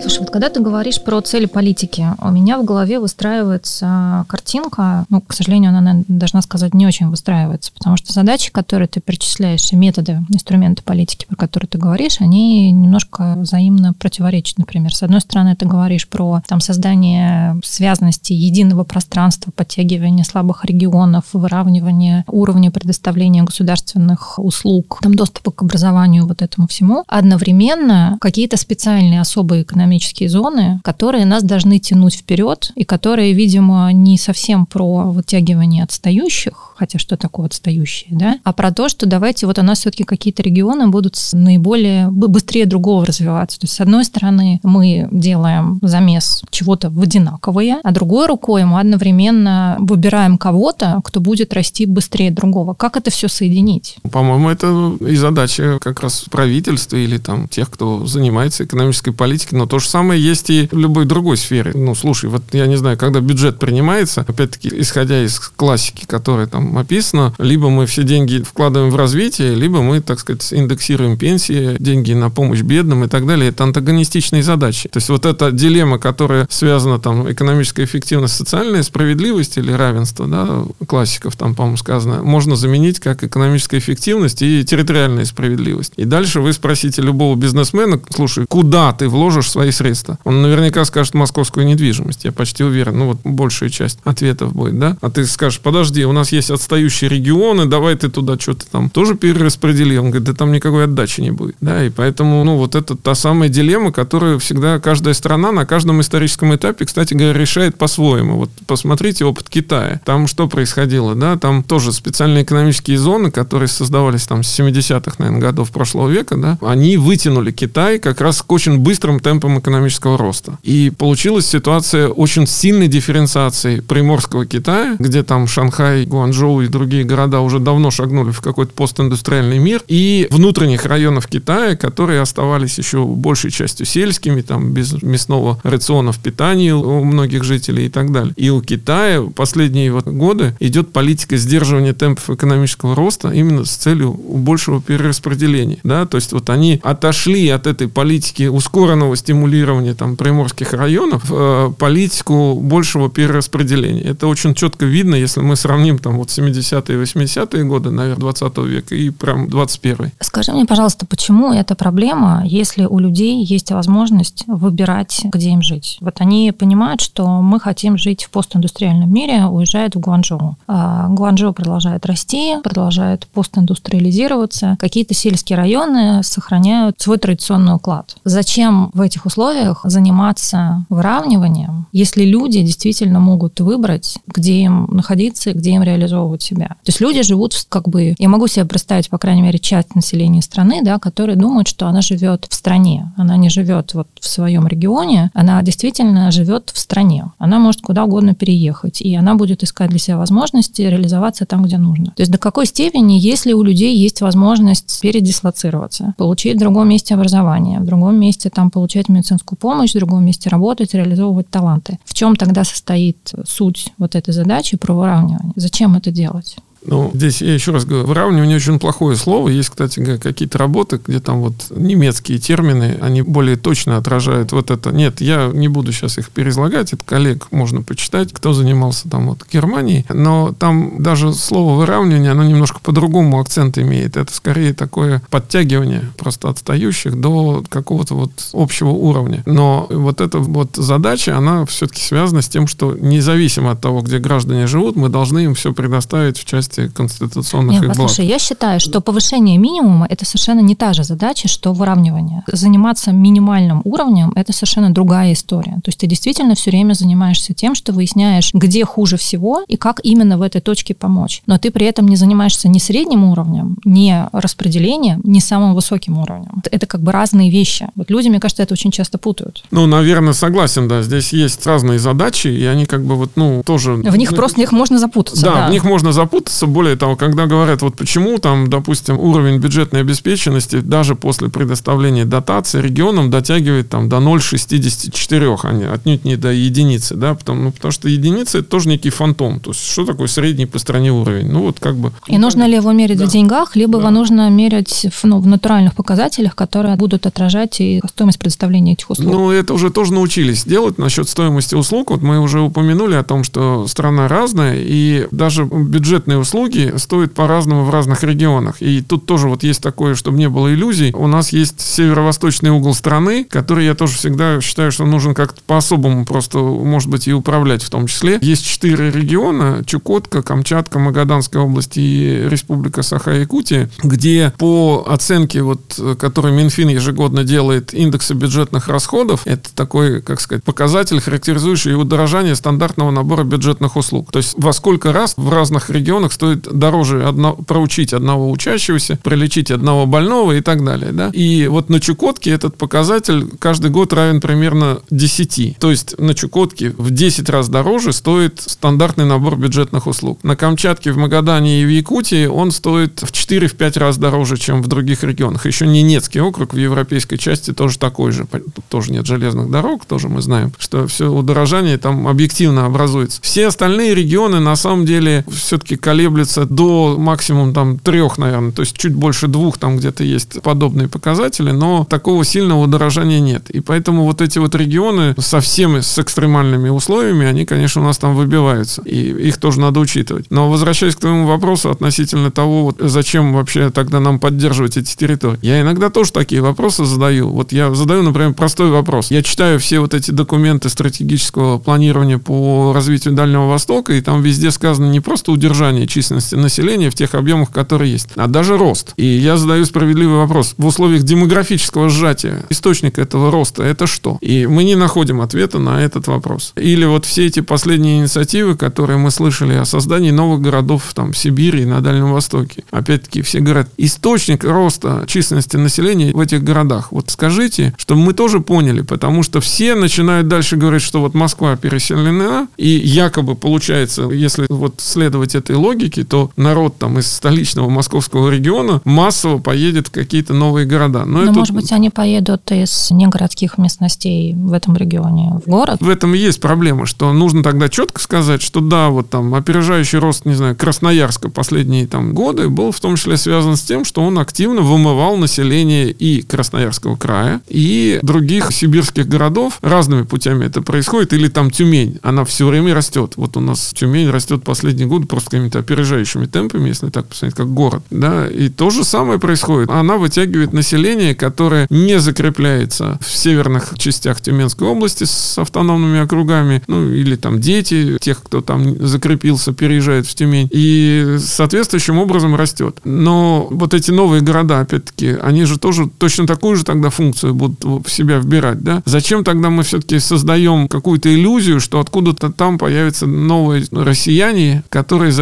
Слушай, 0.00 0.20
вот 0.20 0.30
когда 0.30 0.48
ты 0.48 0.60
говоришь 0.60 1.02
про 1.02 1.20
цели 1.20 1.44
политики, 1.44 2.06
у 2.20 2.30
меня 2.30 2.58
в 2.58 2.64
голове 2.64 2.98
выстраивается 2.98 4.24
картинка, 4.28 5.04
ну, 5.10 5.20
к 5.20 5.34
сожалению, 5.34 5.76
она, 5.76 6.02
должна 6.08 6.40
сказать, 6.40 6.72
не 6.72 6.86
очень 6.86 7.08
выстраивается, 7.08 7.70
потому 7.72 7.96
что 7.96 8.12
задачи, 8.12 8.50
которые 8.50 8.88
ты 8.88 9.00
перечисляешь, 9.00 9.72
и 9.72 9.76
методы, 9.76 10.22
инструменты 10.30 10.82
политики, 10.82 11.26
про 11.28 11.36
которые 11.36 11.68
ты 11.68 11.76
говоришь, 11.78 12.20
они 12.20 12.72
немножко 12.72 13.34
взаимно 13.36 13.92
противоречат. 13.92 14.58
Например, 14.58 14.94
с 14.94 15.02
одной 15.02 15.20
стороны, 15.20 15.54
ты 15.54 15.66
говоришь 15.66 16.08
про 16.08 16.42
там, 16.48 16.60
создание 16.60 17.60
связности 17.62 18.32
единого 18.32 18.84
пространства, 18.84 19.52
подтягивание 19.54 20.24
слабых 20.24 20.64
регионов, 20.64 21.24
выравнивание 21.34 22.24
уровня 22.26 22.70
предоставления 22.70 23.42
государственных 23.42 24.38
услуг, 24.38 24.98
там, 25.02 25.14
доступа 25.14 25.50
к 25.50 25.62
образованию, 25.62 26.26
вот 26.26 26.40
этому 26.40 26.68
всему. 26.68 27.04
Одновременно 27.06 28.16
какие-то 28.20 28.56
специальные 28.56 29.20
особые 29.20 29.62
экономические 29.62 29.89
экономические 29.90 30.28
зоны, 30.28 30.80
которые 30.84 31.24
нас 31.24 31.42
должны 31.42 31.78
тянуть 31.78 32.14
вперед 32.14 32.70
и 32.76 32.84
которые, 32.84 33.32
видимо, 33.32 33.92
не 33.92 34.18
совсем 34.18 34.66
про 34.66 35.10
вытягивание 35.10 35.82
отстающих, 35.82 36.69
хотя 36.80 36.98
что 36.98 37.18
такое 37.18 37.44
отстающие, 37.44 38.08
да, 38.10 38.38
а 38.42 38.54
про 38.54 38.72
то, 38.72 38.88
что 38.88 39.04
давайте 39.04 39.46
вот 39.46 39.58
у 39.58 39.62
нас 39.62 39.80
все-таки 39.80 40.04
какие-то 40.04 40.42
регионы 40.42 40.88
будут 40.88 41.18
наиболее 41.34 42.08
быстрее 42.10 42.64
другого 42.64 43.04
развиваться. 43.04 43.60
То 43.60 43.64
есть, 43.64 43.74
с 43.74 43.80
одной 43.82 44.02
стороны, 44.02 44.60
мы 44.62 45.06
делаем 45.10 45.78
замес 45.82 46.42
чего-то 46.50 46.88
в 46.88 47.02
одинаковое, 47.02 47.80
а 47.84 47.92
другой 47.92 48.28
рукой 48.28 48.64
мы 48.64 48.80
одновременно 48.80 49.76
выбираем 49.78 50.38
кого-то, 50.38 51.02
кто 51.04 51.20
будет 51.20 51.52
расти 51.52 51.84
быстрее 51.84 52.30
другого. 52.30 52.72
Как 52.72 52.96
это 52.96 53.10
все 53.10 53.28
соединить? 53.28 53.98
По-моему, 54.10 54.48
это 54.48 54.96
и 55.06 55.16
задача 55.16 55.78
как 55.82 56.00
раз 56.00 56.24
правительства 56.30 56.96
или 56.96 57.18
там 57.18 57.46
тех, 57.46 57.68
кто 57.68 58.06
занимается 58.06 58.64
экономической 58.64 59.12
политикой, 59.12 59.56
но 59.56 59.66
то 59.66 59.80
же 59.80 59.86
самое 59.86 60.18
есть 60.18 60.48
и 60.48 60.66
в 60.72 60.78
любой 60.78 61.04
другой 61.04 61.36
сфере. 61.36 61.72
Ну, 61.74 61.94
слушай, 61.94 62.30
вот 62.30 62.42
я 62.52 62.66
не 62.66 62.76
знаю, 62.76 62.96
когда 62.96 63.20
бюджет 63.20 63.58
принимается, 63.58 64.24
опять-таки, 64.26 64.70
исходя 64.72 65.22
из 65.22 65.38
классики, 65.38 66.06
которая 66.06 66.46
там 66.46 66.69
описана, 66.78 67.34
либо 67.38 67.70
мы 67.70 67.86
все 67.86 68.02
деньги 68.02 68.42
вкладываем 68.42 68.90
в 68.90 68.96
развитие, 68.96 69.54
либо 69.54 69.82
мы, 69.82 70.00
так 70.00 70.20
сказать, 70.20 70.52
индексируем 70.52 71.16
пенсии, 71.16 71.76
деньги 71.78 72.12
на 72.12 72.30
помощь 72.30 72.62
бедным 72.62 73.04
и 73.04 73.08
так 73.08 73.26
далее. 73.26 73.50
Это 73.50 73.64
антагонистичные 73.64 74.42
задачи. 74.42 74.88
То 74.88 74.98
есть 74.98 75.08
вот 75.08 75.26
эта 75.26 75.50
дилемма, 75.52 75.98
которая 75.98 76.46
связана 76.50 76.98
там 76.98 77.30
экономическая 77.30 77.84
эффективность, 77.84 78.34
социальная 78.34 78.82
справедливость 78.82 79.58
или 79.58 79.72
равенство, 79.72 80.26
да, 80.26 80.64
классиков 80.86 81.36
там, 81.36 81.54
по-моему, 81.54 81.76
сказано, 81.76 82.22
можно 82.22 82.56
заменить 82.56 83.00
как 83.00 83.24
экономическая 83.24 83.78
эффективность 83.78 84.42
и 84.42 84.64
территориальная 84.64 85.24
справедливость. 85.24 85.92
И 85.96 86.04
дальше 86.04 86.40
вы 86.40 86.52
спросите 86.52 87.02
любого 87.02 87.36
бизнесмена, 87.36 88.00
слушай, 88.14 88.46
куда 88.48 88.92
ты 88.92 89.08
вложишь 89.08 89.50
свои 89.50 89.70
средства. 89.70 90.18
Он 90.24 90.42
наверняка 90.42 90.84
скажет 90.84 91.14
московскую 91.14 91.66
недвижимость, 91.66 92.24
я 92.24 92.32
почти 92.32 92.64
уверен. 92.64 92.98
Ну 92.98 93.06
вот 93.06 93.18
большая 93.24 93.70
часть 93.70 93.98
ответов 94.04 94.52
будет, 94.52 94.78
да? 94.78 94.96
А 95.00 95.10
ты 95.10 95.24
скажешь, 95.26 95.60
подожди, 95.60 96.04
у 96.04 96.12
нас 96.12 96.32
есть 96.32 96.50
отстающие 96.60 97.08
регионы, 97.08 97.64
давай 97.66 97.96
ты 97.96 98.10
туда 98.10 98.38
что-то 98.38 98.66
там 98.70 98.90
тоже 98.90 99.14
перераспредели. 99.14 99.96
Он 99.96 100.10
говорит, 100.10 100.24
да 100.24 100.34
там 100.34 100.52
никакой 100.52 100.84
отдачи 100.84 101.20
не 101.20 101.30
будет. 101.30 101.56
Да, 101.60 101.84
и 101.84 101.90
поэтому, 101.90 102.44
ну 102.44 102.56
вот 102.56 102.74
это 102.74 102.96
та 102.96 103.14
самая 103.14 103.48
дилемма, 103.48 103.92
которую 103.92 104.38
всегда 104.38 104.78
каждая 104.78 105.14
страна 105.14 105.52
на 105.52 105.64
каждом 105.64 106.00
историческом 106.00 106.54
этапе, 106.54 106.84
кстати 106.84 107.14
говоря, 107.14 107.38
решает 107.38 107.76
по-своему. 107.76 108.36
Вот 108.36 108.50
посмотрите 108.66 109.24
опыт 109.24 109.48
Китая. 109.48 110.00
Там 110.04 110.26
что 110.26 110.48
происходило, 110.48 111.14
да? 111.14 111.36
Там 111.38 111.62
тоже 111.62 111.92
специальные 111.92 112.44
экономические 112.44 112.98
зоны, 112.98 113.30
которые 113.30 113.68
создавались 113.68 114.26
там 114.26 114.42
с 114.42 114.60
70-х, 114.60 115.16
наверное, 115.18 115.40
годов 115.40 115.70
прошлого 115.70 116.08
века, 116.08 116.36
да, 116.36 116.58
они 116.60 116.96
вытянули 116.96 117.52
Китай 117.52 117.98
как 117.98 118.20
раз 118.20 118.42
к 118.42 118.52
очень 118.52 118.78
быстрым 118.78 119.20
темпам 119.20 119.58
экономического 119.58 120.18
роста. 120.18 120.58
И 120.62 120.92
получилась 120.96 121.46
ситуация 121.46 122.08
очень 122.08 122.46
сильной 122.46 122.88
дифференциации 122.88 123.80
Приморского 123.80 124.46
Китая, 124.46 124.96
где 124.98 125.22
там 125.22 125.46
Шанхай, 125.46 126.04
Гуанчжоу 126.04 126.49
и 126.60 126.68
другие 126.68 127.04
города 127.04 127.40
уже 127.40 127.58
давно 127.58 127.90
шагнули 127.90 128.30
в 128.30 128.40
какой-то 128.40 128.72
постиндустриальный 128.72 129.58
мир, 129.58 129.82
и 129.88 130.26
внутренних 130.30 130.86
районов 130.86 131.26
Китая, 131.26 131.76
которые 131.76 132.20
оставались 132.20 132.78
еще 132.78 133.04
большей 133.04 133.50
частью 133.50 133.86
сельскими, 133.86 134.40
там 134.40 134.72
без 134.72 135.02
мясного 135.02 135.60
рациона 135.62 136.12
в 136.12 136.18
питании 136.18 136.70
у 136.70 137.04
многих 137.04 137.44
жителей 137.44 137.86
и 137.86 137.88
так 137.88 138.12
далее. 138.12 138.32
И 138.36 138.50
у 138.50 138.60
Китая 138.60 139.22
последние 139.22 139.92
вот 139.92 140.06
годы 140.06 140.54
идет 140.60 140.92
политика 140.92 141.36
сдерживания 141.36 141.92
темпов 141.92 142.30
экономического 142.30 142.94
роста 142.94 143.30
именно 143.30 143.64
с 143.64 143.70
целью 143.70 144.12
большего 144.12 144.80
перераспределения. 144.80 145.78
Да? 145.84 146.06
То 146.06 146.16
есть 146.16 146.32
вот 146.32 146.50
они 146.50 146.80
отошли 146.82 147.48
от 147.48 147.66
этой 147.66 147.88
политики 147.88 148.44
ускоренного 148.44 149.16
стимулирования 149.16 149.94
там, 149.94 150.16
приморских 150.16 150.72
районов 150.72 151.24
э, 151.30 151.72
политику 151.78 152.54
большего 152.54 153.10
перераспределения. 153.10 154.02
Это 154.02 154.26
очень 154.26 154.54
четко 154.54 154.86
видно, 154.86 155.14
если 155.14 155.40
мы 155.40 155.56
сравним 155.56 155.98
там 155.98 156.16
вот 156.16 156.29
70-е 156.38 156.96
и 156.96 157.02
80-е 157.02 157.64
годы, 157.64 157.90
наверное, 157.90 158.20
20 158.20 158.58
века 158.58 158.94
и 158.94 159.10
прям 159.10 159.48
21 159.48 160.12
Скажи 160.20 160.52
мне, 160.52 160.64
пожалуйста, 160.64 161.06
почему 161.06 161.52
это 161.52 161.74
проблема, 161.74 162.42
если 162.44 162.84
у 162.84 162.98
людей 162.98 163.44
есть 163.44 163.70
возможность 163.70 164.44
выбирать, 164.46 165.20
где 165.24 165.50
им 165.50 165.62
жить? 165.62 165.98
Вот 166.00 166.16
они 166.20 166.52
понимают, 166.52 167.00
что 167.00 167.40
мы 167.40 167.60
хотим 167.60 167.98
жить 167.98 168.24
в 168.24 168.30
постиндустриальном 168.30 169.12
мире, 169.12 169.44
уезжают 169.44 169.94
в 169.96 170.00
Гуанчжоу. 170.00 170.56
А 170.66 171.08
Гуанчжоу 171.08 171.52
продолжает 171.52 172.06
расти, 172.06 172.56
продолжает 172.62 173.26
постиндустриализироваться. 173.28 174.76
Какие-то 174.78 175.14
сельские 175.14 175.56
районы 175.56 176.22
сохраняют 176.22 177.00
свой 177.00 177.18
традиционный 177.18 177.74
уклад. 177.74 178.16
Зачем 178.24 178.90
в 178.94 179.00
этих 179.00 179.26
условиях 179.26 179.80
заниматься 179.84 180.84
выравниванием, 180.88 181.86
если 181.92 182.24
люди 182.24 182.62
действительно 182.62 183.20
могут 183.20 183.60
выбрать, 183.60 184.18
где 184.26 184.62
им 184.62 184.88
находиться 184.90 185.50
где 185.52 185.72
им 185.72 185.82
реализовывать 186.20 186.42
себя. 186.42 186.68
То 186.68 186.88
есть 186.88 187.00
люди 187.00 187.22
живут 187.22 187.54
как 187.68 187.88
бы... 187.88 188.14
Я 188.18 188.28
могу 188.28 188.46
себе 188.46 188.64
представить, 188.64 189.08
по 189.08 189.18
крайней 189.18 189.42
мере, 189.42 189.58
часть 189.58 189.94
населения 189.94 190.42
страны, 190.42 190.80
да, 190.82 190.98
которые 190.98 191.36
думают, 191.36 191.68
что 191.68 191.86
она 191.86 192.00
живет 192.00 192.46
в 192.48 192.54
стране. 192.54 193.12
Она 193.16 193.36
не 193.36 193.48
живет 193.48 193.94
вот 193.94 194.08
в 194.20 194.26
своем 194.26 194.66
регионе, 194.66 195.30
она 195.34 195.62
действительно 195.62 196.30
живет 196.30 196.70
в 196.72 196.78
стране. 196.78 197.24
Она 197.38 197.58
может 197.58 197.80
куда 197.80 198.04
угодно 198.04 198.34
переехать, 198.34 199.00
и 199.00 199.14
она 199.14 199.34
будет 199.34 199.62
искать 199.62 199.90
для 199.90 199.98
себя 199.98 200.18
возможности 200.18 200.82
реализоваться 200.82 201.46
там, 201.46 201.62
где 201.62 201.78
нужно. 201.78 202.06
То 202.16 202.22
есть 202.22 202.32
до 202.32 202.38
какой 202.38 202.66
степени, 202.66 203.18
если 203.18 203.52
у 203.52 203.62
людей 203.62 203.96
есть 203.96 204.20
возможность 204.20 205.00
передислоцироваться, 205.00 206.14
получить 206.16 206.56
в 206.56 206.60
другом 206.60 206.88
месте 206.88 207.14
образование, 207.14 207.80
в 207.80 207.84
другом 207.84 208.16
месте 208.16 208.50
там 208.50 208.70
получать 208.70 209.08
медицинскую 209.08 209.58
помощь, 209.58 209.92
в 209.92 209.98
другом 209.98 210.24
месте 210.24 210.50
работать, 210.50 210.94
реализовывать 210.94 211.48
таланты. 211.50 211.98
В 212.04 212.14
чем 212.14 212.36
тогда 212.36 212.64
состоит 212.64 213.32
суть 213.46 213.92
вот 213.98 214.14
этой 214.14 214.32
задачи 214.32 214.76
про 214.76 214.94
выравнивание? 214.94 215.52
Зачем 215.56 215.94
это 215.96 216.09
делать? 216.10 216.56
Ну, 216.84 217.10
здесь 217.14 217.42
я 217.42 217.52
еще 217.52 217.72
раз 217.72 217.84
говорю, 217.84 218.06
выравнивание 218.06 218.56
очень 218.56 218.78
плохое 218.78 219.16
слово. 219.16 219.48
Есть, 219.48 219.70
кстати, 219.70 220.18
какие-то 220.18 220.58
работы, 220.58 221.00
где 221.04 221.20
там 221.20 221.40
вот 221.40 221.54
немецкие 221.70 222.38
термины, 222.38 222.98
они 223.00 223.22
более 223.22 223.56
точно 223.56 223.96
отражают 223.96 224.52
вот 224.52 224.70
это. 224.70 224.90
Нет, 224.90 225.20
я 225.20 225.50
не 225.52 225.68
буду 225.68 225.92
сейчас 225.92 226.18
их 226.18 226.30
переизлагать, 226.30 226.92
это 226.92 227.04
коллег 227.04 227.48
можно 227.50 227.82
почитать, 227.82 228.32
кто 228.32 228.52
занимался 228.52 229.08
там 229.08 229.28
вот 229.28 229.44
Германией, 229.52 230.06
но 230.08 230.54
там 230.58 231.02
даже 231.02 231.32
слово 231.34 231.78
выравнивание, 231.78 232.30
оно 232.30 232.44
немножко 232.44 232.80
по-другому 232.80 233.40
акцент 233.40 233.78
имеет. 233.78 234.16
Это 234.16 234.32
скорее 234.32 234.72
такое 234.72 235.22
подтягивание 235.30 236.10
просто 236.16 236.48
отстающих 236.48 237.20
до 237.20 237.62
какого-то 237.68 238.14
вот 238.14 238.30
общего 238.52 238.90
уровня. 238.90 239.42
Но 239.44 239.86
вот 239.90 240.20
эта 240.20 240.38
вот 240.38 240.76
задача, 240.76 241.36
она 241.36 241.66
все-таки 241.66 242.02
связана 242.02 242.42
с 242.42 242.48
тем, 242.48 242.66
что 242.66 242.96
независимо 242.98 243.72
от 243.72 243.80
того, 243.80 244.00
где 244.00 244.18
граждане 244.18 244.66
живут, 244.66 244.96
мы 244.96 245.08
должны 245.08 245.44
им 245.44 245.54
все 245.54 245.72
предоставить 245.72 246.38
в 246.38 246.44
части 246.44 246.69
конституционных 246.94 247.74
Нет, 247.74 247.82
их 247.82 247.88
послушай, 247.88 248.26
я 248.26 248.38
считаю, 248.38 248.80
что 248.80 249.00
повышение 249.00 249.58
минимума– 249.58 250.06
это 250.10 250.24
совершенно 250.24 250.60
не 250.60 250.74
та 250.74 250.92
же 250.92 251.04
задача, 251.04 251.48
что 251.48 251.72
выравнивание. 251.72 252.42
Заниматься 252.46 253.12
минимальным 253.12 253.82
уровнем– 253.84 254.32
это 254.36 254.52
совершенно 254.52 254.90
другая 254.90 255.32
история. 255.32 255.74
То 255.84 255.88
есть 255.88 255.98
ты 255.98 256.06
действительно 256.06 256.54
все 256.54 256.70
время 256.70 256.94
занимаешься 256.94 257.54
тем, 257.54 257.74
что 257.74 257.92
выясняешь, 257.92 258.52
где 258.54 258.84
хуже 258.84 259.16
всего 259.16 259.62
и 259.66 259.76
как 259.76 260.00
именно 260.02 260.38
в 260.38 260.42
этой 260.42 260.60
точке 260.60 260.94
помочь. 260.94 261.42
Но 261.46 261.58
ты 261.58 261.70
при 261.70 261.86
этом 261.86 262.06
не 262.08 262.16
занимаешься 262.16 262.68
ни 262.68 262.78
средним 262.78 263.24
уровнем, 263.24 263.76
ни 263.84 264.26
распределением, 264.32 265.20
ни 265.24 265.38
самым 265.40 265.74
высоким 265.74 266.18
уровнем. 266.18 266.62
Это 266.70 266.86
как 266.86 267.00
бы 267.02 267.12
разные 267.12 267.50
вещи. 267.50 267.88
Вот 267.94 268.10
люди, 268.10 268.28
мне 268.28 268.40
кажется, 268.40 268.62
это 268.62 268.74
очень 268.74 268.90
часто 268.90 269.18
путают. 269.18 269.64
Ну, 269.70 269.86
наверное, 269.86 270.32
согласен, 270.32 270.88
да. 270.88 271.02
Здесь 271.02 271.32
есть 271.32 271.66
разные 271.66 271.98
задачи, 271.98 272.48
и 272.48 272.64
они 272.64 272.86
как 272.86 273.04
бы 273.04 273.16
вот, 273.16 273.32
ну, 273.36 273.62
тоже... 273.64 273.94
В 273.94 274.16
них 274.16 274.34
просто 274.34 274.56
в 274.56 274.58
них 274.58 274.72
можно 274.72 274.98
запутаться. 274.98 275.44
Да, 275.44 275.54
да, 275.54 275.68
в 275.68 275.70
них 275.70 275.84
можно 275.84 276.12
запутаться. 276.12 276.59
Более 276.66 276.96
того, 276.96 277.16
когда 277.16 277.46
говорят, 277.46 277.82
вот 277.82 277.96
почему 277.96 278.38
там, 278.38 278.68
допустим, 278.68 279.18
уровень 279.18 279.58
бюджетной 279.58 280.00
обеспеченности 280.00 280.80
даже 280.80 281.14
после 281.14 281.48
предоставления 281.48 282.24
дотации 282.24 282.80
регионам 282.80 283.30
дотягивает 283.30 283.88
там 283.88 284.08
до 284.08 284.16
0,64, 284.16 285.58
а 285.62 285.72
не, 285.72 285.84
отнюдь 285.84 286.24
не 286.24 286.36
до 286.36 286.52
единицы, 286.52 287.14
да, 287.14 287.34
потому, 287.34 287.62
ну, 287.64 287.72
потому 287.72 287.92
что 287.92 288.08
единица 288.08 288.58
это 288.58 288.68
тоже 288.68 288.88
некий 288.88 289.10
фантом. 289.10 289.60
То 289.60 289.70
есть, 289.70 289.84
что 289.84 290.04
такое 290.04 290.26
средний 290.28 290.66
по 290.66 290.78
стране 290.78 291.12
уровень? 291.12 291.50
Ну, 291.50 291.62
вот 291.62 291.80
как 291.80 291.96
бы... 291.96 292.12
И 292.26 292.38
нужно 292.38 292.66
ли 292.66 292.76
его 292.76 292.92
мерить 292.92 293.18
да. 293.18 293.26
в 293.26 293.28
деньгах, 293.28 293.76
либо 293.76 293.94
да. 293.94 293.98
его 293.98 294.10
нужно 294.10 294.48
мерять 294.50 295.06
в, 295.12 295.24
ну, 295.24 295.40
в 295.40 295.46
натуральных 295.46 295.94
показателях, 295.94 296.54
которые 296.54 296.96
будут 296.96 297.26
отражать 297.26 297.80
и 297.80 298.00
стоимость 298.08 298.38
предоставления 298.38 298.94
этих 298.94 299.10
услуг? 299.10 299.32
Ну, 299.32 299.50
это 299.50 299.74
уже 299.74 299.90
тоже 299.90 300.12
научились 300.12 300.64
делать 300.64 300.98
насчет 300.98 301.28
стоимости 301.28 301.74
услуг. 301.74 302.10
Вот 302.10 302.22
мы 302.22 302.40
уже 302.40 302.60
упомянули 302.60 303.14
о 303.14 303.22
том, 303.22 303.44
что 303.44 303.86
страна 303.86 304.28
разная, 304.28 304.76
и 304.78 305.26
даже 305.30 305.64
бюджетные 305.64 306.38
услуги 306.50 306.92
стоят 306.96 307.32
по-разному 307.32 307.84
в 307.84 307.90
разных 307.90 308.24
регионах. 308.24 308.82
И 308.82 309.02
тут 309.02 309.24
тоже 309.24 309.48
вот 309.48 309.62
есть 309.62 309.80
такое, 309.80 310.16
чтобы 310.16 310.36
не 310.36 310.48
было 310.48 310.74
иллюзий. 310.74 311.12
У 311.14 311.28
нас 311.28 311.52
есть 311.52 311.80
северо-восточный 311.80 312.70
угол 312.70 312.92
страны, 312.92 313.44
который 313.44 313.86
я 313.86 313.94
тоже 313.94 314.16
всегда 314.16 314.60
считаю, 314.60 314.90
что 314.90 315.06
нужен 315.06 315.32
как-то 315.32 315.60
по-особому 315.64 316.24
просто, 316.24 316.58
может 316.58 317.08
быть, 317.08 317.28
и 317.28 317.32
управлять 317.32 317.84
в 317.84 317.90
том 317.90 318.08
числе. 318.08 318.38
Есть 318.42 318.66
четыре 318.66 319.12
региона, 319.12 319.84
Чукотка, 319.86 320.42
Камчатка, 320.42 320.98
Магаданская 320.98 321.62
область 321.62 321.96
и 321.96 322.48
Республика 322.48 323.02
Саха-Якутия, 323.02 323.88
где 324.02 324.52
по 324.58 325.06
оценке, 325.08 325.62
вот, 325.62 326.00
которую 326.18 326.54
Минфин 326.54 326.88
ежегодно 326.88 327.44
делает 327.44 327.94
индекса 327.94 328.34
бюджетных 328.34 328.88
расходов, 328.88 329.42
это 329.44 329.72
такой, 329.72 330.20
как 330.20 330.40
сказать, 330.40 330.64
показатель, 330.64 331.20
характеризующий 331.20 331.94
удорожание 331.94 332.56
стандартного 332.56 333.12
набора 333.12 333.44
бюджетных 333.44 333.94
услуг. 333.94 334.32
То 334.32 334.38
есть 334.38 334.54
во 334.56 334.72
сколько 334.72 335.12
раз 335.12 335.34
в 335.36 335.48
разных 335.48 335.90
регионах 335.90 336.32
стоит 336.40 336.62
дороже 336.62 337.24
одно, 337.24 337.52
проучить 337.52 338.14
одного 338.14 338.50
учащегося, 338.50 339.18
пролечить 339.22 339.70
одного 339.70 340.06
больного 340.06 340.52
и 340.52 340.62
так 340.62 340.82
далее. 340.82 341.12
Да? 341.12 341.30
И 341.34 341.66
вот 341.66 341.90
на 341.90 342.00
Чукотке 342.00 342.50
этот 342.50 342.78
показатель 342.78 343.46
каждый 343.58 343.90
год 343.90 344.14
равен 344.14 344.40
примерно 344.40 345.00
10. 345.10 345.76
То 345.78 345.90
есть 345.90 346.18
на 346.18 346.32
Чукотке 346.32 346.94
в 346.96 347.10
10 347.10 347.50
раз 347.50 347.68
дороже 347.68 348.14
стоит 348.14 348.62
стандартный 348.62 349.26
набор 349.26 349.56
бюджетных 349.56 350.06
услуг. 350.06 350.42
На 350.42 350.56
Камчатке, 350.56 351.12
в 351.12 351.18
Магадане 351.18 351.82
и 351.82 351.84
в 351.84 351.90
Якутии 351.90 352.46
он 352.46 352.70
стоит 352.70 353.20
в 353.20 353.32
4-5 353.32 353.98
раз 353.98 354.16
дороже, 354.16 354.56
чем 354.56 354.80
в 354.80 354.86
других 354.86 355.22
регионах. 355.22 355.66
Еще 355.66 355.86
Ненецкий 355.86 356.40
округ 356.40 356.72
в 356.72 356.78
европейской 356.78 357.36
части 357.36 357.74
тоже 357.74 357.98
такой 357.98 358.32
же. 358.32 358.46
Тоже 358.88 359.12
нет 359.12 359.26
железных 359.26 359.70
дорог, 359.70 360.06
тоже 360.06 360.30
мы 360.30 360.40
знаем, 360.40 360.72
что 360.78 361.06
все 361.06 361.30
удорожание 361.30 361.98
там 361.98 362.26
объективно 362.26 362.86
образуется. 362.86 363.40
Все 363.42 363.66
остальные 363.66 364.14
регионы 364.14 364.58
на 364.58 364.74
самом 364.76 365.04
деле 365.04 365.44
все-таки 365.50 365.96
колеблются 365.96 366.29
до 366.66 367.16
максимум 367.18 367.72
там 367.72 367.98
трех, 367.98 368.38
наверное, 368.38 368.72
то 368.72 368.82
есть 368.82 368.96
чуть 368.96 369.14
больше 369.14 369.48
двух 369.48 369.78
там 369.78 369.96
где-то 369.96 370.24
есть 370.24 370.62
подобные 370.62 371.08
показатели, 371.08 371.70
но 371.70 372.04
такого 372.08 372.44
сильного 372.44 372.80
удорожания 372.80 373.40
нет. 373.40 373.70
И 373.70 373.80
поэтому 373.80 374.24
вот 374.24 374.40
эти 374.40 374.58
вот 374.58 374.74
регионы 374.74 375.34
со 375.38 375.60
всеми 375.60 376.00
с 376.00 376.18
экстремальными 376.18 376.88
условиями, 376.88 377.46
они, 377.46 377.64
конечно, 377.64 378.02
у 378.02 378.04
нас 378.04 378.18
там 378.18 378.34
выбиваются. 378.34 379.02
И 379.02 379.48
их 379.48 379.58
тоже 379.58 379.80
надо 379.80 380.00
учитывать. 380.00 380.46
Но 380.50 380.70
возвращаясь 380.70 381.16
к 381.16 381.20
твоему 381.20 381.46
вопросу 381.46 381.90
относительно 381.90 382.50
того, 382.50 382.84
вот, 382.84 382.96
зачем 382.98 383.52
вообще 383.52 383.90
тогда 383.90 384.20
нам 384.20 384.38
поддерживать 384.38 384.96
эти 384.96 385.16
территории. 385.16 385.58
Я 385.62 385.80
иногда 385.80 386.10
тоже 386.10 386.32
такие 386.32 386.60
вопросы 386.62 387.04
задаю. 387.04 387.50
Вот 387.50 387.72
я 387.72 387.94
задаю, 387.94 388.22
например, 388.22 388.54
простой 388.54 388.90
вопрос. 388.90 389.30
Я 389.30 389.42
читаю 389.42 389.78
все 389.78 390.00
вот 390.00 390.14
эти 390.14 390.30
документы 390.30 390.88
стратегического 390.88 391.78
планирования 391.78 392.38
по 392.38 392.92
развитию 392.92 393.34
Дальнего 393.34 393.68
Востока, 393.68 394.12
и 394.12 394.20
там 394.20 394.42
везде 394.42 394.70
сказано 394.70 395.06
не 395.06 395.20
просто 395.20 395.52
удержание 395.52 396.06
численности 396.20 396.54
населения 396.54 397.08
в 397.08 397.14
тех 397.14 397.34
объемах, 397.34 397.70
которые 397.70 398.12
есть, 398.12 398.28
а 398.36 398.46
даже 398.46 398.76
рост. 398.76 399.14
И 399.16 399.24
я 399.24 399.56
задаю 399.56 399.86
справедливый 399.86 400.36
вопрос. 400.36 400.74
В 400.76 400.86
условиях 400.86 401.22
демографического 401.22 402.10
сжатия 402.10 402.64
источник 402.68 403.18
этого 403.18 403.50
роста 403.50 403.82
это 403.82 404.06
что? 404.06 404.36
И 404.42 404.66
мы 404.66 404.84
не 404.84 404.96
находим 404.96 405.40
ответа 405.40 405.78
на 405.78 406.02
этот 406.02 406.26
вопрос. 406.26 406.72
Или 406.76 407.06
вот 407.06 407.24
все 407.24 407.46
эти 407.46 407.60
последние 407.60 408.20
инициативы, 408.20 408.76
которые 408.76 409.16
мы 409.18 409.30
слышали 409.30 409.74
о 409.74 409.84
создании 409.86 410.30
новых 410.30 410.60
городов 410.60 411.10
там, 411.14 411.32
в 411.32 411.38
Сибири 411.38 411.82
и 411.82 411.86
на 411.86 412.02
Дальнем 412.02 412.32
Востоке. 412.32 412.84
Опять-таки 412.90 413.40
все 413.40 413.60
говорят, 413.60 413.88
источник 413.96 414.64
роста 414.64 415.24
численности 415.26 415.76
населения 415.76 416.32
в 416.32 416.40
этих 416.40 416.62
городах. 416.62 417.12
Вот 417.12 417.30
скажите, 417.30 417.94
чтобы 417.96 418.20
мы 418.20 418.34
тоже 418.34 418.60
поняли, 418.60 419.00
потому 419.00 419.42
что 419.42 419.60
все 419.60 419.94
начинают 419.94 420.48
дальше 420.48 420.76
говорить, 420.76 421.02
что 421.02 421.20
вот 421.20 421.32
Москва 421.34 421.76
переселена, 421.76 422.68
и 422.76 422.88
якобы 422.88 423.54
получается, 423.54 424.24
если 424.24 424.66
вот 424.68 424.96
следовать 424.98 425.54
этой 425.54 425.76
логике, 425.76 425.99
то 426.08 426.50
народ 426.56 426.98
там 426.98 427.18
из 427.18 427.30
столичного 427.30 427.88
московского 427.88 428.50
региона 428.50 429.00
массово 429.04 429.58
поедет 429.58 430.08
в 430.08 430.10
какие-то 430.10 430.54
новые 430.54 430.86
города. 430.86 431.24
Но, 431.24 431.38
Но 431.38 431.42
это... 431.44 431.52
может 431.52 431.74
быть, 431.74 431.92
они 431.92 432.10
поедут 432.10 432.70
из 432.72 433.10
негородских 433.10 433.78
местностей 433.78 434.54
в 434.54 434.72
этом 434.72 434.96
регионе 434.96 435.60
в 435.64 435.68
город? 435.68 435.98
В 436.00 436.08
этом 436.08 436.34
и 436.34 436.38
есть 436.38 436.60
проблема, 436.60 437.06
что 437.06 437.32
нужно 437.32 437.62
тогда 437.62 437.88
четко 437.88 438.20
сказать, 438.20 438.62
что 438.62 438.80
да, 438.80 439.10
вот 439.10 439.30
там 439.30 439.54
опережающий 439.54 440.18
рост, 440.18 440.44
не 440.44 440.54
знаю, 440.54 440.76
Красноярска 440.76 441.50
последние 441.50 442.06
там 442.06 442.32
годы 442.34 442.68
был 442.68 442.92
в 442.92 443.00
том 443.00 443.16
числе 443.16 443.36
связан 443.36 443.76
с 443.76 443.82
тем, 443.82 444.04
что 444.04 444.22
он 444.22 444.38
активно 444.38 444.82
вымывал 444.82 445.36
население 445.36 446.10
и 446.10 446.42
Красноярского 446.42 447.16
края, 447.16 447.60
и 447.68 448.18
других 448.22 448.72
сибирских 448.72 449.28
городов. 449.28 449.78
Разными 449.82 450.22
путями 450.22 450.64
это 450.64 450.82
происходит. 450.82 451.32
Или 451.32 451.48
там 451.48 451.70
Тюмень, 451.70 452.18
она 452.22 452.44
все 452.44 452.66
время 452.66 452.94
растет. 452.94 453.34
Вот 453.36 453.56
у 453.56 453.60
нас 453.60 453.92
Тюмень 453.94 454.30
растет 454.30 454.62
последние 454.62 455.06
годы 455.06 455.26
просто 455.26 455.50
какими-то 455.50 455.80
опережающими 455.90 456.46
темпами, 456.46 456.88
если 456.88 457.10
так 457.10 457.26
посмотреть, 457.26 457.56
как 457.56 457.68
город. 457.68 458.02
Да, 458.10 458.46
и 458.48 458.68
то 458.68 458.90
же 458.90 459.04
самое 459.04 459.38
происходит. 459.38 459.90
Она 459.90 460.16
вытягивает 460.16 460.72
население, 460.72 461.34
которое 461.34 461.86
не 461.90 462.20
закрепляется 462.20 463.18
в 463.20 463.36
северных 463.36 463.94
частях 463.96 464.40
Тюменской 464.40 464.86
области 464.86 465.24
с 465.24 465.58
автономными 465.58 466.20
округами, 466.20 466.82
ну 466.86 467.10
или 467.10 467.36
там 467.36 467.60
дети 467.60 468.18
тех, 468.20 468.42
кто 468.42 468.60
там 468.60 469.06
закрепился, 469.06 469.72
переезжает 469.72 470.26
в 470.26 470.34
Тюмень. 470.34 470.68
И 470.70 471.36
соответствующим 471.40 472.18
образом 472.18 472.54
растет. 472.54 472.98
Но 473.04 473.66
вот 473.70 473.94
эти 473.94 474.10
новые 474.10 474.42
города, 474.42 474.80
опять-таки, 474.80 475.36
они 475.42 475.64
же 475.64 475.78
тоже 475.78 476.08
точно 476.18 476.46
такую 476.46 476.76
же 476.76 476.84
тогда 476.84 477.10
функцию 477.10 477.54
будут 477.54 478.06
в 478.06 478.10
себя 478.10 478.38
вбирать, 478.38 478.80
да? 478.82 479.02
Зачем 479.06 479.44
тогда 479.44 479.70
мы 479.70 479.82
все-таки 479.82 480.18
создаем 480.18 480.88
какую-то 480.88 481.34
иллюзию, 481.34 481.80
что 481.80 482.00
откуда-то 482.00 482.52
там 482.52 482.78
появятся 482.78 483.26
новые 483.26 483.84
россияне, 483.90 484.84
которые 484.88 485.32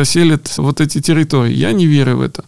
вот 0.56 0.80
эти 0.80 1.00
территории? 1.00 1.54
Я 1.54 1.72
не 1.72 1.86
верю 1.86 2.16
в 2.16 2.22
это. 2.22 2.44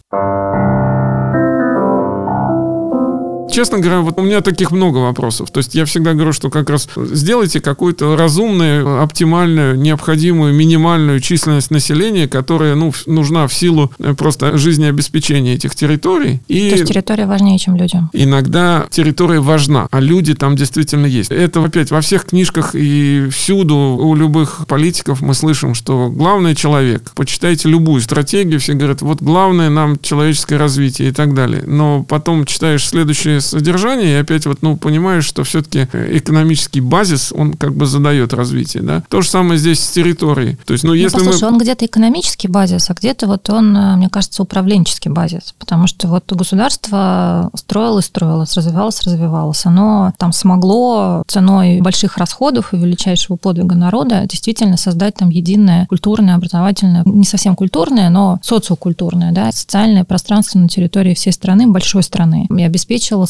Честно 3.51 3.79
говоря, 3.79 4.01
вот 4.01 4.19
у 4.19 4.23
меня 4.23 4.41
таких 4.41 4.71
много 4.71 4.97
вопросов. 4.97 5.51
То 5.51 5.59
есть 5.59 5.75
я 5.75 5.85
всегда 5.85 6.13
говорю, 6.13 6.33
что 6.33 6.49
как 6.49 6.69
раз 6.69 6.87
сделайте 6.95 7.59
какую-то 7.59 8.15
разумную, 8.15 9.01
оптимальную, 9.01 9.77
необходимую, 9.77 10.53
минимальную 10.53 11.19
численность 11.19 11.71
населения, 11.71 12.27
которая 12.27 12.75
ну, 12.75 12.93
нужна 13.05 13.47
в 13.47 13.53
силу 13.53 13.91
э, 13.99 14.13
просто 14.13 14.57
жизнеобеспечения 14.57 15.55
этих 15.55 15.75
территорий. 15.75 16.39
И 16.47 16.69
То 16.69 16.75
есть 16.77 16.87
территория 16.87 17.25
важнее, 17.25 17.59
чем 17.59 17.75
люди? 17.75 17.99
Иногда 18.13 18.87
территория 18.89 19.39
важна, 19.39 19.87
а 19.91 19.99
люди 19.99 20.33
там 20.33 20.55
действительно 20.55 21.05
есть. 21.05 21.31
Это 21.31 21.63
опять 21.63 21.91
во 21.91 22.01
всех 22.01 22.25
книжках 22.25 22.71
и 22.73 23.27
всюду 23.31 23.75
у 23.75 24.15
любых 24.15 24.65
политиков 24.67 25.21
мы 25.21 25.33
слышим, 25.33 25.75
что 25.75 26.09
главный 26.09 26.55
человек. 26.55 27.11
Почитайте 27.15 27.67
любую 27.69 28.01
стратегию, 28.01 28.59
все 28.59 28.73
говорят, 28.73 29.01
вот 29.01 29.21
главное 29.21 29.69
нам 29.69 29.99
человеческое 29.99 30.57
развитие 30.57 31.09
и 31.09 31.11
так 31.11 31.33
далее. 31.33 31.63
Но 31.65 32.03
потом 32.03 32.45
читаешь 32.45 32.87
следующее 32.87 33.40
содержание 33.45 34.13
и 34.13 34.21
опять 34.21 34.45
вот, 34.45 34.61
ну, 34.61 34.77
понимаешь, 34.77 35.25
что 35.25 35.43
все-таки 35.43 35.87
экономический 35.93 36.81
базис, 36.81 37.33
он 37.35 37.53
как 37.53 37.75
бы 37.75 37.85
задает 37.85 38.33
развитие, 38.33 38.83
да. 38.83 39.03
То 39.09 39.21
же 39.21 39.29
самое 39.29 39.59
здесь 39.59 39.79
с 39.79 39.91
территорией. 39.91 40.57
То 40.65 40.73
есть, 40.73 40.83
ну, 40.83 40.93
если 40.93 41.17
ну, 41.17 41.25
послушай, 41.25 41.43
мы... 41.43 41.55
он 41.55 41.57
где-то 41.59 41.85
экономический 41.85 42.47
базис, 42.47 42.89
а 42.89 42.93
где-то 42.93 43.27
вот 43.27 43.49
он, 43.49 43.75
э, 43.75 43.95
мне 43.97 44.09
кажется, 44.09 44.43
управленческий 44.43 45.11
базис, 45.11 45.53
потому 45.59 45.87
что 45.87 46.07
вот 46.07 46.31
государство 46.31 47.49
строилось, 47.55 48.05
строилось, 48.05 48.55
развивалось, 48.55 49.01
развивалось. 49.03 49.65
Оно 49.65 50.13
там 50.17 50.33
смогло 50.33 51.23
ценой 51.27 51.81
больших 51.81 52.17
расходов 52.17 52.73
и 52.73 52.77
величайшего 52.77 53.37
подвига 53.37 53.75
народа 53.75 54.25
действительно 54.27 54.77
создать 54.77 55.15
там 55.15 55.29
единое 55.29 55.85
культурное, 55.87 56.35
образовательное, 56.35 57.03
не 57.05 57.25
совсем 57.25 57.55
культурное, 57.55 58.09
но 58.09 58.39
социокультурное, 58.43 59.31
да, 59.31 59.51
социальное 59.51 60.03
пространство 60.03 60.59
на 60.59 60.67
территории 60.67 61.13
всей 61.13 61.33
страны, 61.33 61.67
большой 61.67 62.03
страны. 62.03 62.47
И 62.55 62.63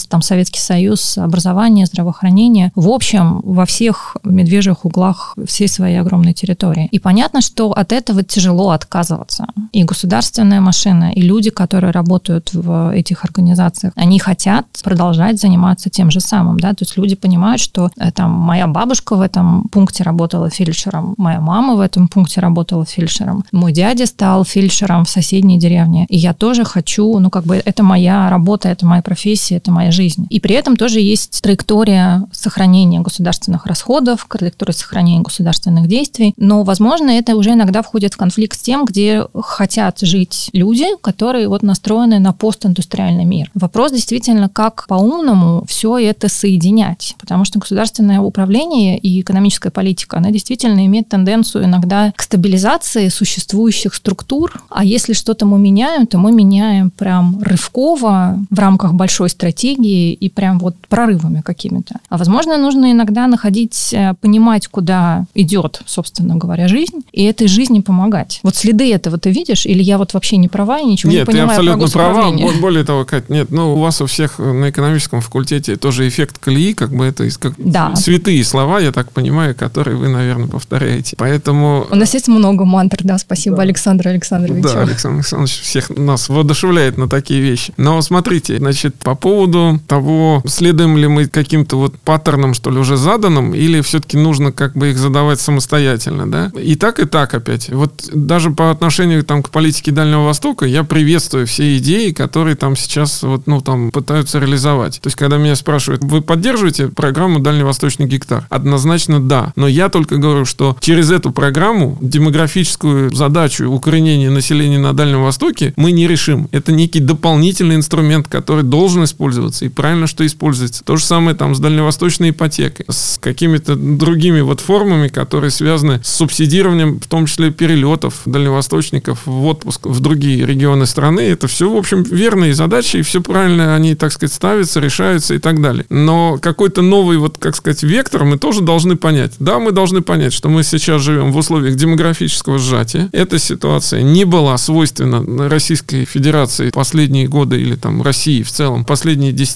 там 0.09 0.21
Советский 0.21 0.59
Союз 0.59 1.17
образование, 1.17 1.85
здравоохранение, 1.85 2.71
в 2.75 2.89
общем, 2.89 3.41
во 3.43 3.65
всех 3.65 4.17
медвежьих 4.23 4.85
углах 4.85 5.35
всей 5.45 5.67
своей 5.67 5.99
огромной 5.99 6.33
территории. 6.33 6.87
И 6.91 6.99
понятно, 6.99 7.41
что 7.41 7.71
от 7.71 7.91
этого 7.91 8.23
тяжело 8.23 8.71
отказываться. 8.71 9.45
И 9.71 9.83
государственная 9.83 10.61
машина, 10.61 11.11
и 11.13 11.21
люди, 11.21 11.49
которые 11.49 11.91
работают 11.91 12.53
в 12.53 12.93
этих 12.93 13.23
организациях, 13.25 13.93
они 13.95 14.19
хотят 14.19 14.65
продолжать 14.83 15.39
заниматься 15.39 15.89
тем 15.89 16.11
же 16.11 16.19
самым, 16.19 16.59
да, 16.59 16.69
то 16.71 16.83
есть 16.83 16.97
люди 16.97 17.15
понимают, 17.15 17.61
что 17.61 17.89
э, 17.97 18.11
там 18.11 18.31
моя 18.31 18.67
бабушка 18.67 19.15
в 19.15 19.21
этом 19.21 19.63
пункте 19.71 20.03
работала 20.03 20.49
фельдшером, 20.49 21.15
моя 21.17 21.39
мама 21.39 21.75
в 21.75 21.79
этом 21.79 22.07
пункте 22.07 22.41
работала 22.41 22.85
фельдшером, 22.85 23.43
мой 23.51 23.71
дядя 23.71 24.05
стал 24.05 24.45
фельдшером 24.45 25.05
в 25.05 25.09
соседней 25.09 25.59
деревне, 25.59 26.05
и 26.09 26.17
я 26.17 26.33
тоже 26.33 26.63
хочу, 26.63 27.19
ну, 27.19 27.29
как 27.29 27.45
бы 27.45 27.61
это 27.63 27.83
моя 27.83 28.29
работа, 28.29 28.69
это 28.69 28.85
моя 28.85 29.01
профессия, 29.01 29.57
это 29.57 29.71
моя 29.71 29.90
жизнь. 29.91 30.27
И 30.29 30.39
при 30.39 30.55
этом 30.55 30.75
тоже 30.75 30.99
есть 30.99 31.41
траектория 31.41 32.27
сохранения 32.31 32.99
государственных 32.99 33.65
расходов, 33.65 34.27
траектория 34.29 34.73
сохранения 34.73 35.21
государственных 35.21 35.87
действий, 35.87 36.33
но, 36.37 36.63
возможно, 36.63 37.09
это 37.09 37.35
уже 37.35 37.51
иногда 37.53 37.81
входит 37.81 38.13
в 38.13 38.17
конфликт 38.17 38.57
с 38.57 38.61
тем, 38.61 38.85
где 38.85 39.25
хотят 39.41 39.99
жить 39.99 40.49
люди, 40.53 40.85
которые 41.01 41.47
вот 41.47 41.63
настроены 41.63 42.19
на 42.19 42.33
постиндустриальный 42.33 43.25
мир. 43.25 43.51
Вопрос 43.53 43.91
действительно, 43.91 44.49
как 44.49 44.85
по-умному 44.87 45.63
все 45.67 45.97
это 45.97 46.29
соединять, 46.29 47.15
потому 47.19 47.45
что 47.45 47.59
государственное 47.59 48.19
управление 48.19 48.97
и 48.97 49.21
экономическая 49.21 49.69
политика, 49.69 50.17
она 50.17 50.31
действительно 50.31 50.85
имеет 50.85 51.09
тенденцию 51.09 51.65
иногда 51.65 52.13
к 52.15 52.21
стабилизации 52.21 53.09
существующих 53.09 53.93
структур, 53.93 54.61
а 54.69 54.83
если 54.83 55.13
что-то 55.13 55.45
мы 55.45 55.59
меняем, 55.59 56.07
то 56.07 56.17
мы 56.17 56.31
меняем 56.31 56.89
прям 56.91 57.41
рывково 57.41 58.39
в 58.49 58.59
рамках 58.59 58.93
большой 58.93 59.29
стратегии 59.29 59.80
и 59.89 60.29
прям 60.29 60.59
вот 60.59 60.75
прорывами 60.87 61.41
какими-то. 61.41 61.95
А 62.09 62.17
возможно, 62.17 62.57
нужно 62.57 62.91
иногда 62.91 63.27
находить, 63.27 63.93
э, 63.93 64.13
понимать, 64.21 64.67
куда 64.67 65.25
идет, 65.33 65.81
собственно 65.85 66.35
говоря, 66.35 66.67
жизнь, 66.67 67.03
и 67.11 67.23
этой 67.23 67.47
жизни 67.47 67.79
помогать. 67.79 68.39
Вот 68.43 68.55
следы 68.55 68.93
этого 68.93 69.17
ты 69.17 69.31
видишь, 69.31 69.65
или 69.65 69.81
я 69.81 69.97
вот 69.97 70.13
вообще 70.13 70.37
не 70.37 70.47
права 70.47 70.79
и 70.79 70.85
ничего 70.85 71.11
нет, 71.11 71.27
не 71.27 71.31
понимаю 71.31 71.49
Нет, 71.49 71.65
ты 71.65 71.71
абсолютно 71.71 71.87
права. 71.87 72.59
Более 72.59 72.83
того, 72.83 73.05
Кать, 73.05 73.29
нет, 73.29 73.51
ну 73.51 73.75
у 73.75 73.79
вас 73.79 74.01
у 74.01 74.05
всех 74.05 74.39
на 74.39 74.69
экономическом 74.69 75.21
факультете 75.21 75.75
тоже 75.75 76.07
эффект 76.07 76.37
колеи, 76.37 76.73
как 76.73 76.91
бы 76.93 77.05
это 77.05 77.29
как 77.39 77.53
да. 77.57 77.95
святые 77.95 78.43
слова, 78.43 78.79
я 78.79 78.91
так 78.91 79.11
понимаю, 79.11 79.55
которые 79.55 79.97
вы, 79.97 80.09
наверное, 80.09 80.47
повторяете. 80.47 81.15
Поэтому... 81.17 81.87
У 81.89 81.95
нас 81.95 82.13
есть 82.13 82.27
много 82.27 82.65
мантр, 82.65 82.99
да, 83.03 83.17
спасибо 83.17 83.57
да. 83.57 83.63
Александру 83.63 84.09
Александровичу. 84.09 84.63
Да, 84.63 84.81
Александр 84.81 85.17
Александрович 85.17 85.59
всех 85.61 85.89
нас 85.89 86.29
воодушевляет 86.29 86.97
на 86.97 87.07
такие 87.07 87.41
вещи. 87.41 87.73
Но 87.77 88.01
смотрите, 88.01 88.57
значит, 88.57 88.95
по 88.95 89.15
поводу 89.15 89.70
того, 89.79 90.41
следуем 90.45 90.97
ли 90.97 91.07
мы 91.07 91.27
каким-то 91.27 91.77
вот 91.77 91.97
паттернам, 91.99 92.53
что 92.53 92.69
ли, 92.69 92.77
уже 92.77 92.97
заданным, 92.97 93.53
или 93.53 93.81
все-таки 93.81 94.17
нужно 94.17 94.51
как 94.51 94.73
бы 94.73 94.91
их 94.91 94.97
задавать 94.97 95.39
самостоятельно, 95.39 96.29
да? 96.29 96.51
И 96.59 96.75
так, 96.75 96.99
и 96.99 97.05
так 97.05 97.33
опять. 97.33 97.69
Вот 97.69 98.09
даже 98.13 98.51
по 98.51 98.71
отношению 98.71 99.23
там 99.23 99.43
к 99.43 99.49
политике 99.49 99.91
Дальнего 99.91 100.25
Востока 100.25 100.65
я 100.65 100.83
приветствую 100.83 101.47
все 101.47 101.77
идеи, 101.77 102.11
которые 102.11 102.55
там 102.55 102.75
сейчас 102.75 103.23
вот, 103.23 103.47
ну, 103.47 103.61
там 103.61 103.91
пытаются 103.91 104.39
реализовать. 104.39 104.99
То 105.01 105.07
есть, 105.07 105.17
когда 105.17 105.37
меня 105.37 105.55
спрашивают, 105.55 106.03
вы 106.03 106.21
поддерживаете 106.21 106.87
программу 106.87 107.39
Дальневосточный 107.39 108.07
гектар? 108.07 108.45
Однозначно 108.49 109.19
да. 109.19 109.53
Но 109.55 109.67
я 109.67 109.89
только 109.89 110.17
говорю, 110.17 110.45
что 110.45 110.77
через 110.79 111.11
эту 111.11 111.31
программу 111.31 111.97
демографическую 112.01 113.13
задачу 113.13 113.69
укоренения 113.69 114.29
населения 114.29 114.79
на 114.79 114.93
Дальнем 114.93 115.23
Востоке 115.23 115.73
мы 115.75 115.91
не 115.91 116.07
решим. 116.07 116.47
Это 116.51 116.71
некий 116.71 116.99
дополнительный 116.99 117.75
инструмент, 117.75 118.27
который 118.27 118.63
должен 118.63 119.03
использоваться. 119.03 119.60
И 119.61 119.69
правильно, 119.69 120.07
что 120.07 120.25
используется. 120.25 120.83
То 120.83 120.97
же 120.97 121.05
самое 121.05 121.35
там 121.35 121.55
с 121.55 121.59
дальневосточной 121.59 122.31
ипотекой, 122.31 122.85
с 122.89 123.17
какими-то 123.19 123.75
другими 123.75 124.41
вот 124.41 124.59
формами, 124.59 125.07
которые 125.07 125.51
связаны 125.51 126.01
с 126.03 126.09
субсидированием, 126.09 126.99
в 126.99 127.07
том 127.07 127.25
числе 127.25 127.51
перелетов 127.51 128.21
дальневосточников 128.25 129.19
в 129.25 129.45
отпуск 129.45 129.85
в 129.85 129.99
другие 129.99 130.45
регионы 130.45 130.85
страны. 130.85 131.21
Это 131.21 131.47
все, 131.47 131.69
в 131.69 131.75
общем, 131.75 132.03
верные 132.03 132.53
задачи, 132.53 132.97
и 132.97 133.01
все 133.01 133.21
правильно 133.21 133.75
они, 133.75 133.95
так 133.95 134.11
сказать, 134.11 134.33
ставятся, 134.33 134.79
решаются 134.79 135.35
и 135.35 135.39
так 135.39 135.61
далее. 135.61 135.85
Но 135.89 136.37
какой-то 136.41 136.81
новый, 136.81 137.17
вот, 137.17 137.37
как 137.37 137.55
сказать, 137.55 137.83
вектор 137.83 138.23
мы 138.23 138.37
тоже 138.37 138.61
должны 138.61 138.95
понять. 138.95 139.33
Да, 139.39 139.59
мы 139.59 139.71
должны 139.71 140.01
понять, 140.01 140.33
что 140.33 140.49
мы 140.49 140.63
сейчас 140.63 141.01
живем 141.01 141.31
в 141.31 141.37
условиях 141.37 141.75
демографического 141.75 142.59
сжатия. 142.59 143.09
Эта 143.11 143.39
ситуация 143.39 144.01
не 144.01 144.25
была 144.25 144.57
свойственна 144.57 145.49
Российской 145.49 146.05
Федерации 146.05 146.71
последние 146.71 147.27
годы 147.27 147.61
или 147.61 147.75
там 147.75 148.01
России 148.01 148.43
в 148.43 148.51
целом 148.51 148.85
последние 148.85 149.31
десятилетия, 149.31 149.50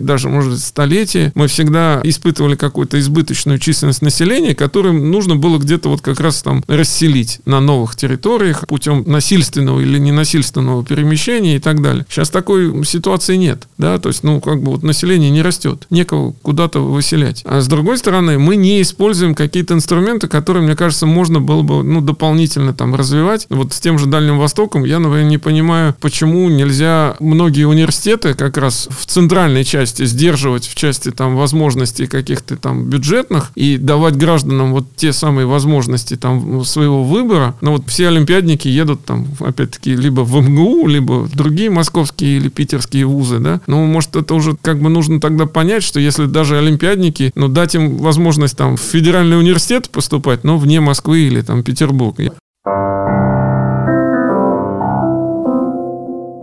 даже, 0.00 0.28
может 0.28 0.52
быть, 0.52 0.60
столетия. 0.62 1.32
Мы 1.34 1.48
всегда 1.48 2.00
испытывали 2.04 2.56
какую-то 2.56 2.98
избыточную 2.98 3.58
численность 3.58 4.02
населения, 4.02 4.54
которую 4.54 4.94
нужно 4.94 5.36
было 5.36 5.58
где-то 5.58 5.88
вот 5.88 6.00
как 6.00 6.20
раз 6.20 6.42
там 6.42 6.62
расселить 6.66 7.40
на 7.44 7.60
новых 7.60 7.96
территориях 7.96 8.66
путем 8.66 9.04
насильственного 9.06 9.80
или 9.80 9.98
ненасильственного 9.98 10.84
перемещения 10.84 11.56
и 11.56 11.58
так 11.58 11.82
далее. 11.82 12.06
Сейчас 12.08 12.30
такой 12.30 12.84
ситуации 12.84 13.36
нет, 13.36 13.66
да, 13.78 13.98
то 13.98 14.08
есть, 14.08 14.22
ну, 14.22 14.40
как 14.40 14.62
бы 14.62 14.72
вот 14.72 14.82
население 14.82 15.30
не 15.30 15.42
растет, 15.42 15.86
некого 15.90 16.34
куда-то 16.42 16.80
выселять. 16.80 17.42
А 17.44 17.60
с 17.60 17.68
другой 17.68 17.98
стороны, 17.98 18.38
мы 18.38 18.56
не 18.56 18.82
используем 18.82 19.34
какие-то 19.34 19.74
инструменты, 19.74 20.28
которые, 20.28 20.62
мне 20.62 20.76
кажется, 20.76 21.06
можно 21.06 21.40
было 21.40 21.62
бы, 21.62 21.82
ну, 21.82 22.00
дополнительно 22.00 22.74
там 22.74 22.94
развивать. 22.94 23.46
Вот 23.50 23.72
с 23.72 23.80
тем 23.80 23.98
же 23.98 24.06
Дальним 24.06 24.38
Востоком 24.38 24.84
я, 24.84 24.98
например, 24.98 25.24
не 25.24 25.38
понимаю, 25.38 25.94
почему 26.00 26.48
нельзя 26.48 27.16
многие 27.20 27.64
университеты 27.64 28.34
как 28.34 28.56
раз 28.56 28.88
в 28.90 29.06
центральной 29.22 29.62
части 29.62 30.04
сдерживать 30.04 30.66
в 30.66 30.74
части 30.74 31.12
там 31.12 31.36
возможностей 31.36 32.08
каких-то 32.08 32.56
там 32.56 32.86
бюджетных 32.86 33.52
и 33.54 33.76
давать 33.76 34.16
гражданам 34.16 34.72
вот 34.72 34.96
те 34.96 35.12
самые 35.12 35.46
возможности 35.46 36.16
там 36.16 36.64
своего 36.64 37.04
выбора. 37.04 37.54
Но 37.60 37.72
вот 37.72 37.84
все 37.86 38.08
олимпиадники 38.08 38.66
едут 38.66 39.04
там, 39.04 39.28
опять-таки, 39.38 39.94
либо 39.94 40.22
в 40.22 40.34
МГУ, 40.40 40.88
либо 40.88 41.12
в 41.22 41.36
другие 41.36 41.70
московские 41.70 42.38
или 42.38 42.48
питерские 42.48 43.06
вузы, 43.06 43.38
да. 43.38 43.60
Ну, 43.68 43.86
может, 43.86 44.16
это 44.16 44.34
уже 44.34 44.56
как 44.60 44.80
бы 44.80 44.88
нужно 44.88 45.20
тогда 45.20 45.46
понять, 45.46 45.84
что 45.84 46.00
если 46.00 46.26
даже 46.26 46.58
олимпиадники, 46.58 47.30
ну, 47.36 47.46
дать 47.46 47.76
им 47.76 47.98
возможность 47.98 48.56
там 48.56 48.76
в 48.76 48.80
федеральный 48.80 49.38
университет 49.38 49.88
поступать, 49.88 50.42
но 50.42 50.58
вне 50.58 50.80
Москвы 50.80 51.20
или 51.20 51.42
там 51.42 51.62
Петербурга. 51.62 52.32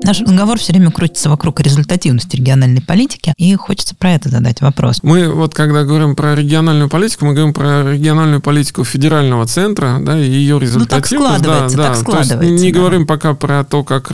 Наш 0.10 0.22
разговор 0.22 0.57
все 0.57 0.74
время 0.74 0.89
крутится 0.89 1.30
вокруг 1.30 1.60
результативности 1.60 2.36
региональной 2.36 2.82
политики, 2.82 3.32
и 3.38 3.53
хочется 3.53 3.93
про 3.93 4.14
это 4.14 4.28
задать 4.30 4.60
вопрос. 4.60 5.01
Мы 5.03 5.32
вот 5.32 5.53
когда 5.53 5.84
говорим 5.84 6.16
про 6.16 6.34
региональную 6.34 6.89
политику, 6.89 7.28
мы 7.28 7.36
говорим 7.36 7.53
про 7.53 7.93
региональную 7.93 8.41
политику 8.41 8.84
федерального 8.84 9.45
центра, 9.45 9.99
да, 10.01 10.20
и 10.20 10.28
ее 10.28 10.60
результативность. 10.60 11.12
Ну, 11.12 11.20
так 11.20 11.38
складывается, 11.38 11.78
да, 11.78 11.84
так 11.84 11.93
да. 11.93 11.99
складывается. 11.99 12.38
То 12.38 12.43
есть 12.43 12.64
не 12.64 12.72
да. 12.72 12.80
говорим 12.80 13.05
пока 13.05 13.36
про 13.36 13.64
то, 13.64 13.84
как 13.84 14.12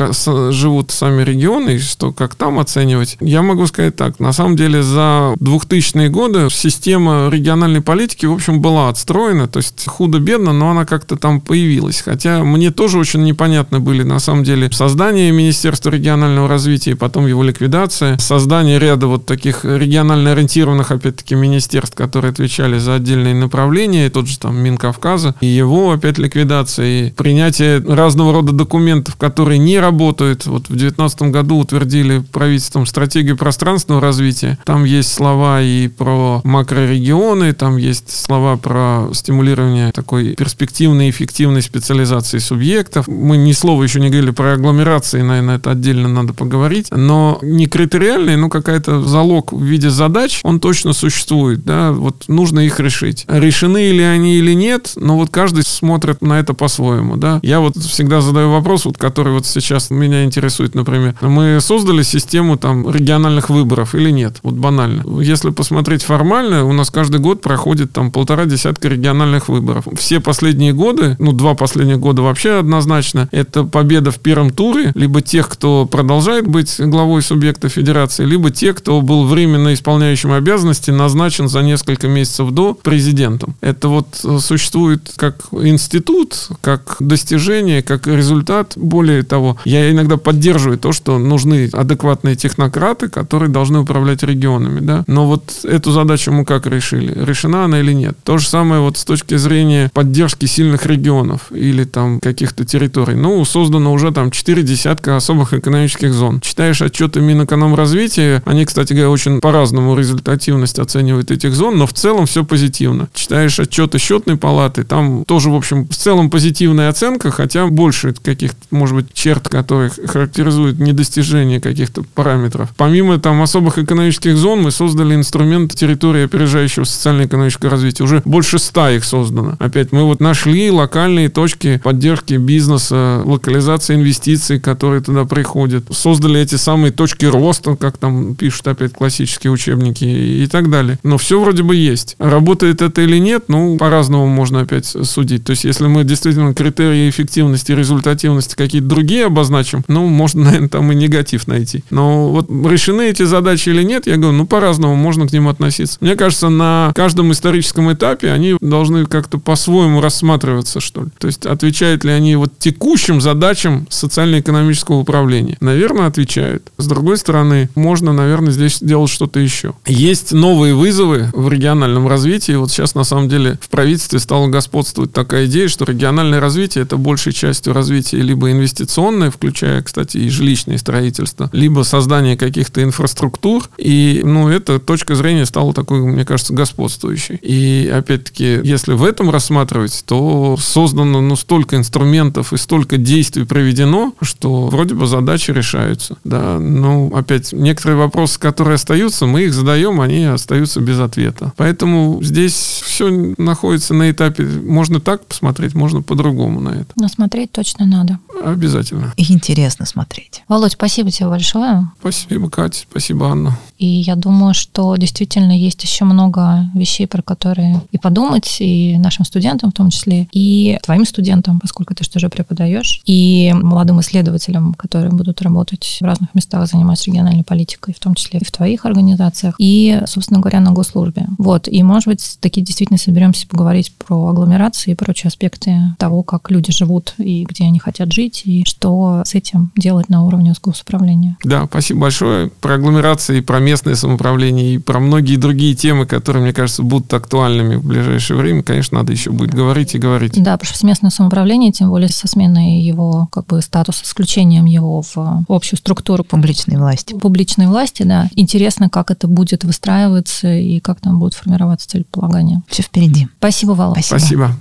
живут 0.52 0.92
сами 0.92 1.24
регионы, 1.24 1.76
и 1.76 1.80
что 1.80 2.12
как 2.12 2.36
там 2.36 2.60
оценивать. 2.60 3.16
Я 3.22 3.42
могу 3.42 3.66
сказать 3.66 3.96
так, 3.96 4.20
на 4.20 4.34
самом 4.34 4.58
деле 4.58 4.84
за 4.84 5.34
2000-е 5.40 6.10
годы 6.10 6.50
система 6.52 7.30
региональной 7.32 7.80
политики, 7.80 8.26
в 8.26 8.34
общем, 8.34 8.60
была 8.60 8.90
отстроена, 8.90 9.48
то 9.48 9.60
есть 9.60 9.88
худо-бедно, 9.88 10.52
но 10.52 10.72
она 10.72 10.84
как-то 10.84 11.16
там 11.16 11.40
появилась. 11.40 12.02
Хотя 12.02 12.44
мне 12.44 12.72
тоже 12.72 12.98
очень 12.98 13.24
непонятны 13.24 13.80
были, 13.80 14.04
на 14.04 14.20
самом 14.20 14.44
деле, 14.44 14.70
создание 14.74 15.32
Министерства 15.32 15.85
Министерства 15.86 15.90
регионального 15.92 16.48
развития, 16.48 16.96
потом 16.96 17.28
его 17.28 17.44
ликвидация, 17.44 18.18
создание 18.18 18.80
ряда 18.80 19.08
вот 19.08 19.26
таких 19.26 19.66
регионально 19.66 20.32
ориентированных, 20.32 20.92
опять-таки, 20.92 21.36
министерств, 21.36 21.96
которые 21.96 22.32
отвечали 22.32 22.80
за 22.80 22.96
отдельные 22.96 23.36
направления, 23.36 24.08
и 24.08 24.10
тот 24.10 24.28
же 24.28 24.40
там 24.40 24.58
Минкавказа, 24.58 25.36
и 25.42 25.46
его 25.46 25.92
опять 25.92 26.18
ликвидация, 26.18 26.86
и 26.86 27.12
принятие 27.12 27.80
разного 27.80 28.34
рода 28.34 28.52
документов, 28.52 29.16
которые 29.16 29.60
не 29.60 29.80
работают. 29.80 30.46
Вот 30.46 30.64
в 30.64 30.76
2019 30.76 31.22
году 31.24 31.58
утвердили 31.58 32.24
правительством 32.32 32.86
стратегию 32.86 33.38
пространственного 33.38 34.02
развития. 34.02 34.58
Там 34.66 34.86
есть 34.86 35.14
слова 35.14 35.62
и 35.62 35.88
про 35.88 36.42
макрорегионы, 36.44 37.54
там 37.54 37.78
есть 37.78 38.10
слова 38.12 38.58
про 38.58 39.10
стимулирование 39.14 39.92
такой 39.92 40.36
перспективной, 40.36 41.10
эффективной 41.10 41.62
специализации 41.62 42.40
субъектов. 42.40 43.08
Мы 43.08 43.38
ни 43.38 43.52
слова 43.54 43.84
еще 43.84 44.00
не 44.00 44.10
говорили 44.10 44.32
про 44.32 44.54
агломерации, 44.54 45.22
наверное, 45.22 45.58
это 45.58 45.75
отдельно 45.76 46.08
надо 46.08 46.34
поговорить. 46.34 46.88
Но 46.92 47.40
не 47.42 47.68
критериальный, 47.68 48.36
но 48.36 48.50
какая-то 48.50 49.02
залог 49.02 49.54
в 49.54 49.62
виде 49.62 49.90
задач, 49.90 50.40
он 50.44 50.60
точно 50.60 50.94
существует. 50.94 51.64
Да? 51.64 51.92
Вот 51.92 52.26
нужно 52.28 52.62
их 52.62 52.80
решить. 52.80 53.26
Решены 53.28 53.92
ли 53.92 54.04
они 54.04 54.36
или 54.36 54.54
нет, 54.54 54.94
но 54.96 55.18
вот 55.18 55.30
каждый 55.30 55.64
смотрит 55.64 56.22
на 56.22 56.40
это 56.40 56.54
по-своему. 56.54 57.18
Да? 57.18 57.40
Я 57.44 57.60
вот 57.60 57.78
всегда 57.78 58.22
задаю 58.22 58.52
вопрос, 58.52 58.86
вот, 58.86 58.98
который 58.98 59.34
вот 59.34 59.46
сейчас 59.46 59.90
меня 59.90 60.24
интересует, 60.24 60.76
например. 60.76 61.16
Мы 61.22 61.60
создали 61.62 62.04
систему 62.04 62.58
там 62.58 62.90
региональных 62.90 63.50
выборов 63.50 63.96
или 63.96 64.10
нет? 64.10 64.40
Вот 64.44 64.56
банально. 64.56 65.04
Если 65.22 65.50
посмотреть 65.50 66.04
формально, 66.04 66.66
у 66.66 66.74
нас 66.74 66.90
каждый 66.90 67.20
год 67.20 67.42
проходит 67.42 67.92
там 67.92 68.12
полтора 68.12 68.46
десятка 68.46 68.88
региональных 68.88 69.50
выборов. 69.50 69.86
Все 69.98 70.20
последние 70.20 70.74
годы, 70.74 71.16
ну, 71.20 71.32
два 71.32 71.56
последних 71.56 72.00
года 72.00 72.22
вообще 72.22 72.60
однозначно, 72.60 73.28
это 73.32 73.64
победа 73.64 74.12
в 74.12 74.20
первом 74.20 74.52
туре, 74.52 74.92
либо 74.96 75.22
тех, 75.22 75.50
кто 75.50 75.65
продолжает 75.90 76.48
быть 76.48 76.76
главой 76.80 77.22
субъекта 77.22 77.70
федерации, 77.70 78.26
либо 78.26 78.52
те, 78.52 78.74
кто 78.74 79.02
был 79.02 79.26
временно 79.26 79.74
исполняющим 79.74 80.32
обязанности, 80.32 80.92
назначен 80.92 81.48
за 81.48 81.62
несколько 81.62 82.08
месяцев 82.08 82.52
до 82.52 82.74
президентом. 82.74 83.56
Это 83.62 83.90
вот 83.90 84.08
э, 84.24 84.40
существует 84.40 85.12
как 85.16 85.46
институт, 85.52 86.50
как 86.62 86.98
достижение, 87.00 87.82
как 87.82 88.08
результат. 88.08 88.74
Более 88.76 89.24
того, 89.24 89.58
я 89.66 89.92
иногда 89.92 90.18
поддерживаю 90.18 90.78
то, 90.78 90.92
что 90.92 91.18
нужны 91.18 91.70
адекватные 91.72 92.36
технократы, 92.36 93.10
которые 93.10 93.50
должны 93.50 93.80
управлять 93.80 94.24
регионами. 94.24 94.80
Да? 94.80 95.04
Но 95.08 95.28
вот 95.28 95.64
эту 95.64 95.92
задачу 95.92 96.32
мы 96.32 96.46
как 96.46 96.68
решили? 96.68 97.14
Решена 97.26 97.66
она 97.66 97.80
или 97.80 97.94
нет? 97.94 98.18
То 98.24 98.38
же 98.38 98.48
самое 98.48 98.82
вот 98.82 98.98
с 98.98 99.06
точки 99.06 99.36
зрения 99.38 99.90
поддержки 99.94 100.46
сильных 100.46 100.86
регионов 100.86 101.52
или 101.52 101.84
там 101.84 102.20
каких-то 102.20 102.66
территорий. 102.66 103.16
Ну, 103.16 103.44
создано 103.46 103.94
уже 103.94 104.12
там 104.12 104.32
четыре 104.32 104.64
десятка 104.64 105.16
особых 105.16 105.54
экономических 105.58 106.14
зон. 106.14 106.40
Читаешь 106.42 106.82
отчеты 106.82 107.22
Минэкономразвития, 107.22 108.44
они, 108.46 108.66
кстати 108.66 108.94
говоря, 108.94 109.10
очень 109.10 109.42
по-разному 109.42 109.96
результативность 109.96 110.80
оценивают 110.80 111.32
этих 111.32 111.54
зон, 111.54 111.78
но 111.78 111.88
в 111.88 111.94
целом 111.94 112.26
все 112.26 112.44
позитивно. 112.44 113.08
Читаешь 113.14 113.60
отчеты 113.60 113.98
счетной 113.98 114.38
палаты, 114.38 114.84
там 114.84 115.26
тоже, 115.26 115.50
в 115.50 115.56
общем, 115.56 115.88
в 115.88 115.96
целом 115.96 116.30
позитивная 116.30 116.90
оценка, 116.90 117.32
хотя 117.32 117.68
больше 117.68 118.14
каких-то, 118.14 118.58
может 118.72 118.96
быть, 118.96 119.14
черт, 119.14 119.48
которые 119.48 119.90
характеризуют 119.90 120.80
недостижение 120.80 121.60
каких-то 121.60 122.04
параметров. 122.14 122.70
Помимо 122.78 123.18
там 123.20 123.42
особых 123.42 123.78
экономических 123.78 124.38
зон, 124.38 124.62
мы 124.62 124.72
создали 124.72 125.16
инструмент 125.16 125.76
территории 125.76 126.26
опережающего 126.26 126.84
социально-экономического 126.84 127.72
развития. 127.72 128.04
Уже 128.04 128.22
больше 128.26 128.60
ста 128.60 128.92
их 128.92 129.04
создано. 129.04 129.56
Опять 129.60 129.92
мы 129.92 130.04
вот 130.04 130.20
нашли 130.20 130.72
локальные 130.72 131.30
точки 131.30 131.82
поддержки 131.84 132.34
бизнеса, 132.34 133.22
локализации 133.26 133.96
инвестиций, 133.96 134.60
которые 134.60 135.02
туда 135.02 135.26
приходят. 135.26 135.45
Создали 135.92 136.42
эти 136.42 136.56
самые 136.56 136.92
точки 136.92 137.26
роста, 137.26 137.76
как 137.76 137.98
там 137.98 138.36
пишут 138.36 138.68
опять 138.68 138.94
классические 138.94 139.52
учебники 139.52 140.04
и 140.04 140.48
так 140.48 140.70
далее. 140.70 141.00
Но 141.04 141.18
все 141.18 141.40
вроде 141.40 141.64
бы 141.64 141.76
есть. 141.76 142.16
Работает 142.20 142.82
это 142.82 143.02
или 143.02 143.18
нет, 143.18 143.46
ну, 143.48 143.78
по-разному 143.78 144.28
можно 144.28 144.62
опять 144.62 144.86
судить. 144.86 145.44
То 145.44 145.52
есть, 145.52 145.64
если 145.64 145.88
мы 145.88 146.04
действительно 146.04 146.54
критерии 146.54 147.10
эффективности 147.10 147.72
результативности 147.72 148.56
какие-то 148.56 148.88
другие 148.88 149.26
обозначим, 149.26 149.84
ну, 149.88 150.08
можно, 150.08 150.44
наверное, 150.46 150.70
там 150.70 150.92
и 150.92 150.96
негатив 150.96 151.48
найти. 151.48 151.84
Но 151.90 152.30
вот 152.30 152.50
решены 152.50 153.10
эти 153.10 153.24
задачи 153.24 153.70
или 153.70 153.84
нет, 153.84 154.08
я 154.08 154.18
говорю, 154.18 154.38
ну, 154.38 154.48
по-разному 154.48 154.96
можно 154.96 155.28
к 155.28 155.34
ним 155.34 155.48
относиться. 155.48 155.98
Мне 156.02 156.16
кажется, 156.16 156.50
на 156.50 156.92
каждом 156.96 157.32
историческом 157.32 157.92
этапе 157.92 158.32
они 158.32 158.58
должны 158.62 159.06
как-то 159.06 159.38
по-своему 159.38 160.02
рассматриваться, 160.02 160.80
что 160.80 161.04
ли. 161.04 161.10
То 161.18 161.28
есть, 161.28 161.46
отвечают 161.46 162.04
ли 162.04 162.12
они 162.12 162.36
вот 162.36 162.58
текущим 162.58 163.22
задачам 163.22 163.88
социально-экономического 163.90 164.96
управления? 164.96 165.25
Наверное, 165.60 166.08
отвечают. 166.08 166.72
С 166.78 166.88
другой 166.88 167.18
стороны, 167.18 167.70
можно, 167.76 168.14
наверное, 168.14 168.52
здесь 168.52 168.80
делать 168.80 169.10
что-то 169.10 169.40
еще. 169.40 169.74
Есть 169.86 170.32
новые 170.32 170.74
вызовы 170.76 171.30
в 171.34 171.50
региональном 171.50 172.08
развитии. 172.08 172.54
Вот 172.54 172.72
сейчас, 172.72 172.96
на 172.96 173.04
самом 173.04 173.30
деле, 173.30 173.58
в 173.62 173.70
правительстве 173.70 174.20
стала 174.20 174.48
господствовать 174.48 175.14
такая 175.14 175.46
идея, 175.46 175.68
что 175.68 175.86
региональное 175.86 176.40
развитие 176.40 176.84
это 176.84 176.98
большей 176.98 177.34
частью 177.34 177.74
развития 177.74 178.18
либо 178.18 178.52
инвестиционное, 178.52 179.32
включая, 179.32 179.82
кстати, 179.82 180.18
и 180.18 180.30
жилищное 180.30 180.78
строительство, 180.78 181.50
либо 181.52 181.84
создание 181.84 182.38
каких-то 182.38 182.84
инфраструктур. 182.84 183.70
И, 183.78 184.22
ну, 184.24 184.50
эта 184.50 184.80
точка 184.80 185.16
зрения 185.16 185.46
стала 185.46 185.74
такой, 185.74 186.00
мне 186.00 186.26
кажется, 186.26 186.54
господствующей. 186.54 187.36
И, 187.42 187.92
опять-таки, 187.94 188.62
если 188.64 188.94
в 188.94 189.04
этом 189.04 189.30
рассматривать, 189.30 190.04
то 190.06 190.58
создано, 190.60 191.22
ну, 191.22 191.36
столько 191.36 191.76
инструментов 191.76 192.54
и 192.54 192.58
столько 192.58 192.98
действий 192.98 193.44
проведено, 193.46 194.14
что 194.22 194.68
вроде 194.68 194.96
бы 194.96 195.08
задачи 195.20 195.52
решаются. 195.52 196.18
Да, 196.24 196.60
ну, 196.60 197.16
опять, 197.16 197.54
некоторые 197.54 197.98
вопросы, 197.98 198.40
которые 198.40 198.76
остаются, 198.76 199.26
мы 199.26 199.44
их 199.44 199.54
задаем, 199.54 200.02
они 200.02 200.26
остаются 200.26 200.82
без 200.82 201.00
ответа. 201.00 201.54
Поэтому 201.58 202.20
здесь 202.22 202.54
все 202.54 203.34
находится 203.38 203.94
на 203.94 204.12
этапе, 204.12 204.44
можно 204.44 205.00
так 205.00 205.26
посмотреть, 205.26 205.74
можно 205.74 206.02
по-другому 206.02 206.60
на 206.60 206.70
это. 206.70 206.88
Но 206.96 207.08
смотреть 207.08 207.52
точно 207.52 207.86
надо. 207.86 208.20
Обязательно. 208.44 209.14
И 209.18 209.32
интересно 209.32 209.86
смотреть. 209.86 210.44
Володь, 210.48 210.74
спасибо 210.74 211.12
тебе 211.12 211.30
большое. 211.30 211.90
Спасибо, 212.00 212.50
Катя, 212.50 212.86
спасибо, 212.90 213.30
Анна. 213.30 213.58
И 213.78 213.86
я 213.86 214.16
думаю, 214.16 214.54
что 214.54 214.96
действительно 214.96 215.58
есть 215.58 215.84
еще 215.84 216.06
много 216.06 216.70
вещей, 216.74 217.08
про 217.08 217.22
которые 217.22 217.82
и 217.92 217.98
подумать, 217.98 218.58
и 218.60 218.98
нашим 218.98 219.26
студентам 219.26 219.72
в 219.72 219.74
том 219.74 219.90
числе, 219.90 220.28
и 220.32 220.78
твоим 220.84 221.06
студентам, 221.06 221.60
поскольку 221.60 221.94
ты 221.94 222.04
что 222.04 222.20
же 222.20 222.30
преподаешь, 222.30 223.02
и 223.06 223.54
молодым 223.54 224.00
исследователям, 224.00 224.74
которые 224.74 225.05
будут 225.10 225.42
работать 225.42 225.98
в 226.02 226.04
разных 226.04 226.34
местах, 226.34 226.68
заниматься 226.68 227.06
региональной 227.06 227.44
политикой, 227.44 227.94
в 227.94 228.00
том 228.00 228.16
числе 228.16 228.40
и 228.40 228.46
в 228.46 228.52
твоих 228.52 228.86
организациях, 228.86 229.56
и, 229.58 230.02
собственно 230.06 230.40
говоря, 230.40 230.60
на 230.60 230.72
госслужбе. 230.72 231.28
Вот, 231.38 231.68
и, 231.68 231.82
может 231.84 232.08
быть, 232.08 232.38
такие 232.40 232.64
действительно 232.66 232.98
соберемся 232.98 233.48
поговорить 233.48 233.94
про 233.94 234.30
агломерации 234.30 234.92
и 234.92 234.96
прочие 234.96 235.30
аспекты 235.30 235.96
того, 236.00 236.24
как 236.24 236.50
люди 236.52 236.72
живут 236.72 237.14
и 237.18 237.46
где 237.46 237.66
они 237.66 237.80
хотят 237.80 238.12
жить, 238.12 238.44
и 238.46 238.64
что 238.66 239.24
с 239.26 239.36
этим 239.36 239.72
делать 239.76 240.10
на 240.10 240.24
уровне 240.24 240.54
госуправления. 240.64 241.38
Да, 241.44 241.66
спасибо 241.66 242.02
большое. 242.02 242.50
Про 242.62 242.76
агломерации, 242.76 243.42
про 243.42 243.60
местное 243.60 243.96
самоуправление 243.96 244.76
и 244.76 244.78
про 244.78 245.00
многие 245.00 245.38
другие 245.38 245.76
темы, 245.76 246.06
которые, 246.06 246.44
мне 246.44 246.54
кажется, 246.54 246.84
будут 246.84 247.14
актуальными 247.14 247.76
в 247.76 247.86
ближайшее 247.86 248.38
время, 248.38 248.64
конечно, 248.64 248.98
надо 248.98 249.12
еще 249.12 249.32
будет 249.32 249.54
говорить 249.54 249.96
и 249.96 250.00
говорить. 250.00 250.34
Да, 250.42 250.58
потому 250.58 250.76
что 250.76 250.86
местное 250.86 251.12
самоуправление, 251.12 251.72
тем 251.72 251.90
более 251.90 252.10
со 252.10 252.28
сменой 252.28 252.80
его 252.80 253.28
как 253.32 253.48
бы 253.48 253.62
статуса, 253.62 254.06
с 254.06 254.10
включением 254.10 254.66
его 254.66 254.95
в 255.02 255.46
общую 255.48 255.78
структуру 255.78 256.24
публичной 256.24 256.78
власти. 256.78 257.14
Публичной 257.14 257.68
власти, 257.68 258.04
да. 258.04 258.30
Интересно, 258.36 258.90
как 258.90 259.12
это 259.12 259.28
будет 259.28 259.64
выстраиваться 259.64 260.54
и 260.54 260.80
как 260.80 261.02
там 261.02 261.20
будет 261.20 261.34
формироваться 261.34 261.90
целеполагание. 261.90 262.62
Все 262.68 262.84
впереди. 262.84 263.28
Спасибо, 263.38 263.72
Вала. 263.72 263.94
Спасибо. 263.94 264.20
Спасибо. 264.20 264.52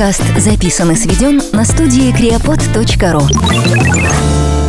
Подкаст 0.00 0.22
записан 0.38 0.92
и 0.92 0.94
сведен 0.94 1.42
на 1.52 1.64
студии 1.64 2.10
creapod.ru 2.12 4.59